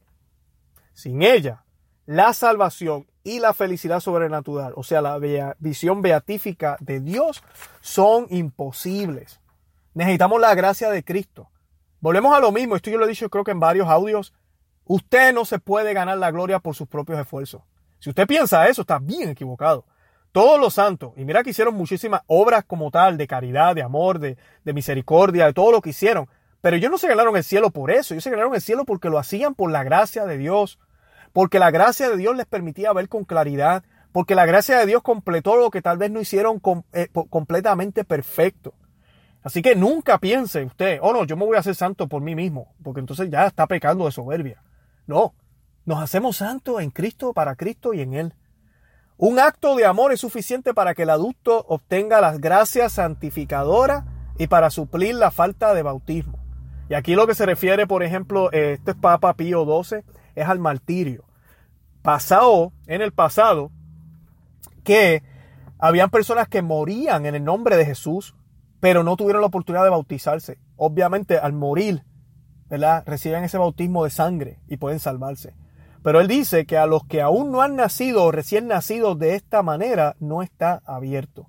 Sin 0.95 1.21
ella, 1.23 1.65
la 2.09 2.33
salvación 2.33 3.07
y 3.23 3.39
la 3.39 3.55
felicidad 3.55 4.01
sobrenatural, 4.01 4.73
o 4.75 4.83
sea, 4.83 5.01
la 5.01 5.19
visión 5.59 6.03
beatífica 6.03 6.77
de 6.81 6.99
Dios, 7.01 7.45
son 7.81 8.27
imposibles. 8.31 9.41
Necesitamos 9.95 10.41
la 10.41 10.55
gracia 10.55 10.91
de 10.91 11.05
Cristo. 11.05 11.51
Volvemos 12.01 12.35
a 12.35 12.41
lo 12.41 12.51
mismo, 12.51 12.75
esto 12.75 12.91
yo 12.91 12.99
lo 12.99 13.05
he 13.05 13.09
dicho 13.09 13.29
creo 13.29 13.45
que 13.45 13.51
en 13.51 13.61
varios 13.61 13.89
audios 13.89 14.33
Usted 14.89 15.35
no 15.35 15.45
se 15.45 15.59
puede 15.59 15.93
ganar 15.93 16.17
la 16.17 16.31
gloria 16.31 16.61
por 16.61 16.75
sus 16.75 16.89
propios 16.89 17.21
esfuerzos. 17.21 17.61
Si 17.99 18.09
usted 18.09 18.27
piensa 18.27 18.67
eso, 18.69 18.81
está 18.81 18.99
bien 18.99 19.29
equivocado. 19.29 19.85
Todos 20.33 20.59
los 20.59 20.75
santos, 20.75 21.13
y 21.17 21.27
mira 21.27 21.43
que 21.43 21.51
hicieron 21.51 21.75
muchísimas 21.75 22.23
obras 22.27 22.65
como 22.65 22.91
tal, 22.91 23.19
de 23.19 23.27
caridad, 23.27 23.75
de 23.75 23.83
amor, 23.83 24.19
de, 24.19 24.39
misericordia, 24.65 25.45
de 25.45 25.53
todo 25.53 25.73
lo 25.73 25.83
que 25.83 25.91
hicieron. 25.91 26.27
Pero 26.63 26.77
ellos 26.77 26.91
no 26.91 26.97
se 26.97 27.09
ganaron 27.09 27.37
el 27.37 27.45
cielo 27.45 27.71
por 27.71 27.91
eso, 27.91 28.15
ellos 28.15 28.25
se 28.25 28.31
ganaron 28.31 28.55
el 28.55 28.63
cielo 28.63 28.87
porque 28.87 29.11
lo 29.11 29.19
hacían 29.19 29.55
por 29.55 29.71
la 29.71 29.85
gracia 29.85 30.25
de 30.25 30.39
Dios, 30.39 30.79
porque 31.33 31.59
la 31.59 31.71
gracia 31.71 32.09
de 32.09 32.17
Dios 32.17 32.37
les 32.37 32.47
permitía 32.47 32.93
ver 32.93 33.09
con 33.09 33.25
claridad, 33.25 33.85
porque 34.13 34.35
la 34.35 34.47
gracia 34.47 34.79
de 34.79 34.87
Dios 34.87 35.03
completó 35.03 35.57
lo 35.57 35.71
que 35.71 35.83
tal 35.83 35.99
vez 35.99 36.11
no 36.11 36.21
hicieron 36.21 36.61
eh, 36.93 37.09
completamente 37.31 38.05
perfecto. 38.05 38.75
Así 39.43 39.63
que 39.63 39.77
nunca 39.77 40.19
piense 40.19 40.65
usted, 40.65 40.99
oh 41.01 41.13
no, 41.13 41.25
yo 41.25 41.37
me 41.37 41.45
voy 41.45 41.57
a 41.57 41.61
hacer 41.61 41.75
santo 41.75 42.09
por 42.09 42.23
mí 42.23 42.35
mismo, 42.35 42.75
porque 42.83 43.01
entonces 43.01 43.31
ya 43.31 43.47
está 43.47 43.67
pecando 43.67 44.05
de 44.05 44.13
soberbia. 44.13 44.63
No, 45.07 45.35
nos 45.85 46.03
hacemos 46.03 46.39
santos 46.39 46.81
en 46.83 46.91
Cristo, 46.91 47.33
para 47.33 47.55
Cristo 47.55 47.95
y 47.95 48.01
en 48.01 48.15
Él. 48.15 48.35
Un 49.17 49.39
acto 49.39 49.75
de 49.75 49.85
amor 49.85 50.13
es 50.13 50.21
suficiente 50.21 50.75
para 50.75 50.95
que 50.95 51.03
el 51.03 51.11
adulto 51.11 51.65
obtenga 51.69 52.21
las 52.21 52.41
gracias 52.41 52.93
santificadoras 52.93 54.05
y 54.39 54.47
para 54.47 54.71
suplir 54.71 55.15
la 55.15 55.31
falta 55.31 55.75
de 55.75 55.83
bautismo. 55.83 56.39
Y 56.89 56.95
aquí 56.95 57.15
lo 57.15 57.27
que 57.27 57.35
se 57.35 57.45
refiere, 57.45 57.87
por 57.87 58.03
ejemplo, 58.03 58.51
este 58.53 58.93
es 58.93 58.97
Papa 58.97 59.35
Pío 59.35 59.65
XII, 59.65 60.05
es 60.41 60.49
al 60.49 60.59
martirio. 60.59 61.25
Pasado 62.03 62.73
en 62.87 63.03
el 63.03 63.13
pasado 63.13 63.71
que 64.85 65.23
habían 65.79 66.11
personas 66.11 66.49
que 66.49 66.63
morían 66.63 67.27
en 67.27 67.35
el 67.35 67.45
nombre 67.45 67.77
de 67.77 67.85
Jesús, 67.85 68.35
pero 68.81 69.03
no 69.03 69.17
tuvieron 69.17 69.43
la 69.43 69.49
oportunidad 69.49 69.85
de 69.85 69.91
bautizarse. 69.91 70.59
Obviamente, 70.77 71.39
al 71.39 71.53
morir 71.53 72.05
¿verdad? 72.69 73.03
Reciben 73.07 73.45
ese 73.45 73.59
bautismo 73.59 74.05
de 74.05 74.11
sangre 74.11 74.59
y 74.69 74.77
pueden 74.77 75.01
salvarse. 75.01 75.55
Pero 76.03 76.21
él 76.21 76.29
dice 76.29 76.67
que 76.67 76.79
a 76.79 76.87
los 76.87 77.05
que 77.05 77.23
aún 77.23 77.51
no 77.51 77.63
han 77.63 77.77
nacido 77.77 78.25
o 78.25 78.33
recién 78.33 78.69
nacidos 78.69 79.19
de 79.19 79.35
esta 79.35 79.63
manera 79.63 80.17
no 80.21 80.43
está 80.43 80.83
abierto. 80.85 81.49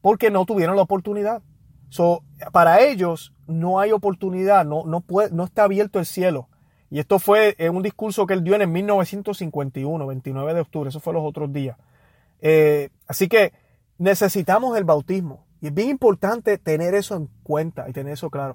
Porque 0.00 0.30
no 0.30 0.46
tuvieron 0.46 0.76
la 0.76 0.82
oportunidad. 0.82 1.42
So, 1.90 2.24
para 2.52 2.80
ellos 2.80 3.34
no 3.46 3.78
hay 3.78 3.92
oportunidad, 3.92 4.64
no, 4.64 4.84
no, 4.84 5.00
puede, 5.00 5.30
no 5.30 5.44
está 5.44 5.64
abierto 5.64 5.98
el 5.98 6.06
cielo. 6.06 6.48
Y 6.94 7.00
esto 7.00 7.18
fue 7.18 7.56
en 7.58 7.74
un 7.74 7.82
discurso 7.82 8.24
que 8.24 8.34
él 8.34 8.44
dio 8.44 8.54
en 8.54 8.70
1951, 8.70 10.06
29 10.06 10.54
de 10.54 10.60
octubre, 10.60 10.88
eso 10.90 11.00
fue 11.00 11.12
los 11.12 11.24
otros 11.24 11.52
días. 11.52 11.76
Eh, 12.40 12.90
así 13.08 13.26
que 13.26 13.52
necesitamos 13.98 14.78
el 14.78 14.84
bautismo. 14.84 15.44
Y 15.60 15.66
es 15.66 15.74
bien 15.74 15.88
importante 15.88 16.56
tener 16.56 16.94
eso 16.94 17.16
en 17.16 17.28
cuenta 17.42 17.88
y 17.88 17.92
tener 17.92 18.12
eso 18.12 18.30
claro. 18.30 18.54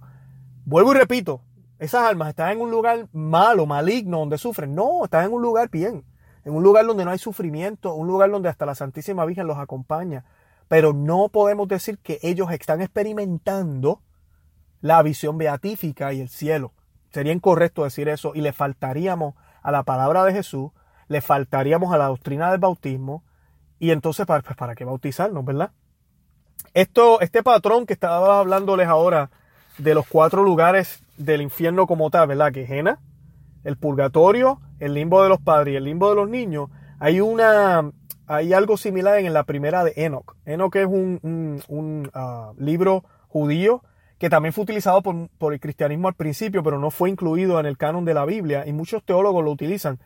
Vuelvo 0.64 0.94
y 0.94 0.96
repito, 0.96 1.42
esas 1.80 2.04
almas 2.04 2.30
están 2.30 2.54
en 2.54 2.62
un 2.62 2.72
lugar 2.72 3.10
malo, 3.12 3.66
maligno, 3.66 4.20
donde 4.20 4.38
sufren. 4.38 4.74
No, 4.74 5.04
están 5.04 5.26
en 5.26 5.34
un 5.34 5.42
lugar 5.42 5.70
bien. 5.70 6.06
En 6.46 6.54
un 6.54 6.64
lugar 6.64 6.86
donde 6.86 7.04
no 7.04 7.12
hay 7.12 7.20
sufrimiento, 7.20 7.94
un 7.94 8.08
lugar 8.08 8.32
donde 8.32 8.48
hasta 8.48 8.66
la 8.66 8.74
Santísima 8.74 9.26
Virgen 9.26 9.48
los 9.48 9.58
acompaña. 9.58 10.24
Pero 10.70 10.94
no 10.94 11.28
podemos 11.28 11.68
decir 11.68 11.98
que 11.98 12.20
ellos 12.22 12.50
están 12.52 12.80
experimentando 12.80 14.02
la 14.80 15.04
visión 15.04 15.38
beatífica 15.38 16.14
y 16.14 16.22
el 16.22 16.30
cielo. 16.30 16.72
Sería 17.12 17.34
incorrecto 17.34 17.84
decir 17.84 18.10
eso 18.10 18.34
y 18.36 18.42
le 18.42 18.54
faltaríamos 18.54 19.36
a 19.62 19.72
la 19.72 19.84
palabra 19.84 20.24
de 20.24 20.34
Jesús, 20.34 20.72
le 21.08 21.22
faltaríamos 21.22 21.94
a 21.94 21.98
la 21.98 22.08
doctrina 22.08 22.52
del 22.52 22.60
bautismo 22.60 23.24
y 23.80 23.92
entonces 23.92 24.26
para, 24.26 24.42
pues, 24.42 24.56
para 24.56 24.76
qué 24.76 24.86
bautizarnos, 24.86 25.44
¿verdad? 25.44 25.72
Esto, 26.74 27.20
este 27.22 27.42
patrón 27.42 27.86
que 27.86 27.94
estaba 27.94 28.40
hablándoles 28.40 28.88
ahora 28.88 29.32
de 29.78 29.96
los 29.96 30.06
cuatro 30.08 30.44
lugares 30.44 31.04
del 31.18 31.42
infierno 31.42 31.88
como 31.88 32.10
tal, 32.10 32.28
¿verdad? 32.28 32.52
Que 32.52 32.64
es 32.64 32.70
el 33.64 33.78
purgatorio, 33.78 34.60
el 34.80 34.94
limbo 34.94 35.24
de 35.24 35.30
los 35.30 35.40
padres 35.40 35.74
y 35.74 35.78
el 35.78 35.86
limbo 35.86 36.10
de 36.10 36.16
los 36.16 36.30
niños. 36.30 36.70
Hay 37.00 37.22
una, 37.22 37.90
hay 38.28 38.54
algo 38.54 38.78
similar 38.78 39.20
en 39.20 39.34
la 39.34 39.44
primera 39.44 39.84
de 39.84 39.94
Enoch. 39.96 40.36
Enoch 40.46 40.76
es 40.76 40.86
un, 40.86 41.62
un, 41.68 42.12
ah, 42.14 42.52
libro 42.58 43.04
judío 43.28 43.82
que 44.20 44.30
también 44.30 44.54
fue 44.54 44.66
utilizado 44.66 45.02
por, 45.02 45.30
por, 45.38 45.54
el 45.54 45.60
cristianismo 45.60 46.10
al 46.10 46.14
principio, 46.14 46.62
pero 46.62 46.78
no 46.78 46.92
fue 46.92 47.10
incluido 47.10 47.60
en 47.60 47.66
el 47.66 47.78
canon 47.78 48.06
de 48.06 48.14
la 48.14 48.26
Biblia 48.26 48.66
y 48.68 48.74
muchos 48.74 49.04
teólogos 49.04 49.44
lo 49.44 49.52
utilizan. 49.52 50.00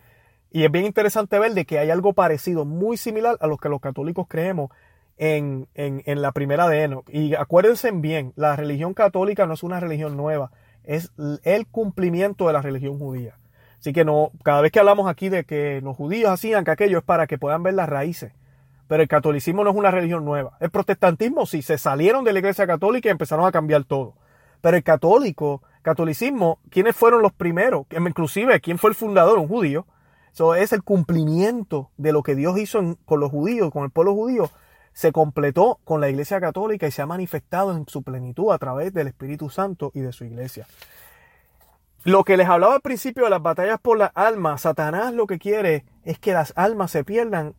Y 0.52 0.64
es 0.64 0.72
bien 0.72 0.86
interesante 0.86 1.40
ver 1.40 1.54
de 1.54 1.66
que 1.66 1.80
hay 1.80 1.90
algo 1.90 2.14
parecido, 2.14 2.64
muy 2.64 2.96
similar 2.96 3.38
a 3.42 3.48
lo 3.48 3.58
que 3.58 3.70
los 3.70 3.82
católicos 3.82 4.28
creemos 4.30 4.70
en, 5.18 5.68
en, 5.74 6.04
en 6.06 6.22
la 6.22 6.32
primera 6.32 6.68
de 6.70 6.84
Enoch. 6.84 7.10
Y 7.10 7.34
acuérdense 7.34 7.90
bien, 7.92 8.34
la 8.36 8.56
religión 8.56 8.94
católica 8.94 9.48
no 9.48 9.56
es 9.56 9.64
una 9.64 9.80
religión 9.80 10.16
nueva, 10.16 10.52
es 10.84 11.12
el 11.44 11.66
cumplimiento 11.66 12.46
de 12.46 12.54
la 12.54 12.62
religión 12.62 13.00
judía. 13.00 13.40
Así 13.80 13.94
que 13.94 14.06
no, 14.06 14.32
cada 14.44 14.62
vez 14.62 14.72
que 14.72 14.80
hablamos 14.80 15.10
aquí 15.10 15.30
de 15.30 15.44
que 15.44 15.82
los 15.82 15.98
judíos 15.98 16.32
hacían 16.32 16.64
que 16.64 16.72
aquello 16.72 17.00
es 17.00 17.04
para 17.04 17.26
que 17.26 17.40
puedan 17.40 17.64
ver 17.64 17.74
las 17.74 17.90
raíces. 17.90 18.32
Pero 18.88 19.02
el 19.02 19.08
catolicismo 19.08 19.64
no 19.64 19.70
es 19.70 19.76
una 19.76 19.92
religión 19.92 20.26
nueva. 20.26 20.58
El 20.60 20.70
protestantismo 20.70 21.46
sí, 21.46 21.62
se 21.62 21.78
salieron 21.78 22.24
de 22.24 22.34
la 22.34 22.40
iglesia 22.40 22.68
católica 22.68 23.10
y 23.10 23.12
empezaron 23.12 23.46
a 23.46 23.52
cambiar 23.52 23.86
todo. 23.86 24.16
Pero 24.62 24.78
el 24.78 24.84
católico, 24.84 25.62
catolicismo, 25.82 26.60
¿quiénes 26.70 26.96
fueron 26.96 27.22
los 27.22 27.34
primeros? 27.34 27.86
Inclusive, 27.92 28.60
¿quién 28.62 28.78
fue 28.78 28.92
el 28.92 28.96
fundador? 28.96 29.40
Un 29.40 29.48
judío. 29.48 29.86
Eso 30.32 30.56
es 30.56 30.74
el 30.74 30.84
cumplimiento 30.84 31.92
de 31.98 32.12
lo 32.12 32.24
que 32.24 32.36
Dios 32.36 32.58
hizo 32.58 32.98
con 33.06 33.20
los 33.20 33.30
judíos, 33.30 33.72
con 33.72 33.84
el 33.84 33.92
pueblo 33.92 34.16
judío. 34.16 34.50
Se 34.92 35.12
completó 35.12 35.80
con 35.84 36.02
la 36.02 36.10
Iglesia 36.10 36.40
Católica 36.40 36.88
y 36.88 36.92
se 36.92 37.02
ha 37.02 37.06
manifestado 37.06 37.76
en 37.76 37.88
su 37.88 38.04
plenitud 38.04 38.52
a 38.52 38.58
través 38.58 38.94
del 38.94 39.08
Espíritu 39.08 39.50
Santo 39.50 39.92
y 39.94 40.00
de 40.00 40.12
su 40.12 40.24
Iglesia. 40.24 40.66
Lo 42.04 42.24
que 42.24 42.36
les 42.36 42.50
hablaba 42.50 42.76
al 42.76 42.82
principio 42.82 43.24
de 43.24 43.30
las 43.30 43.42
batallas 43.42 43.80
por 43.80 43.98
las 43.98 44.12
almas, 44.16 44.62
Satanás 44.62 45.14
lo 45.14 45.26
que 45.26 45.40
quiere 45.40 45.86
es 46.04 46.20
que 46.20 46.34
las 46.34 46.52
almas 46.56 46.92
se 46.92 47.04
pierdan 47.04 47.56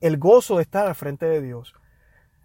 el 0.00 0.18
gozo 0.18 0.56
de 0.56 0.62
estar 0.62 0.86
al 0.86 0.94
frente 0.94 1.26
de 1.26 1.42
Dios. 1.42 1.74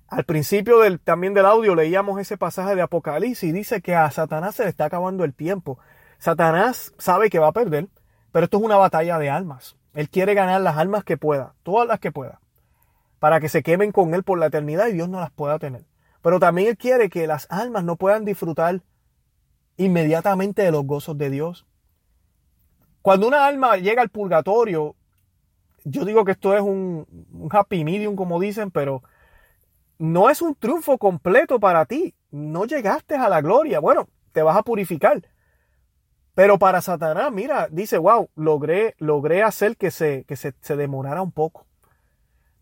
Al 0.08 0.26
principio 0.26 0.80
del, 0.80 1.00
también 1.00 1.34
del 1.34 1.46
audio 1.46 1.74
leíamos 1.74 2.20
ese 2.20 2.38
pasaje 2.38 2.76
de 2.76 2.82
Apocalipsis 2.82 3.50
y 3.50 3.52
dice 3.52 3.82
que 3.82 3.96
a 3.96 4.12
Satanás 4.12 4.56
se 4.56 4.64
le 4.64 4.70
está 4.70 4.86
acabando 4.86 5.24
el 5.24 5.34
tiempo. 5.34 5.80
Satanás 6.18 6.94
sabe 6.98 7.30
que 7.30 7.40
va 7.40 7.48
a 7.48 7.54
perder, 7.54 7.88
pero 8.32 8.44
esto 8.46 8.58
es 8.58 8.64
una 8.64 8.78
batalla 8.78 9.18
de 9.20 9.30
almas. 9.30 9.78
Él 9.94 10.10
quiere 10.10 10.34
ganar 10.34 10.62
las 10.62 10.78
almas 10.78 11.04
que 11.04 11.18
pueda, 11.18 11.56
todas 11.64 11.88
las 11.88 12.00
que 12.00 12.12
pueda, 12.12 12.42
para 13.20 13.40
que 13.40 13.50
se 13.50 13.64
quemen 13.64 13.92
con 13.92 14.14
Él 14.14 14.24
por 14.24 14.38
la 14.38 14.48
eternidad 14.48 14.88
y 14.88 14.94
Dios 14.94 15.10
no 15.10 15.20
las 15.20 15.32
pueda 15.32 15.60
tener. 15.60 15.86
Pero 16.22 16.40
también 16.40 16.68
Él 16.70 16.78
quiere 16.78 17.10
que 17.10 17.26
las 17.28 17.48
almas 17.50 17.84
no 17.84 17.96
puedan 17.96 18.26
disfrutar 18.26 18.82
inmediatamente 19.78 20.62
de 20.62 20.72
los 20.72 20.86
gozos 20.86 21.18
de 21.18 21.30
Dios. 21.30 21.66
Cuando 23.02 23.28
una 23.28 23.48
alma 23.48 23.78
llega 23.78 24.02
al 24.02 24.10
purgatorio, 24.10 24.96
yo 25.84 26.06
digo 26.06 26.26
que 26.26 26.32
esto 26.34 26.56
es 26.56 26.62
un, 26.62 27.06
happy 27.50 27.84
medium, 27.84 28.16
como 28.16 28.40
dicen, 28.40 28.72
pero 28.72 29.04
no 29.98 30.30
es 30.30 30.42
un 30.42 30.56
triunfo 30.56 30.98
completo 30.98 31.60
para 31.60 31.86
ti. 31.86 32.16
No 32.32 32.66
llegaste 32.66 33.16
a 33.16 33.30
la 33.30 33.42
gloria. 33.42 33.80
Bueno, 33.80 34.08
te 34.32 34.42
vas 34.42 34.58
a 34.58 34.64
purificar. 34.64 35.22
Pero 36.34 36.58
para 36.58 36.82
Satanás, 36.82 37.32
mira, 37.32 37.68
dice, 37.70 37.98
wow, 37.98 38.30
logré, 38.36 38.96
logré 38.98 39.44
hacer 39.44 39.76
que, 39.76 39.92
se, 39.92 40.24
que 40.26 40.36
se, 40.36 40.54
se 40.62 40.76
demorara 40.76 41.22
un 41.22 41.32
poco. 41.32 41.68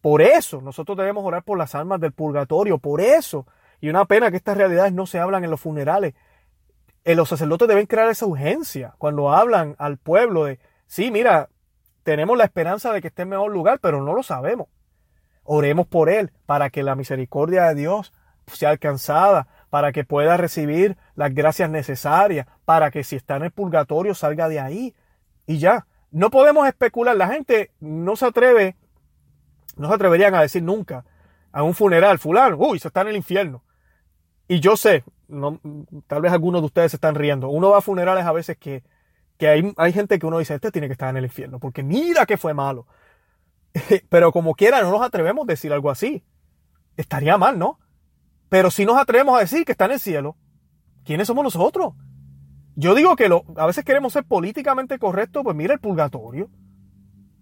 Por 0.01 0.22
eso 0.22 0.61
nosotros 0.61 0.97
debemos 0.97 1.24
orar 1.26 1.43
por 1.43 1.57
las 1.57 1.76
almas 1.76 1.99
del 1.99 2.13
purgatorio, 2.13 2.80
por 2.80 3.01
eso. 3.01 3.45
Y 3.82 3.89
una 3.89 4.05
pena 4.05 4.32
que 4.32 4.38
estas 4.38 4.57
realidades 4.57 4.93
no 4.93 5.05
se 5.05 5.20
hablan 5.20 5.43
en 5.43 5.51
los 5.51 5.59
funerales. 5.59 6.15
Eh, 7.03 7.15
los 7.15 7.30
sacerdotes 7.30 7.67
deben 7.67 7.86
crear 7.86 8.09
esa 8.09 8.26
urgencia 8.26 8.95
cuando 8.97 9.32
hablan 9.32 9.76
al 9.78 9.97
pueblo 9.97 10.45
de, 10.45 10.59
sí, 10.86 11.11
mira, 11.11 11.49
tenemos 12.10 12.36
la 12.39 12.45
esperanza 12.45 12.91
de 12.91 13.01
que 13.01 13.10
esté 13.10 13.22
en 13.22 13.30
mejor 13.30 13.51
lugar, 13.51 13.78
pero 13.80 14.01
no 14.01 14.16
lo 14.16 14.24
sabemos. 14.24 14.68
Oremos 15.43 15.86
por 15.86 16.10
él 16.10 16.32
para 16.47 16.72
que 16.72 16.82
la 16.82 16.95
misericordia 16.95 17.66
de 17.66 17.76
Dios 17.76 18.14
sea 18.47 18.72
alcanzada, 18.72 19.45
para 19.70 19.91
que 19.91 20.05
pueda 20.05 20.36
recibir 20.36 20.97
las 21.14 21.32
gracias 21.36 21.70
necesarias, 21.70 22.47
para 22.66 22.89
que 22.89 23.03
si 23.03 23.16
está 23.16 23.36
en 23.36 23.43
el 23.43 23.51
purgatorio 23.51 24.16
salga 24.16 24.49
de 24.49 24.60
ahí. 24.60 24.95
Y 25.45 25.60
ya, 25.60 25.86
no 26.10 26.32
podemos 26.32 26.68
especular. 26.68 27.16
La 27.16 27.28
gente 27.28 27.70
no 27.80 28.16
se 28.16 28.26
atreve, 28.26 28.76
no 29.78 29.88
se 29.89 29.93
atreverían 29.93 30.34
a 30.34 30.41
decir 30.41 30.64
nunca 30.64 31.05
a 31.51 31.62
un 31.62 31.76
funeral, 31.76 32.18
fulano, 32.18 32.57
uy, 32.57 32.80
se 32.80 32.88
está 32.88 33.01
en 33.01 33.10
el 33.10 33.18
infierno. 33.18 33.64
Y 34.47 34.62
yo 34.62 34.76
sé, 34.78 35.03
no, 35.28 35.60
tal 36.07 36.24
vez 36.24 36.32
algunos 36.32 36.64
de 36.64 36.66
ustedes 36.66 36.89
se 36.89 36.97
están 36.97 37.14
riendo. 37.14 37.49
Uno 37.49 37.70
va 37.70 37.78
a 37.78 37.82
funerales 37.82 38.26
a 38.26 38.32
veces 38.32 38.57
que, 38.57 38.82
que 39.39 39.47
hay, 39.47 39.73
hay 39.77 39.93
gente 39.93 40.19
que 40.19 40.25
uno 40.25 40.37
dice, 40.37 40.53
este 40.53 40.69
tiene 40.69 40.87
que 40.87 40.93
estar 40.93 41.09
en 41.09 41.17
el 41.17 41.23
infierno, 41.23 41.59
porque 41.59 41.81
mira 41.81 42.25
que 42.25 42.37
fue 42.37 42.53
malo. 42.53 42.85
Pero 44.09 44.33
como 44.33 44.53
quiera, 44.53 44.81
no 44.81 44.91
nos 44.91 45.01
atrevemos 45.01 45.47
a 45.47 45.51
decir 45.53 45.71
algo 45.71 45.89
así. 45.89 46.23
Estaría 46.97 47.37
mal, 47.37 47.57
¿no? 47.57 47.79
Pero 48.49 48.69
si 48.69 48.85
nos 48.85 48.97
atrevemos 48.97 49.37
a 49.37 49.39
decir 49.39 49.63
que 49.63 49.71
está 49.71 49.85
en 49.85 49.91
el 49.91 49.99
cielo, 50.01 50.35
¿quiénes 51.05 51.25
somos 51.27 51.45
nosotros? 51.45 51.93
Yo 52.75 52.93
digo 52.95 53.15
que 53.15 53.29
lo, 53.29 53.45
a 53.55 53.65
veces 53.65 53.85
queremos 53.85 54.11
ser 54.11 54.25
políticamente 54.25 54.99
correctos, 54.99 55.41
pues 55.43 55.55
mira 55.55 55.73
el 55.73 55.79
purgatorio. 55.79 56.49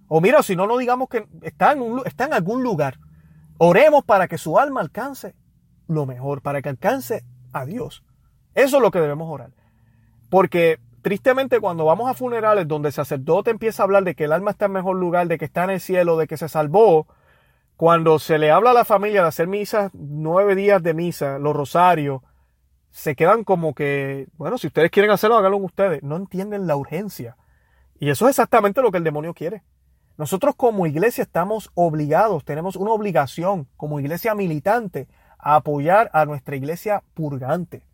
O 0.07 0.21
mira, 0.21 0.43
si 0.43 0.55
no, 0.55 0.67
no 0.67 0.77
digamos 0.77 1.09
que 1.09 1.27
está 1.41 1.71
en, 1.71 1.81
un, 1.81 2.03
está 2.05 2.25
en 2.25 2.33
algún 2.33 2.61
lugar. 2.61 2.99
Oremos 3.57 4.03
para 4.03 4.27
que 4.27 4.37
su 4.37 4.59
alma 4.59 4.81
alcance 4.81 5.35
lo 5.87 6.05
mejor, 6.05 6.43
para 6.43 6.61
que 6.61 6.69
alcance 6.69 7.25
a 7.53 7.65
Dios. 7.65 8.03
Eso 8.53 8.77
es 8.77 8.83
lo 8.83 8.91
que 8.91 8.99
debemos 8.99 9.27
orar. 9.31 9.51
Porque 10.29 10.79
tristemente 11.07 11.61
cuando 11.61 11.85
vamos 11.85 12.11
a 12.11 12.13
funerales 12.13 12.67
donde 12.67 12.89
el 12.89 12.93
sacerdote 12.93 13.49
empieza 13.49 13.81
a 13.81 13.85
hablar 13.85 14.03
de 14.03 14.13
que 14.13 14.25
el 14.25 14.33
alma 14.33 14.51
está 14.51 14.65
en 14.65 14.73
mejor 14.73 14.97
lugar, 14.97 15.29
de 15.29 15.37
que 15.37 15.45
está 15.45 15.63
en 15.63 15.69
el 15.69 15.79
cielo, 15.79 16.17
de 16.17 16.27
que 16.27 16.35
se 16.35 16.49
salvó, 16.49 17.07
cuando 17.77 18.19
se 18.19 18.37
le 18.37 18.51
habla 18.51 18.71
a 18.71 18.73
la 18.73 18.83
familia 18.83 19.21
de 19.21 19.29
hacer 19.29 19.47
misas, 19.47 19.89
nueve 19.93 20.53
días 20.53 20.83
de 20.83 20.93
misa, 20.93 21.39
los 21.39 21.55
rosarios, 21.55 22.23
se 22.91 23.15
quedan 23.15 23.45
como 23.45 23.73
que, 23.73 24.27
bueno, 24.33 24.57
si 24.57 24.67
ustedes 24.67 24.91
quieren 24.91 25.09
hacerlo, 25.09 25.37
háganlo 25.37 25.55
ustedes. 25.59 26.03
No 26.03 26.17
entienden 26.17 26.67
la 26.67 26.75
urgencia. 26.75 27.37
Y 28.01 28.09
eso 28.09 28.25
es 28.25 28.31
exactamente 28.31 28.81
lo 28.81 28.91
que 28.91 28.97
el 28.97 29.05
demonio 29.05 29.33
quiere. 29.33 29.63
Nosotros 30.17 30.55
como 30.57 30.87
iglesia 30.87 31.21
estamos 31.21 31.71
obligados, 31.73 32.43
tenemos 32.43 32.75
una 32.75 32.91
obligación 32.91 33.69
como 33.77 34.01
iglesia 34.01 34.35
militante 34.35 35.07
a 35.39 35.55
apoyar 35.55 36.09
a 36.11 36.25
nuestra 36.25 36.57
iglesia 36.57 37.01
purgante. 37.13 37.85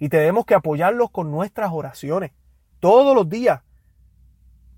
Y 0.00 0.08
tenemos 0.08 0.44
que 0.44 0.56
apoyarlos 0.56 1.12
con 1.12 1.30
nuestras 1.30 1.70
oraciones. 1.70 2.32
Todos 2.80 3.14
los 3.14 3.28
días. 3.28 3.62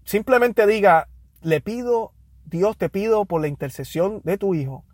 Simplemente 0.05 0.67
diga, 0.67 1.09
le 1.43 1.61
pido, 1.61 2.13
Dios 2.45 2.77
te 2.77 2.89
pido 2.89 3.25
por 3.25 3.41
la 3.41 3.49
intercesión 3.49 4.21
de 4.25 4.39
tu 4.39 4.55
Hijo, 4.55 4.85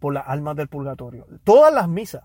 por 0.00 0.14
las 0.14 0.24
almas 0.26 0.56
del 0.56 0.68
purgatorio. 0.68 1.26
Todas 1.44 1.72
las 1.72 1.88
misas, 1.88 2.22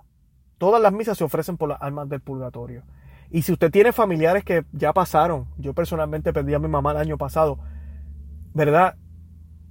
todas 0.57 0.81
las 0.81 0.93
misas 0.93 1.17
se 1.17 1.23
ofrecen 1.23 1.57
por 1.57 1.69
las 1.69 1.81
almas 1.81 2.07
del 2.09 2.21
purgatorio. 2.21 2.83
Y 3.31 3.43
si 3.43 3.51
usted 3.51 3.71
tiene 3.71 3.91
familiares 3.91 4.43
que 4.43 4.65
ya 4.71 4.93
pasaron, 4.93 5.47
yo 5.57 5.73
personalmente 5.73 6.33
perdí 6.33 6.53
a 6.53 6.59
mi 6.59 6.67
mamá 6.67 6.91
el 6.91 6.97
año 6.97 7.17
pasado, 7.17 7.59
¿verdad? 8.53 8.97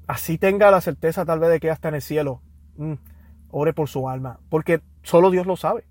Así 0.07 0.39
tenga 0.39 0.71
la 0.71 0.81
certeza 0.81 1.25
tal 1.25 1.41
vez 1.41 1.51
de 1.51 1.61
que 1.61 1.67
ya 1.67 1.73
está 1.73 1.89
en 1.89 1.97
el 1.97 2.03
cielo. 2.03 2.41
Mm, 2.77 2.95
ore 3.51 3.73
por 3.73 3.89
su 3.89 4.09
alma, 4.09 4.41
porque 4.49 4.81
solo 5.03 5.31
Dios 5.31 5.47
lo 5.47 5.57
sabe. 5.57 5.87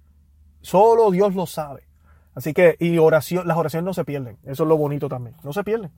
Solo 0.61 1.11
Dios 1.11 1.35
lo 1.35 1.45
sabe. 1.45 1.86
Así 2.37 2.53
que, 2.53 2.77
y 2.79 2.99
oración, 2.99 3.47
las 3.47 3.57
oraciones 3.57 3.83
no 3.83 3.95
se 3.95 4.05
pierden. 4.05 4.37
Eso 4.43 4.61
es 4.61 4.69
lo 4.69 4.77
bonito 4.77 5.09
también. 5.09 5.35
No 5.43 5.53
se 5.53 5.63
pierden. 5.63 5.91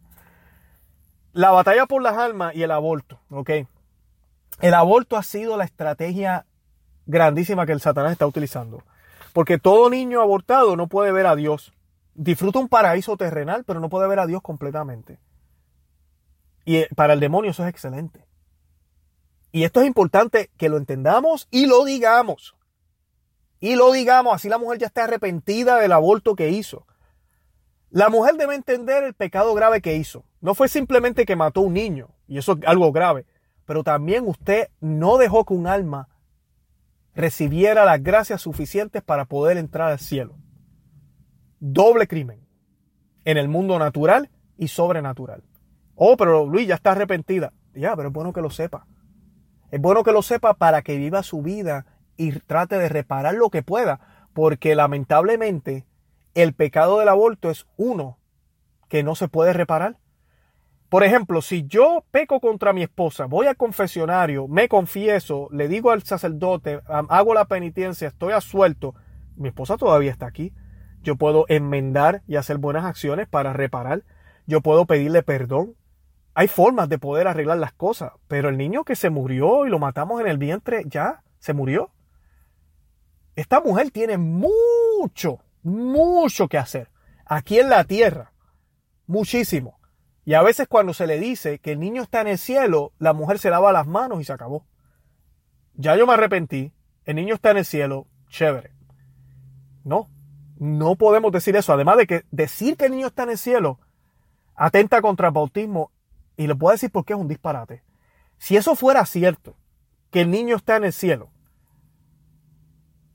La 1.34 1.52
batalla 1.52 1.86
por 1.86 2.02
las 2.02 2.18
almas 2.18 2.56
y 2.56 2.64
el 2.64 2.72
aborto, 2.72 3.20
¿ok? 3.30 3.50
El 4.62 4.74
aborto 4.74 5.18
ha 5.18 5.24
sido 5.24 5.58
la 5.58 5.66
estrategia 5.66 6.46
grandísima 7.08 7.66
que 7.66 7.74
el 7.74 7.82
Satanás 7.82 8.14
está 8.14 8.26
utilizando. 8.26 8.86
Porque 9.34 9.58
todo 9.58 9.90
niño 9.90 10.22
abortado 10.22 10.78
no 10.78 10.88
puede 10.88 11.12
ver 11.12 11.26
a 11.26 11.36
Dios. 11.36 11.74
Disfruta 12.14 12.60
un 12.60 12.70
paraíso 12.70 13.18
terrenal, 13.18 13.66
pero 13.66 13.82
no 13.82 13.90
puede 13.90 14.08
ver 14.08 14.20
a 14.20 14.26
Dios 14.26 14.42
completamente. 14.42 15.20
Y 16.64 16.78
eh, 16.78 16.90
para 16.96 17.12
el 17.12 17.20
demonio 17.20 17.52
eso 17.52 17.64
es 17.64 17.70
excelente. 17.70 18.26
Y 19.52 19.66
esto 19.66 19.82
es 19.82 19.88
importante 19.88 20.52
que 20.56 20.70
lo 20.70 20.78
entendamos 20.78 21.50
y 21.52 21.66
lo 21.66 21.84
digamos. 21.84 22.56
Y 23.60 23.76
lo 23.76 23.92
digamos, 23.92 24.34
así 24.34 24.50
la 24.50 24.58
mujer 24.58 24.80
ya 24.80 24.88
está 24.88 25.04
arrepentida 25.04 25.78
del 25.78 25.92
aborto 25.92 26.36
que 26.36 26.50
hizo. 26.50 26.86
La 27.90 28.10
mujer 28.10 28.36
debe 28.36 28.56
entender 28.56 29.04
el 29.04 29.14
pecado 29.14 29.54
grave 29.54 29.82
que 29.82 29.96
hizo. 29.96 30.24
No 30.42 30.54
fue 30.54 30.70
simplemente 30.70 31.26
que 31.26 31.36
mató 31.36 31.62
a 31.62 31.64
un 31.64 31.74
niño, 31.74 32.10
y 32.28 32.38
eso 32.38 32.54
es 32.54 32.68
algo 32.68 32.92
grave, 32.92 33.26
pero 33.66 33.84
también 33.84 34.28
usted 34.28 34.70
no 34.80 35.18
dejó 35.18 35.46
que 35.46 35.54
un 35.54 35.68
alma 35.68 36.08
recibiera 37.16 37.84
las 37.86 38.02
gracias 38.02 38.42
suficientes 38.42 39.04
para 39.04 39.26
poder 39.26 39.58
entrar 39.58 39.92
al 39.92 40.00
cielo. 40.00 40.38
Doble 41.60 42.08
crimen 42.08 42.48
en 43.26 43.38
el 43.38 43.50
mundo 43.50 43.78
natural 43.78 44.30
y 44.58 44.70
sobrenatural. 44.70 45.44
Oh, 45.96 46.16
pero 46.16 46.46
Luis 46.46 46.68
ya 46.68 46.76
está 46.76 46.94
arrepentida. 46.94 47.52
Ya, 47.74 47.96
pero 47.96 48.08
es 48.08 48.14
bueno 48.14 48.32
que 48.32 48.42
lo 48.42 48.50
sepa. 48.50 48.88
Es 49.70 49.82
bueno 49.82 50.04
que 50.04 50.12
lo 50.12 50.22
sepa 50.22 50.54
para 50.54 50.82
que 50.82 50.98
viva 50.98 51.24
su 51.24 51.42
vida 51.42 51.86
y 52.20 52.34
trate 52.34 52.78
de 52.78 52.90
reparar 52.90 53.34
lo 53.34 53.50
que 53.50 53.64
pueda, 53.64 54.28
porque 54.34 54.76
lamentablemente 54.76 55.86
el 56.36 56.54
pecado 56.54 57.00
del 57.00 57.08
aborto 57.08 57.50
es 57.50 57.66
uno 57.78 58.20
que 58.90 59.04
no 59.04 59.16
se 59.16 59.30
puede 59.30 59.54
reparar. 59.54 59.98
Por 60.90 61.04
ejemplo, 61.04 61.42
si 61.42 61.66
yo 61.66 62.04
peco 62.12 62.42
contra 62.42 62.74
mi 62.74 62.84
esposa, 62.84 63.26
voy 63.26 63.48
al 63.48 63.56
confesionario, 63.56 64.50
me 64.50 64.68
confieso, 64.68 65.48
le 65.52 65.70
digo 65.70 65.92
al 65.92 66.04
sacerdote, 66.04 66.82
hago 66.88 67.34
la 67.34 67.46
penitencia, 67.46 68.10
estoy 68.10 68.34
asuelto, 68.34 68.96
mi 69.38 69.48
esposa 69.48 69.78
todavía 69.78 70.12
está 70.12 70.26
aquí. 70.26 70.52
Yo 71.02 71.16
puedo 71.16 71.46
enmendar 71.48 72.22
y 72.28 72.36
hacer 72.36 72.58
buenas 72.58 72.84
acciones 72.84 73.30
para 73.30 73.54
reparar. 73.54 74.04
Yo 74.46 74.60
puedo 74.60 74.86
pedirle 74.86 75.24
perdón. 75.24 75.76
Hay 76.34 76.50
formas 76.50 76.90
de 76.90 77.00
poder 77.00 77.28
arreglar 77.28 77.60
las 77.60 77.72
cosas, 77.72 78.12
pero 78.28 78.50
el 78.50 78.58
niño 78.58 78.84
que 78.84 78.98
se 78.98 79.10
murió 79.10 79.66
y 79.66 79.70
lo 79.70 79.80
matamos 79.80 80.20
en 80.20 80.28
el 80.28 80.38
vientre 80.38 80.84
ya 80.86 81.24
se 81.38 81.54
murió. 81.54 81.92
Esta 83.40 83.62
mujer 83.62 83.90
tiene 83.92 84.18
mucho, 84.18 85.40
mucho 85.64 86.50
que 86.50 86.58
hacer 86.58 86.92
aquí 87.26 87.58
en 87.58 87.70
la 87.70 87.86
tierra. 87.86 88.34
Muchísimo. 89.08 89.80
Y 90.26 90.34
a 90.34 90.42
veces 90.42 90.68
cuando 90.68 90.94
se 90.94 91.08
le 91.08 91.18
dice 91.22 91.60
que 91.60 91.72
el 91.72 91.80
niño 91.80 92.02
está 92.02 92.20
en 92.20 92.28
el 92.28 92.38
cielo, 92.38 92.92
la 93.00 93.14
mujer 93.14 93.40
se 93.40 93.50
lava 93.50 93.72
las 93.72 93.88
manos 93.88 94.20
y 94.20 94.26
se 94.26 94.34
acabó. 94.34 94.66
Ya 95.76 95.96
yo 95.96 96.06
me 96.06 96.16
arrepentí, 96.16 96.74
el 97.06 97.16
niño 97.16 97.36
está 97.36 97.52
en 97.52 97.60
el 97.60 97.66
cielo, 97.66 98.08
chévere. 98.28 98.74
No, 99.86 100.10
no 100.58 100.98
podemos 100.98 101.32
decir 101.32 101.56
eso. 101.56 101.72
Además 101.72 101.96
de 101.96 102.08
que 102.08 102.26
decir 102.32 102.76
que 102.76 102.88
el 102.88 102.92
niño 102.92 103.08
está 103.08 103.24
en 103.24 103.30
el 103.30 103.38
cielo 103.38 103.80
atenta 104.54 105.02
contra 105.02 105.28
el 105.28 105.34
bautismo 105.34 105.94
y 106.36 106.46
le 106.46 106.56
puedo 106.56 106.74
decir 106.74 106.92
por 106.92 107.06
qué 107.06 107.14
es 107.14 107.20
un 107.20 107.30
disparate. 107.30 107.84
Si 108.38 108.58
eso 108.58 108.76
fuera 108.76 109.06
cierto, 109.06 109.56
que 110.12 110.20
el 110.20 110.30
niño 110.30 110.58
está 110.58 110.76
en 110.76 110.84
el 110.84 110.92
cielo, 110.92 111.32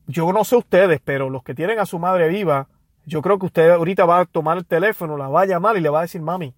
yo 0.06 0.32
no 0.32 0.44
sé 0.44 0.56
ustedes, 0.56 1.00
pero 1.04 1.30
los 1.30 1.42
que 1.42 1.54
tienen 1.54 1.78
a 1.78 1.86
su 1.86 1.98
madre 1.98 2.28
viva, 2.28 2.68
yo 3.06 3.22
creo 3.22 3.38
que 3.38 3.46
usted 3.46 3.70
ahorita 3.70 4.04
va 4.04 4.20
a 4.20 4.24
tomar 4.24 4.58
el 4.58 4.66
teléfono, 4.66 5.16
la 5.16 5.28
va 5.28 5.42
a 5.42 5.46
llamar 5.46 5.76
y 5.76 5.80
le 5.80 5.90
va 5.90 6.00
a 6.00 6.02
decir, 6.02 6.20
mami, 6.20 6.54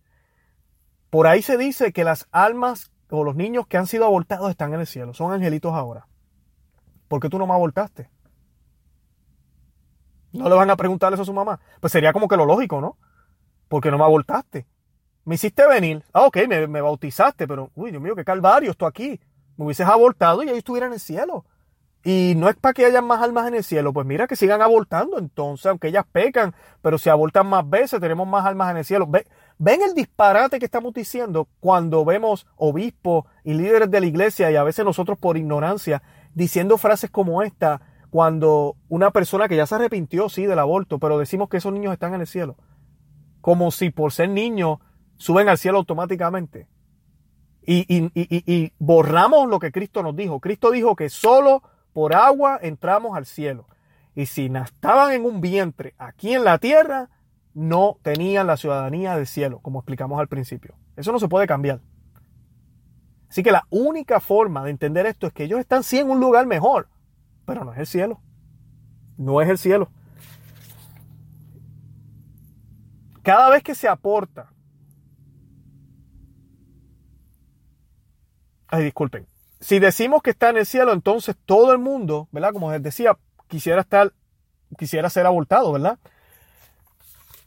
por 1.10 1.26
ahí 1.26 1.42
se 1.42 1.56
dice 1.56 1.92
que 1.92 2.04
las 2.04 2.28
almas 2.30 2.90
o 3.10 3.24
los 3.24 3.36
niños 3.36 3.66
que 3.66 3.76
han 3.76 3.86
sido 3.86 4.04
abortados 4.04 4.50
están 4.50 4.74
en 4.74 4.80
el 4.80 4.86
cielo, 4.86 5.14
son 5.14 5.32
angelitos 5.32 5.72
ahora. 5.72 6.06
¿Por 7.08 7.20
qué 7.20 7.28
tú 7.28 7.38
no 7.38 7.46
me 7.46 7.54
abortaste? 7.54 8.10
No 10.32 10.48
le 10.48 10.54
van 10.54 10.70
a 10.70 10.76
preguntar 10.76 11.12
eso 11.12 11.22
a 11.22 11.26
su 11.26 11.32
mamá. 11.32 11.60
Pues 11.80 11.92
sería 11.92 12.12
como 12.12 12.28
que 12.28 12.36
lo 12.36 12.44
lógico, 12.44 12.80
¿no? 12.80 12.96
Porque 13.68 13.90
no 13.90 13.98
me 13.98 14.04
abortaste. 14.04 14.66
Me 15.24 15.36
hiciste 15.36 15.66
venir. 15.66 16.04
Ah, 16.12 16.26
ok, 16.26 16.38
me, 16.48 16.80
bautizaste, 16.80 17.48
pero, 17.48 17.70
uy, 17.74 17.90
Dios 17.90 18.02
mío, 18.02 18.14
qué 18.14 18.24
calvario, 18.24 18.70
esto 18.70 18.86
aquí. 18.86 19.20
Me 19.56 19.64
hubieses 19.64 19.86
abortado 19.86 20.42
y 20.42 20.48
ahí 20.48 20.58
estuviera 20.58 20.86
en 20.86 20.92
el 20.92 21.00
cielo. 21.00 21.44
Y 22.08 22.34
no 22.36 22.48
es 22.48 22.54
para 22.54 22.72
que 22.72 22.86
haya 22.86 23.02
más 23.02 23.20
almas 23.20 23.48
en 23.48 23.56
el 23.56 23.64
cielo, 23.64 23.92
pues 23.92 24.06
mira 24.06 24.28
que 24.28 24.36
sigan 24.36 24.62
abortando 24.62 25.18
entonces, 25.18 25.66
aunque 25.66 25.88
ellas 25.88 26.04
pecan, 26.12 26.54
pero 26.80 26.98
si 26.98 27.10
abortan 27.10 27.48
más 27.48 27.68
veces, 27.68 27.98
tenemos 27.98 28.28
más 28.28 28.46
almas 28.46 28.70
en 28.70 28.76
el 28.76 28.84
cielo. 28.84 29.08
¿Ven 29.58 29.82
el 29.82 29.92
disparate 29.92 30.60
que 30.60 30.66
estamos 30.66 30.94
diciendo 30.94 31.48
cuando 31.58 32.04
vemos 32.04 32.46
obispos 32.54 33.24
y 33.42 33.54
líderes 33.54 33.90
de 33.90 33.98
la 33.98 34.06
iglesia 34.06 34.52
y 34.52 34.54
a 34.54 34.62
veces 34.62 34.84
nosotros 34.84 35.18
por 35.18 35.36
ignorancia 35.36 36.00
diciendo 36.32 36.78
frases 36.78 37.10
como 37.10 37.42
esta 37.42 37.80
cuando 38.08 38.76
una 38.88 39.10
persona 39.10 39.48
que 39.48 39.56
ya 39.56 39.66
se 39.66 39.74
arrepintió, 39.74 40.28
sí, 40.28 40.46
del 40.46 40.60
aborto, 40.60 41.00
pero 41.00 41.18
decimos 41.18 41.48
que 41.48 41.56
esos 41.56 41.72
niños 41.72 41.92
están 41.92 42.14
en 42.14 42.20
el 42.20 42.28
cielo? 42.28 42.54
Como 43.40 43.72
si 43.72 43.90
por 43.90 44.12
ser 44.12 44.28
niños 44.28 44.78
suben 45.16 45.48
al 45.48 45.58
cielo 45.58 45.78
automáticamente. 45.78 46.68
Y, 47.66 47.84
y, 47.92 48.12
y, 48.14 48.44
y 48.46 48.72
borramos 48.78 49.48
lo 49.48 49.58
que 49.58 49.72
Cristo 49.72 50.04
nos 50.04 50.14
dijo. 50.14 50.38
Cristo 50.38 50.70
dijo 50.70 50.94
que 50.94 51.08
solo 51.08 51.64
por 51.96 52.14
agua 52.14 52.58
entramos 52.60 53.16
al 53.16 53.24
cielo. 53.24 53.66
Y 54.14 54.26
si 54.26 54.52
estaban 54.54 55.12
en 55.12 55.24
un 55.24 55.40
vientre 55.40 55.94
aquí 55.96 56.34
en 56.34 56.44
la 56.44 56.58
tierra, 56.58 57.08
no 57.54 57.96
tenían 58.02 58.46
la 58.46 58.58
ciudadanía 58.58 59.16
del 59.16 59.26
cielo, 59.26 59.60
como 59.60 59.78
explicamos 59.78 60.20
al 60.20 60.28
principio. 60.28 60.74
Eso 60.94 61.10
no 61.10 61.18
se 61.18 61.26
puede 61.26 61.46
cambiar. 61.46 61.80
Así 63.30 63.42
que 63.42 63.50
la 63.50 63.66
única 63.70 64.20
forma 64.20 64.62
de 64.62 64.72
entender 64.72 65.06
esto 65.06 65.26
es 65.26 65.32
que 65.32 65.44
ellos 65.44 65.58
están 65.58 65.82
sí 65.82 65.98
en 65.98 66.10
un 66.10 66.20
lugar 66.20 66.44
mejor, 66.44 66.90
pero 67.46 67.64
no 67.64 67.72
es 67.72 67.78
el 67.78 67.86
cielo. 67.86 68.20
No 69.16 69.40
es 69.40 69.48
el 69.48 69.56
cielo. 69.56 69.88
Cada 73.22 73.48
vez 73.48 73.62
que 73.62 73.74
se 73.74 73.88
aporta, 73.88 74.52
ay, 78.68 78.84
disculpen, 78.84 79.26
si 79.60 79.78
decimos 79.78 80.22
que 80.22 80.30
está 80.30 80.50
en 80.50 80.58
el 80.58 80.66
cielo, 80.66 80.92
entonces 80.92 81.36
todo 81.44 81.72
el 81.72 81.78
mundo, 81.78 82.28
¿verdad? 82.30 82.52
Como 82.52 82.70
les 82.70 82.82
decía, 82.82 83.16
quisiera 83.48 83.80
estar, 83.80 84.12
quisiera 84.78 85.08
ser 85.10 85.26
abortado, 85.26 85.72
¿verdad? 85.72 85.98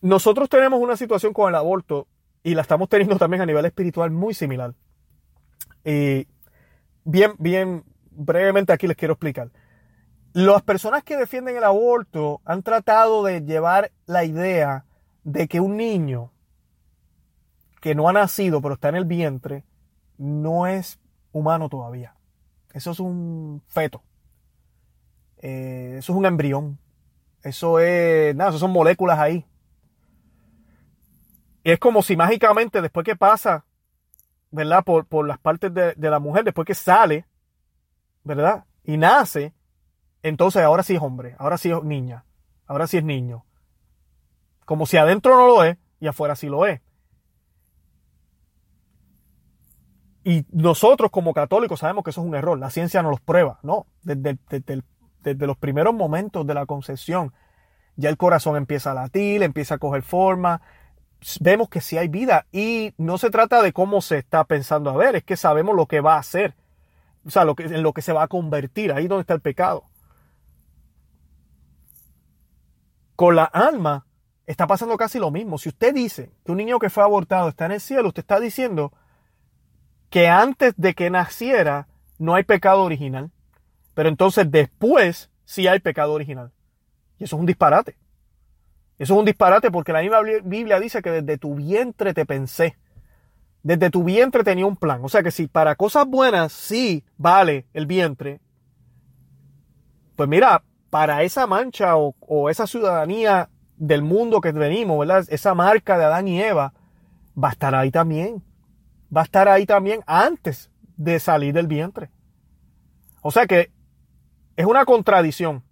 Nosotros 0.02 0.50
tenemos 0.50 0.80
una 0.80 0.98
situación 0.98 1.34
con 1.34 1.50
el 1.50 1.56
aborto 1.56 2.08
y 2.44 2.56
la 2.56 2.62
estamos 2.62 2.90
teniendo 2.90 3.18
también 3.18 3.42
a 3.42 3.46
nivel 3.46 3.66
espiritual 3.66 4.12
muy 4.12 4.34
similar. 4.34 4.74
Y 5.84 6.28
bien, 7.04 7.34
bien 7.38 7.84
brevemente 8.12 8.74
aquí 8.74 8.88
les 8.88 8.98
quiero 8.98 9.14
explicar. 9.14 9.52
Las 10.34 10.62
personas 10.62 11.04
que 11.04 11.18
defienden 11.18 11.58
el 11.58 11.64
aborto 11.64 12.42
han 12.46 12.64
tratado 12.64 13.24
de 13.24 13.42
llevar 13.42 13.92
la 14.06 14.24
idea 14.24 14.86
de 15.24 15.48
que 15.48 15.60
un 15.60 15.78
niño 15.78 16.32
que 17.82 17.96
no 17.96 18.08
ha 18.10 18.14
nacido 18.14 18.62
pero 18.62 18.76
está 18.76 18.90
en 18.90 18.96
el 18.96 19.06
vientre 19.06 19.64
no 20.18 20.68
es 20.68 21.00
humano 21.32 21.70
todavía. 21.70 22.16
Eso 22.74 22.92
es 22.92 23.00
un 23.00 23.62
feto. 23.68 24.04
Eh, 25.38 25.96
eso 25.98 26.14
es 26.14 26.18
un 26.18 26.26
embrión. 26.26 26.78
Eso 27.44 27.80
es, 27.80 28.36
nada, 28.36 28.50
eso 28.50 28.60
son 28.60 28.72
moléculas 28.72 29.18
ahí. 29.20 29.46
Y 31.64 31.72
es 31.72 31.80
como 31.80 32.02
si 32.02 32.16
mágicamente 32.16 32.82
después 32.82 33.06
que 33.06 33.16
pasa, 33.16 33.66
¿verdad? 34.52 34.84
Por, 34.84 35.06
por 35.06 35.28
las 35.28 35.40
partes 35.40 35.74
de, 35.74 35.94
de, 35.96 36.10
la 36.10 36.20
mujer, 36.20 36.44
después 36.44 36.66
que 36.66 36.76
sale, 36.76 37.26
¿verdad? 38.24 38.66
Y 38.84 38.98
nace, 38.98 39.54
entonces 40.24 40.62
ahora 40.64 40.84
sí 40.84 40.96
es 40.96 41.02
hombre, 41.02 41.36
ahora 41.38 41.58
sí 41.58 41.72
es 41.72 41.84
niña, 41.84 42.26
ahora 42.66 42.88
sí 42.88 42.98
es 42.98 43.04
niño. 43.04 43.46
Como 44.66 44.86
si 44.86 44.98
adentro 44.98 45.36
no 45.36 45.48
lo 45.48 45.64
es 45.64 45.78
y 46.00 46.08
afuera 46.08 46.36
sí 46.36 46.48
lo 46.48 46.66
es. 46.66 46.82
Y 50.30 50.46
nosotros 50.52 51.10
como 51.10 51.34
católicos 51.34 51.80
sabemos 51.80 52.04
que 52.04 52.12
eso 52.12 52.22
es 52.22 52.28
un 52.28 52.36
error, 52.36 52.60
la 52.60 52.70
ciencia 52.70 53.02
no 53.02 53.10
los 53.10 53.20
prueba, 53.20 53.58
¿no? 53.64 53.88
Desde, 54.04 54.38
desde, 55.24 55.48
los 55.48 55.58
primeros 55.58 55.96
momentos 55.96 56.46
de 56.46 56.54
la 56.54 56.68
concepción, 56.68 57.34
ya 57.96 58.10
el 58.10 58.18
corazón 58.18 58.56
empieza 58.56 58.92
a 58.92 58.94
latir, 58.94 59.42
empieza 59.42 59.74
a 59.74 59.78
coger 59.80 60.04
forma, 60.04 60.62
vemos 61.40 61.68
que 61.68 61.82
sí 61.82 61.98
hay 61.98 62.10
vida 62.10 62.46
y 62.52 62.94
no 63.00 63.18
se 63.18 63.32
trata 63.32 63.64
de 63.64 63.74
cómo 63.74 64.02
se 64.02 64.20
está 64.20 64.44
pensando 64.44 64.92
a 64.92 64.98
ver, 64.98 65.16
es 65.16 65.24
que 65.24 65.36
sabemos 65.36 65.76
lo 65.76 65.88
que 65.88 66.00
va 66.00 66.14
a 66.14 66.20
hacer, 66.20 66.54
o 67.26 67.32
sea, 67.32 67.44
lo 67.44 67.56
que, 67.56 67.64
en 67.64 67.82
lo 67.82 67.94
que 67.94 68.04
se 68.04 68.14
va 68.14 68.22
a 68.22 68.28
convertir, 68.28 68.94
ahí 68.94 69.08
donde 69.08 69.22
está 69.22 69.34
el 69.34 69.42
pecado. 69.42 69.86
Con 73.16 73.36
la 73.36 73.46
alma 73.46 74.06
está 74.46 74.68
pasando 74.68 74.96
casi 74.96 75.18
lo 75.18 75.32
mismo. 75.32 75.58
Si 75.58 75.70
usted 75.70 75.92
dice 75.92 76.32
que 76.46 76.52
un 76.52 76.60
niño 76.60 76.78
que 76.78 76.92
fue 76.92 77.02
abortado 77.02 77.50
está 77.50 77.66
en 77.66 77.72
el 77.72 77.82
cielo, 77.82 78.10
usted 78.10 78.22
está 78.22 78.40
diciendo 78.40 78.94
que 80.10 80.28
antes 80.28 80.74
de 80.78 80.94
que 80.94 81.10
naciera 81.10 81.88
no 82.18 82.36
hay 82.36 82.44
pecado 82.44 82.84
original, 82.84 83.32
pero 83.94 84.10
entonces 84.10 84.50
después 84.50 85.30
sí 85.46 85.68
hay 85.68 85.80
pecado 85.80 86.14
original. 86.14 86.52
Y 87.18 87.26
eso 87.26 87.36
es 87.36 87.40
un 87.40 87.46
disparate. 87.46 87.98
Eso 88.98 89.14
es 89.14 89.20
un 89.20 89.26
disparate 89.26 89.72
porque 89.72 89.94
la 89.94 90.02
misma 90.02 90.22
Biblia 90.44 90.80
dice 90.80 91.02
que 91.02 91.12
desde 91.12 91.38
tu 91.38 91.56
vientre 91.56 92.14
te 92.14 92.26
pensé. 92.26 92.78
Desde 93.64 93.90
tu 93.90 94.04
vientre 94.04 94.44
tenía 94.44 94.66
un 94.66 94.76
plan. 94.76 95.00
O 95.04 95.10
sea 95.10 95.24
que 95.24 95.32
si 95.32 95.48
para 95.48 95.76
cosas 95.76 96.06
buenas 96.08 96.52
sí 96.52 97.04
vale 97.18 97.66
el 97.74 97.86
vientre, 97.86 98.42
pues 100.16 100.28
mira, 100.28 100.64
para 100.90 101.24
esa 101.24 101.48
mancha 101.48 101.96
o, 101.96 102.50
esa 102.50 102.68
ciudadanía 102.68 103.50
del 103.78 104.02
mundo 104.02 104.42
que 104.42 104.52
venimos, 104.52 105.00
¿verdad? 105.00 105.26
Esa 105.30 105.54
marca 105.54 105.98
de 105.98 106.06
Adán 106.06 106.28
y 106.28 106.42
Eva 106.42 106.74
va 107.42 107.50
a 107.50 107.52
estar 107.52 107.76
ahí 107.76 107.92
también 107.92 108.44
va 109.16 109.22
a 109.22 109.24
estar 109.26 109.48
ahí 109.48 109.66
también 109.66 110.02
antes 110.06 110.70
de 110.98 111.20
salir 111.20 111.54
del 111.54 111.68
vientre. 111.68 112.10
O 113.22 113.32
sea 113.32 113.48
que 113.48 113.72
es 114.56 114.66
una 114.66 114.86
contradicción. 114.86 115.64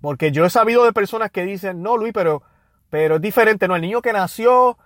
Porque 0.00 0.32
yo 0.32 0.44
he 0.44 0.50
sabido 0.50 0.84
de 0.84 0.92
personas 0.92 1.30
que 1.30 1.44
dicen, 1.44 1.80
no, 1.80 1.96
Luis, 1.96 2.12
pero, 2.12 2.42
pero 2.90 3.16
es 3.16 3.22
diferente, 3.22 3.68
¿no? 3.68 3.76
El 3.76 3.82
niño 3.82 4.02
que 4.02 4.12
nació 4.12 4.76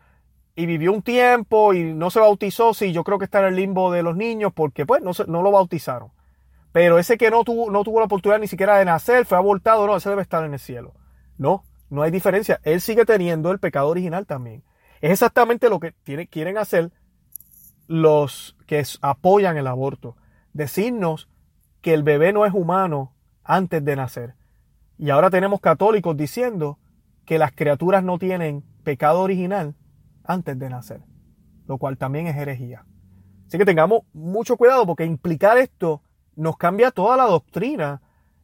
y 0.55 0.67
vivió 0.67 0.93
un 0.93 1.03
tiempo 1.03 1.75
y 1.75 1.95
no 1.95 2.11
se 2.11 2.21
bautizó, 2.21 2.75
sí, 2.75 2.93
yo 2.93 3.03
creo 3.05 3.19
que 3.19 3.25
está 3.25 3.41
en 3.41 3.47
el 3.47 3.57
limbo 3.57 3.91
de 3.91 4.03
los 4.03 4.17
niños 4.17 4.53
porque 4.55 4.87
pues 4.87 5.03
no, 5.03 5.13
no 5.27 5.43
lo 5.43 5.51
bautizaron. 5.51 6.13
Pero 6.73 6.99
ese 6.99 7.17
que 7.17 7.31
no 7.31 7.43
tuvo, 7.45 7.71
no 7.71 7.83
tuvo 7.85 8.01
la 8.01 8.07
oportunidad 8.07 8.39
ni 8.39 8.49
siquiera 8.49 8.79
de 8.79 8.85
nacer, 8.85 9.25
fue 9.25 9.39
abortado, 9.39 9.87
no, 9.87 9.97
ese 9.97 10.11
debe 10.11 10.23
estar 10.23 10.45
en 10.45 10.53
el 10.53 10.59
cielo. 10.59 10.95
No, 11.39 11.65
no 11.89 12.03
hay 12.03 12.11
diferencia. 12.11 12.61
Él 12.65 12.81
sigue 12.81 13.05
teniendo 13.05 13.51
el 13.51 13.59
pecado 13.59 13.89
original 13.89 14.27
también. 14.27 14.63
Es 15.01 15.11
exactamente 15.11 15.71
lo 15.71 15.81
que 15.81 15.93
tiene, 15.93 16.27
quieren 16.27 16.59
hacer 16.59 16.91
los 17.87 18.57
que 18.67 18.83
apoyan 19.01 19.57
el 19.57 19.67
aborto. 19.67 20.17
Decirnos 20.53 21.29
que 21.81 21.95
el 21.95 22.03
bebé 22.03 22.33
no 22.33 22.47
es 22.47 22.55
humano 22.55 23.13
antes 23.45 23.85
de 23.85 23.97
nacer. 23.97 24.35
Y 24.99 25.11
ahora 25.11 25.31
tenemos 25.31 25.61
católicos 25.61 26.17
diciendo 26.17 26.79
que 27.25 27.39
las 27.39 27.53
criaturas 27.53 28.03
no 28.03 28.19
tienen 28.19 28.65
pecado 28.83 29.21
original 29.21 29.75
antes 30.25 30.59
de 30.59 30.71
nacer, 30.71 31.03
lo 31.67 31.79
cual 31.79 31.99
también 31.99 32.27
es 32.27 32.37
herejía. 32.37 32.87
Así 33.47 33.59
que 33.59 33.65
tengamos 33.65 34.03
mucho 34.13 34.57
cuidado 34.57 34.87
porque 34.87 35.05
implicar 35.05 35.59
esto 35.59 36.03
nos 36.35 36.57
cambia 36.57 36.91
toda 36.91 37.17
la 37.17 37.25
doctrina 37.25 38.03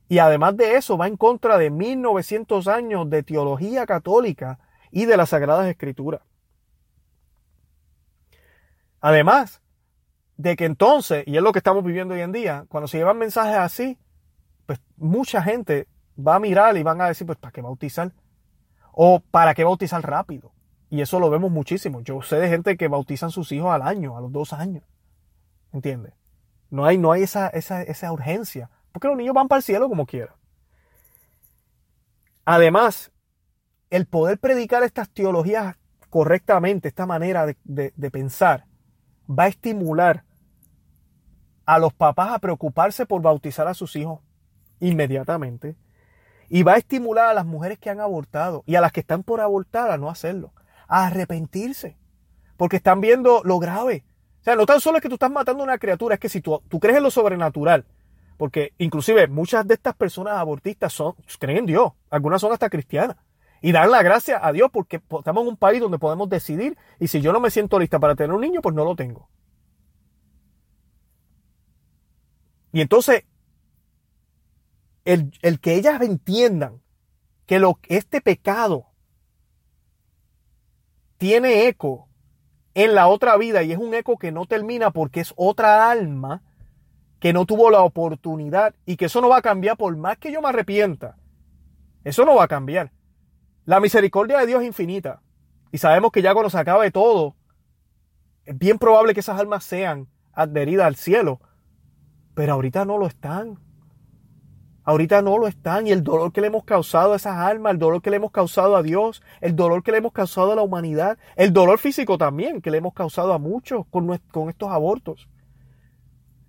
y 0.08 0.18
además 0.18 0.56
de 0.56 0.76
eso 0.76 0.98
va 0.98 1.08
en 1.08 1.16
contra 1.16 1.58
de 1.58 1.70
1900 1.70 2.68
años 2.68 3.08
de 3.08 3.22
teología 3.22 3.86
católica 3.86 4.58
y 4.90 5.06
de 5.06 5.16
las 5.16 5.30
Sagradas 5.30 5.68
Escrituras. 5.68 6.20
Además 9.02 9.60
de 10.38 10.56
que 10.56 10.64
entonces, 10.64 11.24
y 11.26 11.36
es 11.36 11.42
lo 11.42 11.52
que 11.52 11.58
estamos 11.58 11.84
viviendo 11.84 12.14
hoy 12.14 12.22
en 12.22 12.32
día, 12.32 12.64
cuando 12.68 12.88
se 12.88 12.96
llevan 12.96 13.18
mensajes 13.18 13.58
así, 13.58 13.98
pues 14.64 14.80
mucha 14.96 15.42
gente 15.42 15.86
va 16.16 16.36
a 16.36 16.40
mirar 16.40 16.76
y 16.78 16.82
van 16.82 17.00
a 17.02 17.08
decir, 17.08 17.26
pues, 17.26 17.38
¿para 17.38 17.52
qué 17.52 17.60
bautizar? 17.60 18.12
O 18.92 19.20
¿para 19.20 19.54
qué 19.54 19.64
bautizar 19.64 20.02
rápido? 20.02 20.52
Y 20.88 21.02
eso 21.02 21.20
lo 21.20 21.28
vemos 21.28 21.50
muchísimo. 21.50 22.00
Yo 22.00 22.22
sé 22.22 22.36
de 22.36 22.48
gente 22.48 22.76
que 22.78 22.88
bautizan 22.88 23.30
sus 23.30 23.52
hijos 23.52 23.70
al 23.70 23.82
año, 23.82 24.16
a 24.16 24.20
los 24.20 24.32
dos 24.32 24.52
años. 24.52 24.84
¿Entiendes? 25.72 26.14
No 26.70 26.86
hay, 26.86 26.96
no 26.96 27.12
hay 27.12 27.22
esa, 27.22 27.48
esa, 27.48 27.82
esa 27.82 28.12
urgencia. 28.12 28.70
Porque 28.92 29.08
los 29.08 29.16
niños 29.16 29.34
van 29.34 29.48
para 29.48 29.58
el 29.58 29.62
cielo 29.62 29.88
como 29.88 30.06
quieran. 30.06 30.34
Además, 32.44 33.10
el 33.90 34.06
poder 34.06 34.38
predicar 34.38 34.82
estas 34.82 35.08
teologías 35.10 35.76
correctamente, 36.10 36.88
esta 36.88 37.06
manera 37.06 37.46
de, 37.46 38.10
pensar, 38.10 38.66
va 39.28 39.44
a 39.44 39.48
estimular 39.48 40.24
a 41.66 41.78
los 41.78 41.92
papás 41.92 42.30
a 42.32 42.38
preocuparse 42.38 43.06
por 43.06 43.22
bautizar 43.22 43.68
a 43.68 43.74
sus 43.74 43.96
hijos 43.96 44.20
inmediatamente. 44.80 45.76
Y 46.48 46.64
va 46.64 46.74
a 46.74 46.78
estimular 46.78 47.28
a 47.28 47.34
las 47.34 47.46
mujeres 47.46 47.78
que 47.78 47.88
han 47.88 48.00
abortado 48.00 48.62
y 48.66 48.74
a 48.74 48.80
las 48.80 48.92
que 48.92 49.00
están 49.00 49.22
por 49.22 49.40
abortar 49.40 49.90
a 49.90 49.96
no 49.96 50.10
hacerlo, 50.10 50.52
a 50.86 51.06
arrepentirse. 51.06 51.96
Porque 52.56 52.76
están 52.76 53.00
viendo 53.00 53.42
lo 53.44 53.58
grave. 53.58 54.04
O 54.40 54.44
sea, 54.44 54.56
no 54.56 54.66
tan 54.66 54.80
solo 54.80 54.98
es 54.98 55.02
que 55.02 55.08
tú 55.08 55.14
estás 55.14 55.30
matando 55.30 55.62
a 55.62 55.66
una 55.66 55.78
criatura, 55.78 56.14
es 56.14 56.20
que 56.20 56.28
si 56.28 56.40
tú, 56.40 56.60
tú 56.68 56.78
crees 56.80 56.98
en 56.98 57.04
lo 57.04 57.10
sobrenatural, 57.10 57.86
porque 58.36 58.74
inclusive 58.78 59.28
muchas 59.28 59.66
de 59.66 59.74
estas 59.74 59.94
personas 59.94 60.34
abortistas 60.34 60.92
son, 60.92 61.14
creen 61.38 61.58
en 61.58 61.66
Dios, 61.66 61.92
algunas 62.10 62.40
son 62.40 62.52
hasta 62.52 62.68
cristianas, 62.68 63.16
y 63.62 63.70
dan 63.70 63.90
la 63.92 64.02
gracia 64.02 64.44
a 64.44 64.52
Dios 64.52 64.68
porque 64.72 64.96
estamos 64.96 65.42
en 65.42 65.48
un 65.48 65.56
país 65.56 65.80
donde 65.80 65.98
podemos 65.98 66.28
decidir, 66.28 66.76
y 66.98 67.06
si 67.06 67.20
yo 67.20 67.32
no 67.32 67.40
me 67.40 67.50
siento 67.50 67.78
lista 67.78 68.00
para 68.00 68.16
tener 68.16 68.34
un 68.34 68.40
niño, 68.40 68.60
pues 68.60 68.74
no 68.74 68.84
lo 68.84 68.96
tengo. 68.96 69.28
Y 72.72 72.80
entonces, 72.80 73.24
el, 75.04 75.32
el 75.42 75.60
que 75.60 75.76
ellas 75.76 76.00
entiendan 76.02 76.82
que 77.46 77.60
lo, 77.60 77.78
este 77.88 78.20
pecado 78.20 78.86
tiene 81.18 81.68
eco 81.68 82.08
en 82.74 82.94
la 82.94 83.06
otra 83.06 83.36
vida 83.36 83.62
y 83.62 83.70
es 83.70 83.78
un 83.78 83.94
eco 83.94 84.18
que 84.18 84.32
no 84.32 84.46
termina 84.46 84.90
porque 84.90 85.20
es 85.20 85.32
otra 85.36 85.90
alma 85.90 86.42
que 87.20 87.32
no 87.32 87.46
tuvo 87.46 87.70
la 87.70 87.82
oportunidad 87.82 88.74
y 88.86 88.96
que 88.96 89.04
eso 89.04 89.20
no 89.20 89.28
va 89.28 89.36
a 89.36 89.42
cambiar 89.42 89.76
por 89.76 89.96
más 89.96 90.18
que 90.18 90.32
yo 90.32 90.42
me 90.42 90.48
arrepienta. 90.48 91.16
Eso 92.02 92.24
no 92.24 92.34
va 92.34 92.44
a 92.44 92.48
cambiar. 92.48 92.90
La 93.64 93.78
misericordia 93.78 94.38
de 94.38 94.46
Dios 94.46 94.62
es 94.62 94.66
infinita 94.66 95.22
y 95.70 95.78
sabemos 95.78 96.10
que 96.10 96.20
ya 96.20 96.32
cuando 96.32 96.50
se 96.50 96.58
acabe 96.58 96.90
todo, 96.90 97.36
es 98.44 98.58
bien 98.58 98.78
probable 98.78 99.14
que 99.14 99.20
esas 99.20 99.38
almas 99.38 99.64
sean 99.64 100.08
adheridas 100.32 100.86
al 100.86 100.96
cielo, 100.96 101.40
pero 102.34 102.54
ahorita 102.54 102.84
no 102.84 102.98
lo 102.98 103.06
están. 103.06 103.58
Ahorita 104.84 105.22
no 105.22 105.38
lo 105.38 105.46
están 105.46 105.86
y 105.86 105.92
el 105.92 106.02
dolor 106.02 106.32
que 106.32 106.40
le 106.40 106.48
hemos 106.48 106.64
causado 106.64 107.12
a 107.12 107.16
esas 107.16 107.36
almas, 107.36 107.72
el 107.72 107.78
dolor 107.78 108.02
que 108.02 108.10
le 108.10 108.16
hemos 108.16 108.32
causado 108.32 108.74
a 108.74 108.82
Dios, 108.82 109.22
el 109.40 109.54
dolor 109.54 109.84
que 109.84 109.92
le 109.92 109.98
hemos 109.98 110.10
causado 110.10 110.50
a 110.50 110.56
la 110.56 110.62
humanidad, 110.62 111.18
el 111.36 111.52
dolor 111.52 111.78
físico 111.78 112.18
también 112.18 112.60
que 112.60 112.72
le 112.72 112.78
hemos 112.78 112.92
causado 112.92 113.32
a 113.32 113.38
muchos 113.38 113.86
con, 113.86 114.18
con 114.32 114.48
estos 114.48 114.70
abortos. 114.70 115.28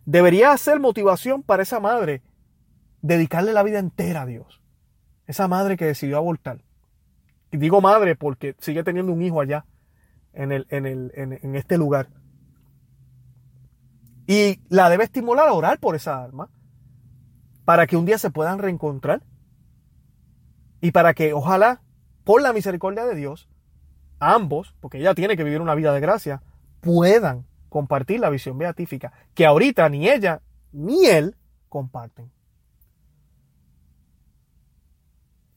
Debería 0.06 0.58
ser 0.58 0.80
motivación 0.80 1.44
para 1.44 1.62
esa 1.62 1.80
madre 1.80 2.24
dedicarle 3.04 3.54
la 3.54 3.62
vida 3.62 3.78
entera 3.78 4.24
a 4.24 4.26
Dios. 4.26 4.64
Esa 5.28 5.48
madre 5.48 5.78
que 5.78 5.86
decidió 5.86 6.18
abortar. 6.18 6.64
Digo 7.58 7.82
madre 7.82 8.16
porque 8.16 8.56
sigue 8.60 8.84
teniendo 8.84 9.14
un 9.14 9.22
hijo 9.22 9.40
allá 9.40 9.66
en, 10.34 10.52
el, 10.52 10.66
en, 10.70 10.88
el, 10.88 11.12
en 11.16 11.56
este 11.56 11.78
lugar. 11.78 12.10
Y 14.26 14.60
la 14.70 14.90
debe 14.90 15.04
estimular 15.04 15.48
a 15.48 15.54
orar 15.54 15.80
por 15.80 15.96
esa 15.96 16.24
alma 16.24 16.50
para 17.64 17.86
que 17.86 17.96
un 17.96 18.06
día 18.06 18.18
se 18.18 18.32
puedan 18.32 18.58
reencontrar 18.58 19.22
y 20.82 20.92
para 20.92 21.14
que 21.14 21.34
ojalá, 21.34 21.84
por 22.24 22.42
la 22.42 22.54
misericordia 22.54 23.06
de 23.06 23.16
Dios, 23.16 23.48
ambos, 24.20 24.76
porque 24.80 24.98
ella 24.98 25.14
tiene 25.14 25.38
que 25.38 25.44
vivir 25.44 25.62
una 25.62 25.76
vida 25.76 25.94
de 25.94 26.00
gracia, 26.00 26.42
puedan 26.82 27.46
compartir 27.70 28.20
la 28.20 28.32
visión 28.32 28.58
beatífica, 28.58 29.14
que 29.36 29.46
ahorita 29.46 29.88
ni 29.90 30.10
ella 30.10 30.42
ni 30.72 31.06
él 31.06 31.38
comparten. 31.70 32.32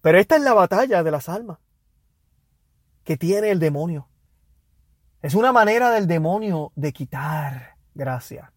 Pero 0.02 0.18
esta 0.18 0.36
es 0.36 0.42
la 0.42 0.54
batalla 0.54 1.02
de 1.02 1.10
las 1.10 1.28
almas 1.30 1.58
que 3.06 3.16
tiene 3.16 3.50
el 3.50 3.60
demonio. 3.60 4.08
Es 5.22 5.34
una 5.34 5.52
manera 5.52 5.90
del 5.92 6.08
demonio 6.08 6.72
de 6.74 6.92
quitar 6.92 7.76
gracia. 7.94 8.52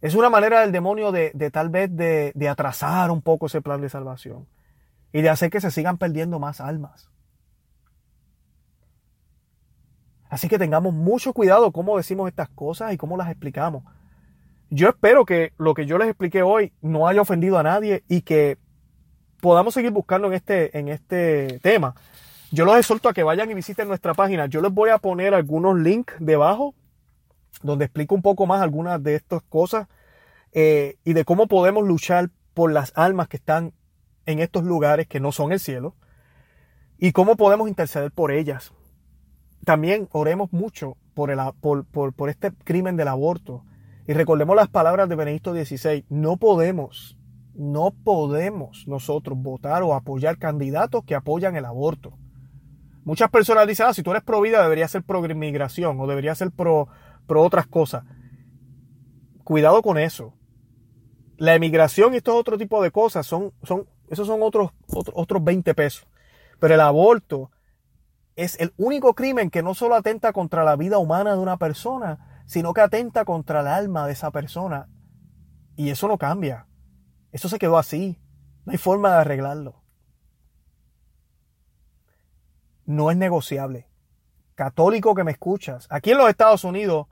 Es 0.00 0.16
una 0.16 0.28
manera 0.28 0.62
del 0.62 0.72
demonio 0.72 1.12
de, 1.12 1.30
tal 1.52 1.70
vez 1.70 1.94
de, 1.94 2.32
de, 2.34 2.48
atrasar 2.48 3.10
un 3.10 3.22
poco 3.22 3.46
ese 3.46 3.62
plan 3.62 3.80
de 3.80 3.88
salvación 3.88 4.48
y 5.12 5.22
de 5.22 5.28
hacer 5.28 5.50
que 5.50 5.60
se 5.60 5.70
sigan 5.70 5.96
perdiendo 5.96 6.40
más 6.40 6.60
almas. 6.60 7.08
Así 10.28 10.48
que 10.48 10.58
tengamos 10.58 10.92
mucho 10.92 11.32
cuidado 11.32 11.70
cómo 11.70 11.96
decimos 11.96 12.28
estas 12.28 12.48
cosas 12.48 12.92
y 12.92 12.96
cómo 12.96 13.16
las 13.16 13.30
explicamos. 13.30 13.84
Yo 14.70 14.88
espero 14.88 15.24
que 15.24 15.52
lo 15.56 15.74
que 15.74 15.86
yo 15.86 15.98
les 15.98 16.08
expliqué 16.08 16.42
hoy 16.42 16.72
no 16.80 17.06
haya 17.06 17.20
ofendido 17.20 17.58
a 17.58 17.62
nadie 17.62 18.02
y 18.08 18.22
que 18.22 18.58
podamos 19.40 19.74
seguir 19.74 19.90
buscando 19.90 20.28
en 20.28 20.34
este, 20.34 20.78
en 20.78 20.88
este 20.88 21.58
tema. 21.62 21.94
Yo 22.50 22.64
los 22.64 22.76
exhorto 22.76 23.08
a 23.08 23.12
que 23.12 23.22
vayan 23.22 23.50
y 23.50 23.54
visiten 23.54 23.88
nuestra 23.88 24.14
página. 24.14 24.46
Yo 24.46 24.60
les 24.60 24.72
voy 24.72 24.90
a 24.90 24.98
poner 24.98 25.34
algunos 25.34 25.78
links 25.78 26.14
debajo 26.18 26.74
donde 27.62 27.84
explico 27.84 28.14
un 28.14 28.22
poco 28.22 28.46
más 28.46 28.62
algunas 28.62 29.02
de 29.02 29.14
estas 29.14 29.42
cosas 29.42 29.88
eh, 30.52 30.96
y 31.04 31.12
de 31.12 31.24
cómo 31.24 31.46
podemos 31.46 31.86
luchar 31.86 32.30
por 32.54 32.72
las 32.72 32.92
almas 32.96 33.28
que 33.28 33.36
están 33.36 33.72
en 34.26 34.40
estos 34.40 34.64
lugares 34.64 35.06
que 35.06 35.20
no 35.20 35.32
son 35.32 35.52
el 35.52 35.60
cielo 35.60 35.94
y 36.98 37.12
cómo 37.12 37.36
podemos 37.36 37.68
interceder 37.68 38.10
por 38.10 38.32
ellas. 38.32 38.72
También 39.64 40.08
oremos 40.12 40.52
mucho 40.52 40.96
por, 41.14 41.30
el, 41.30 41.38
por, 41.60 41.84
por 41.84 42.30
este 42.30 42.52
crimen 42.64 42.96
del 42.96 43.08
aborto 43.08 43.64
y 44.06 44.12
recordemos 44.12 44.56
las 44.56 44.68
palabras 44.68 45.08
de 45.08 45.16
Benedicto 45.16 45.52
XVI. 45.52 46.04
No 46.08 46.36
podemos, 46.36 47.16
no 47.54 47.92
podemos 48.04 48.84
nosotros 48.86 49.38
votar 49.38 49.82
o 49.82 49.94
apoyar 49.94 50.38
candidatos 50.38 51.04
que 51.04 51.14
apoyan 51.14 51.56
el 51.56 51.64
aborto. 51.64 52.16
Muchas 53.04 53.30
personas 53.30 53.66
dicen, 53.66 53.86
ah, 53.88 53.94
si 53.94 54.02
tú 54.02 54.10
eres 54.10 54.22
pro 54.22 54.40
vida, 54.40 54.62
debería 54.62 54.86
ser 54.88 55.02
pro 55.02 55.24
inmigración 55.24 55.98
o 56.00 56.06
debería 56.06 56.34
ser 56.34 56.50
pro, 56.50 56.88
otras 57.28 57.66
cosas. 57.66 58.04
Cuidado 59.44 59.82
con 59.82 59.98
eso. 59.98 60.34
La 61.36 61.54
emigración 61.54 62.12
y 62.12 62.18
estos 62.18 62.34
otro 62.34 62.58
tipo 62.58 62.82
de 62.82 62.90
cosas 62.90 63.26
son, 63.26 63.52
son, 63.62 63.86
esos 64.08 64.26
son 64.26 64.42
otros, 64.42 64.72
otros, 64.92 65.14
otros 65.16 65.42
20 65.42 65.74
pesos. 65.74 66.06
Pero 66.58 66.74
el 66.74 66.80
aborto 66.80 67.50
es 68.36 68.60
el 68.60 68.72
único 68.76 69.14
crimen 69.14 69.50
que 69.50 69.62
no 69.62 69.74
solo 69.74 69.94
atenta 69.94 70.32
contra 70.32 70.64
la 70.64 70.76
vida 70.76 70.98
humana 70.98 71.32
de 71.32 71.38
una 71.38 71.56
persona, 71.56 72.44
sino 72.46 72.74
que 72.74 72.82
atenta 72.82 73.24
contra 73.24 73.60
el 73.60 73.66
alma 73.66 74.06
de 74.06 74.12
esa 74.12 74.30
persona. 74.30 74.88
Y 75.76 75.90
eso 75.90 76.08
no 76.08 76.18
cambia. 76.18 76.66
Eso 77.32 77.48
se 77.48 77.58
quedó 77.58 77.78
así. 77.78 78.18
No 78.64 78.72
hay 78.72 78.78
forma 78.78 79.10
de 79.10 79.20
arreglarlo. 79.20 79.82
No 82.86 83.10
es 83.10 83.16
negociable. 83.16 83.86
Católico 84.54 85.14
que 85.14 85.24
me 85.24 85.32
escuchas. 85.32 85.86
Aquí 85.90 86.10
en 86.10 86.18
los 86.18 86.28
Estados 86.28 86.64
Unidos, 86.64 87.06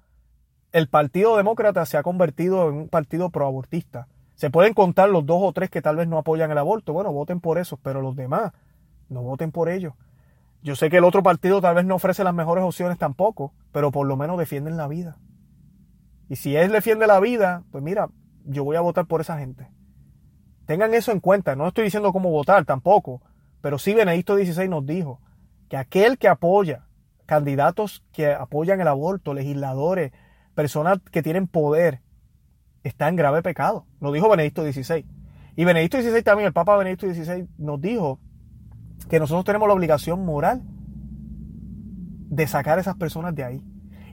el 0.73 0.89
Partido 0.89 1.37
Demócrata 1.37 1.87
se 1.87 1.97
ha 1.97 2.03
convertido 2.03 2.69
en 2.69 2.75
un 2.75 2.89
partido 2.89 3.31
proabortista. 3.31 4.09
Se 4.35 4.51
pueden 4.51 4.75
contar 4.75 5.09
los 5.09 5.25
dos 5.25 5.41
o 5.43 5.53
tres 5.53 5.71
que 5.71 5.83
tal 5.83 5.97
vez 5.97 6.09
no 6.09 6.19
apoyan 6.19 6.51
el 6.51 6.59
aborto. 6.59 6.93
Bueno, 6.93 7.12
voten 7.12 7.41
por 7.41 7.59
eso, 7.59 7.79
pero 7.79 8.03
los 8.03 8.16
demás 8.16 8.53
no 9.09 9.23
voten 9.23 9.51
por 9.51 9.69
ellos. 9.69 9.95
Yo 10.62 10.77
sé 10.77 10.91
que 10.91 10.99
el 10.99 11.05
otro 11.05 11.23
partido 11.23 11.61
tal 11.61 11.77
vez 11.77 11.85
no 11.85 11.95
ofrece 11.95 12.25
las 12.25 12.35
mejores 12.35 12.64
opciones 12.64 12.99
tampoco, 12.99 13.53
pero 13.73 13.91
por 13.91 14.07
lo 14.07 14.16
menos 14.16 14.39
defienden 14.39 14.77
la 14.77 14.89
vida. 14.89 15.16
Y 16.29 16.37
si 16.37 16.57
él 16.57 16.73
defiende 16.73 17.07
la 17.07 17.21
vida, 17.21 17.64
pues 17.71 17.83
mira, 17.83 18.11
yo 18.45 18.64
voy 18.64 18.77
a 18.77 18.81
votar 18.81 19.07
por 19.07 19.21
esa 19.21 19.39
gente. 19.39 19.69
Tengan 20.69 20.93
eso 20.93 21.12
en 21.12 21.21
cuenta. 21.21 21.57
No 21.57 21.66
estoy 21.66 21.85
diciendo 21.85 22.12
cómo 22.12 22.31
votar 22.31 22.66
tampoco, 22.66 23.23
pero 23.62 23.79
sí 23.79 23.95
Benedicto 23.95 24.37
XVI 24.37 24.69
nos 24.69 24.85
dijo 24.85 25.19
que 25.71 25.79
aquel 25.79 26.19
que 26.19 26.29
apoya 26.29 26.85
candidatos 27.25 28.05
que 28.12 28.35
apoyan 28.35 28.79
el 28.79 28.89
aborto, 28.89 29.33
legisladores, 29.33 30.12
personas 30.55 30.99
que 31.11 31.23
tienen 31.23 31.47
poder, 31.47 32.03
está 32.83 33.09
en 33.09 33.16
grave 33.16 33.41
pecado. 33.41 33.87
Lo 33.99 34.12
dijo 34.12 34.29
Benedicto 34.29 34.62
XVI. 34.62 35.07
Y 35.57 35.64
Benedicto 35.64 36.03
XVI 36.03 36.23
también, 36.23 36.49
el 36.49 36.53
Papa 36.53 36.77
Benedicto 36.77 37.07
XVI, 37.07 37.49
nos 37.57 37.81
dijo 37.81 38.21
que 39.09 39.19
nosotros 39.19 39.47
tenemos 39.47 39.69
la 39.69 39.75
obligación 39.75 40.23
moral 40.27 40.64
de 42.29 42.47
sacar 42.47 42.77
a 42.77 42.83
esas 42.83 42.97
personas 42.97 43.35
de 43.35 43.45
ahí. 43.45 43.64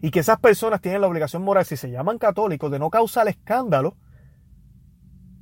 Y 0.01 0.09
que 0.09 0.21
esas 0.21 0.39
personas 0.39 0.79
tienen 0.79 1.01
la 1.01 1.07
obligación 1.07 1.43
moral, 1.43 1.65
si 1.65 1.75
se 1.75 1.91
llaman 1.91 2.17
católicos, 2.17 2.71
de 2.71 2.79
no 2.79 2.89
causar 2.89 3.27
escándalo, 3.27 3.97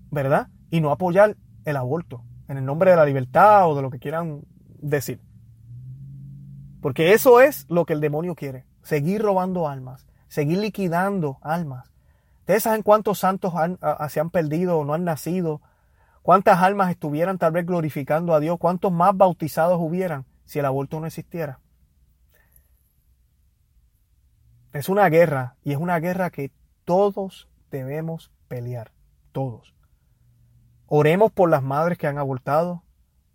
¿verdad? 0.09 0.47
Y 0.73 0.81
no 0.81 0.89
apoyar 0.89 1.37
el 1.65 1.77
aborto 1.77 2.23
en 2.47 2.57
el 2.57 2.65
nombre 2.65 2.89
de 2.89 2.97
la 2.97 3.05
libertad 3.05 3.69
o 3.69 3.75
de 3.75 3.83
lo 3.83 3.91
que 3.91 3.99
quieran 3.99 4.41
decir. 4.79 5.21
Porque 6.81 7.13
eso 7.13 7.41
es 7.41 7.67
lo 7.69 7.85
que 7.85 7.93
el 7.93 8.01
demonio 8.01 8.33
quiere. 8.33 8.65
Seguir 8.81 9.21
robando 9.21 9.69
almas, 9.69 10.07
seguir 10.29 10.57
liquidando 10.57 11.37
almas. 11.43 11.93
¿Ustedes 12.39 12.63
saben 12.63 12.81
cuántos 12.81 13.19
santos 13.19 13.53
se 14.09 14.19
han 14.19 14.31
perdido 14.31 14.79
o 14.79 14.83
no 14.83 14.95
han 14.95 15.03
nacido? 15.03 15.61
¿Cuántas 16.23 16.59
almas 16.59 16.89
estuvieran 16.89 17.37
tal 17.37 17.51
vez 17.51 17.67
glorificando 17.67 18.33
a 18.33 18.39
Dios? 18.39 18.57
¿Cuántos 18.57 18.91
más 18.91 19.15
bautizados 19.15 19.79
hubieran 19.79 20.25
si 20.43 20.57
el 20.57 20.65
aborto 20.65 20.99
no 20.99 21.05
existiera? 21.05 21.59
Es 24.71 24.89
una 24.89 25.07
guerra 25.09 25.55
y 25.63 25.73
es 25.73 25.77
una 25.77 25.99
guerra 25.99 26.31
que 26.31 26.51
todos 26.83 27.47
debemos 27.69 28.31
pelear. 28.47 28.91
Todos. 29.33 29.75
Oremos 30.87 31.31
por 31.31 31.49
las 31.49 31.63
madres 31.63 31.97
que 31.97 32.07
han 32.07 32.17
abortado. 32.17 32.83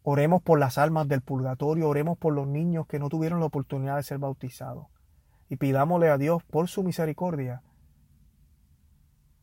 Oremos 0.03 0.43
por 0.43 0.59
las 0.59 0.79
almas 0.79 1.09
del 1.09 1.23
purgatorio. 1.23 1.89
Oremos 1.89 2.19
por 2.19 2.33
los 2.33 2.47
niños 2.47 2.87
que 2.87 2.99
no 2.99 3.09
tuvieron 3.09 3.41
la 3.41 3.47
oportunidad 3.47 3.97
de 3.97 4.03
ser 4.03 4.19
bautizados. 4.19 4.87
Y 5.49 5.57
pidámosle 5.57 6.11
a 6.11 6.19
Dios 6.19 6.43
por 6.45 6.69
su 6.69 6.83
misericordia 6.83 7.63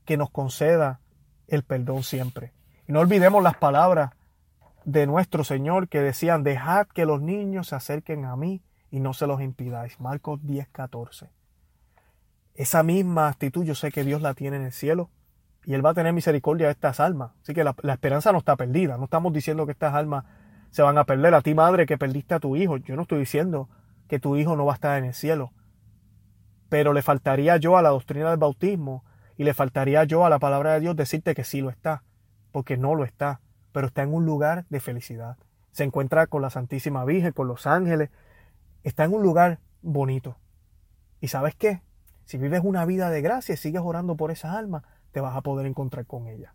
que 0.06 0.18
nos 0.18 0.30
conceda 0.30 1.01
el 1.47 1.64
perdón 1.64 2.03
siempre. 2.03 2.53
Y 2.88 2.91
no 2.91 2.99
olvidemos 2.99 3.41
las 3.41 3.58
palabras 3.58 4.12
de 4.86 5.08
nuestro 5.08 5.43
Señor 5.43 5.89
que 5.89 5.99
decían, 5.99 6.43
dejad 6.43 6.88
que 6.88 7.06
los 7.06 7.22
niños 7.22 7.70
se 7.70 7.76
acerquen 7.76 8.26
a 8.26 8.36
mí 8.36 8.62
y 8.91 8.99
no 8.99 9.14
se 9.14 9.26
los 9.26 9.41
impidáis. 9.41 9.99
Marcos 9.99 10.39
10, 10.43 10.68
14. 10.70 11.32
Esa 12.53 12.84
misma 12.84 13.28
actitud 13.28 13.66
yo 13.66 13.76
sé 13.76 13.91
que 13.91 14.03
Dios 14.03 14.22
la 14.22 14.36
tiene 14.36 14.58
en 14.58 14.64
el 14.64 14.72
cielo 14.72 15.10
y 15.66 15.74
Él 15.74 15.86
va 15.86 15.91
a 15.91 15.93
tener 15.93 16.13
misericordia 16.13 16.68
de 16.68 16.74
estas 16.74 16.99
almas. 16.99 17.32
Así 17.41 17.53
que 17.53 17.63
la, 17.63 17.76
esperanza 17.91 18.32
no 18.32 18.38
está 18.38 18.55
perdida. 18.55 18.97
No 18.97 19.05
estamos 19.05 19.34
diciendo 19.34 19.66
que 19.66 19.72
estas 19.72 19.93
almas 19.93 20.26
se 20.70 20.82
van 20.82 20.97
a 20.97 21.05
perder. 21.05 21.34
A 21.34 21.41
ti, 21.41 21.55
madre, 21.55 21.86
que 21.86 21.97
perdiste 21.97 22.36
a 22.36 22.39
tu 22.39 22.55
hijo. 22.55 22.78
Yo 22.78 22.95
no 22.95 23.03
estoy 23.03 23.20
diciendo 23.20 23.70
que 24.07 24.20
tu 24.20 24.36
hijo 24.36 24.55
no 24.55 24.66
va 24.66 24.74
a 24.74 24.76
estar 24.76 24.97
en 24.99 25.05
el 25.05 25.13
cielo. 25.13 25.51
Pero 26.70 26.93
le 26.93 27.01
faltaría 27.01 27.57
yo 27.57 27.78
a 27.78 27.82
la 27.82 27.89
doctrina 27.89 28.30
del 28.30 28.38
bautismo 28.38 29.03
y 29.38 29.43
le 29.43 29.53
faltaría 29.53 30.03
yo 30.03 30.26
a 30.26 30.30
la 30.30 30.39
palabra 30.39 30.74
de 30.74 30.82
Dios 30.82 30.95
decirte 30.95 31.34
que 31.34 31.43
sí 31.43 31.61
lo 31.61 31.70
está. 31.70 32.03
Porque 32.51 32.78
no 32.78 32.93
lo 32.93 33.03
está. 33.03 33.41
Pero 33.72 33.88
está 33.88 34.03
en 34.03 34.13
un 34.13 34.26
lugar 34.26 34.66
de 34.70 34.80
felicidad. 34.80 35.38
Se 35.72 35.84
encuentra 35.84 36.28
con 36.28 36.41
la 36.41 36.51
Santísima 36.51 37.03
Virgen, 37.05 37.32
con 37.32 37.47
los 37.47 37.66
ángeles. 37.66 38.11
Está 38.84 39.05
en 39.05 39.13
un 39.13 39.24
lugar 39.24 39.59
bonito. 39.82 40.38
¿Y 41.20 41.30
sabes 41.30 41.55
qué? 41.55 41.82
Si 42.26 42.38
vives 42.38 42.61
una 42.63 42.86
vida 42.86 43.09
de 43.09 43.22
gracia 43.22 43.53
y 43.53 43.57
sigues 43.57 43.82
orando 43.84 44.16
por 44.16 44.32
esas 44.32 44.55
almas, 44.55 44.84
te 45.16 45.22
vas 45.22 45.38
a 45.38 45.39
poder 45.39 45.66
encontrar 45.66 46.05
con 46.05 46.28
ella. 46.28 46.53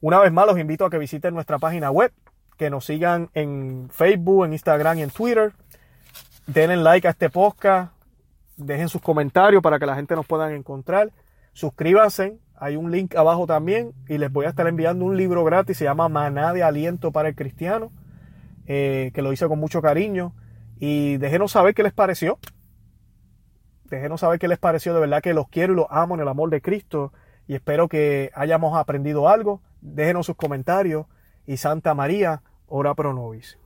Una 0.00 0.18
vez 0.18 0.32
más 0.32 0.48
los 0.48 0.58
invito 0.58 0.84
a 0.84 0.90
que 0.90 0.98
visiten 0.98 1.32
nuestra 1.32 1.60
página 1.60 1.92
web, 1.92 2.12
que 2.56 2.70
nos 2.70 2.86
sigan 2.86 3.30
en 3.34 3.88
Facebook, 3.88 4.46
en 4.46 4.52
Instagram 4.52 4.98
y 4.98 5.02
en 5.02 5.10
Twitter. 5.10 5.52
Denle 6.48 6.78
like 6.78 7.06
a 7.06 7.12
este 7.12 7.30
podcast, 7.30 7.92
dejen 8.56 8.88
sus 8.88 9.00
comentarios 9.00 9.62
para 9.62 9.78
que 9.78 9.86
la 9.86 9.94
gente 9.94 10.16
nos 10.16 10.26
pueda 10.26 10.52
encontrar. 10.52 11.12
Suscríbanse, 11.52 12.36
hay 12.56 12.74
un 12.74 12.90
link 12.90 13.14
abajo 13.14 13.46
también 13.46 13.92
y 14.08 14.18
les 14.18 14.32
voy 14.32 14.46
a 14.46 14.48
estar 14.48 14.66
enviando 14.66 15.04
un 15.04 15.16
libro 15.16 15.44
gratis, 15.44 15.76
se 15.76 15.84
llama 15.84 16.08
Maná 16.08 16.52
de 16.52 16.64
Aliento 16.64 17.12
para 17.12 17.28
el 17.28 17.36
Cristiano, 17.36 17.92
eh, 18.66 19.12
que 19.14 19.22
lo 19.22 19.32
hice 19.32 19.46
con 19.46 19.60
mucho 19.60 19.80
cariño. 19.80 20.34
Y 20.80 21.18
déjenos 21.18 21.52
saber 21.52 21.76
qué 21.76 21.84
les 21.84 21.92
pareció. 21.92 22.40
Déjenos 23.84 24.22
saber 24.22 24.40
qué 24.40 24.48
les 24.48 24.58
pareció, 24.58 24.94
de 24.94 24.98
verdad 24.98 25.22
que 25.22 25.32
los 25.32 25.46
quiero 25.48 25.74
y 25.74 25.76
los 25.76 25.86
amo 25.90 26.16
en 26.16 26.22
el 26.22 26.26
amor 26.28 26.50
de 26.50 26.60
Cristo 26.60 27.12
y 27.48 27.54
espero 27.54 27.88
que 27.88 28.30
hayamos 28.34 28.76
aprendido 28.76 29.28
algo. 29.28 29.60
Déjenos 29.80 30.26
sus 30.26 30.36
comentarios 30.36 31.06
y 31.46 31.58
Santa 31.58 31.94
María, 31.94 32.42
ora 32.66 32.94
pro 32.94 33.12
nobis. 33.12 33.58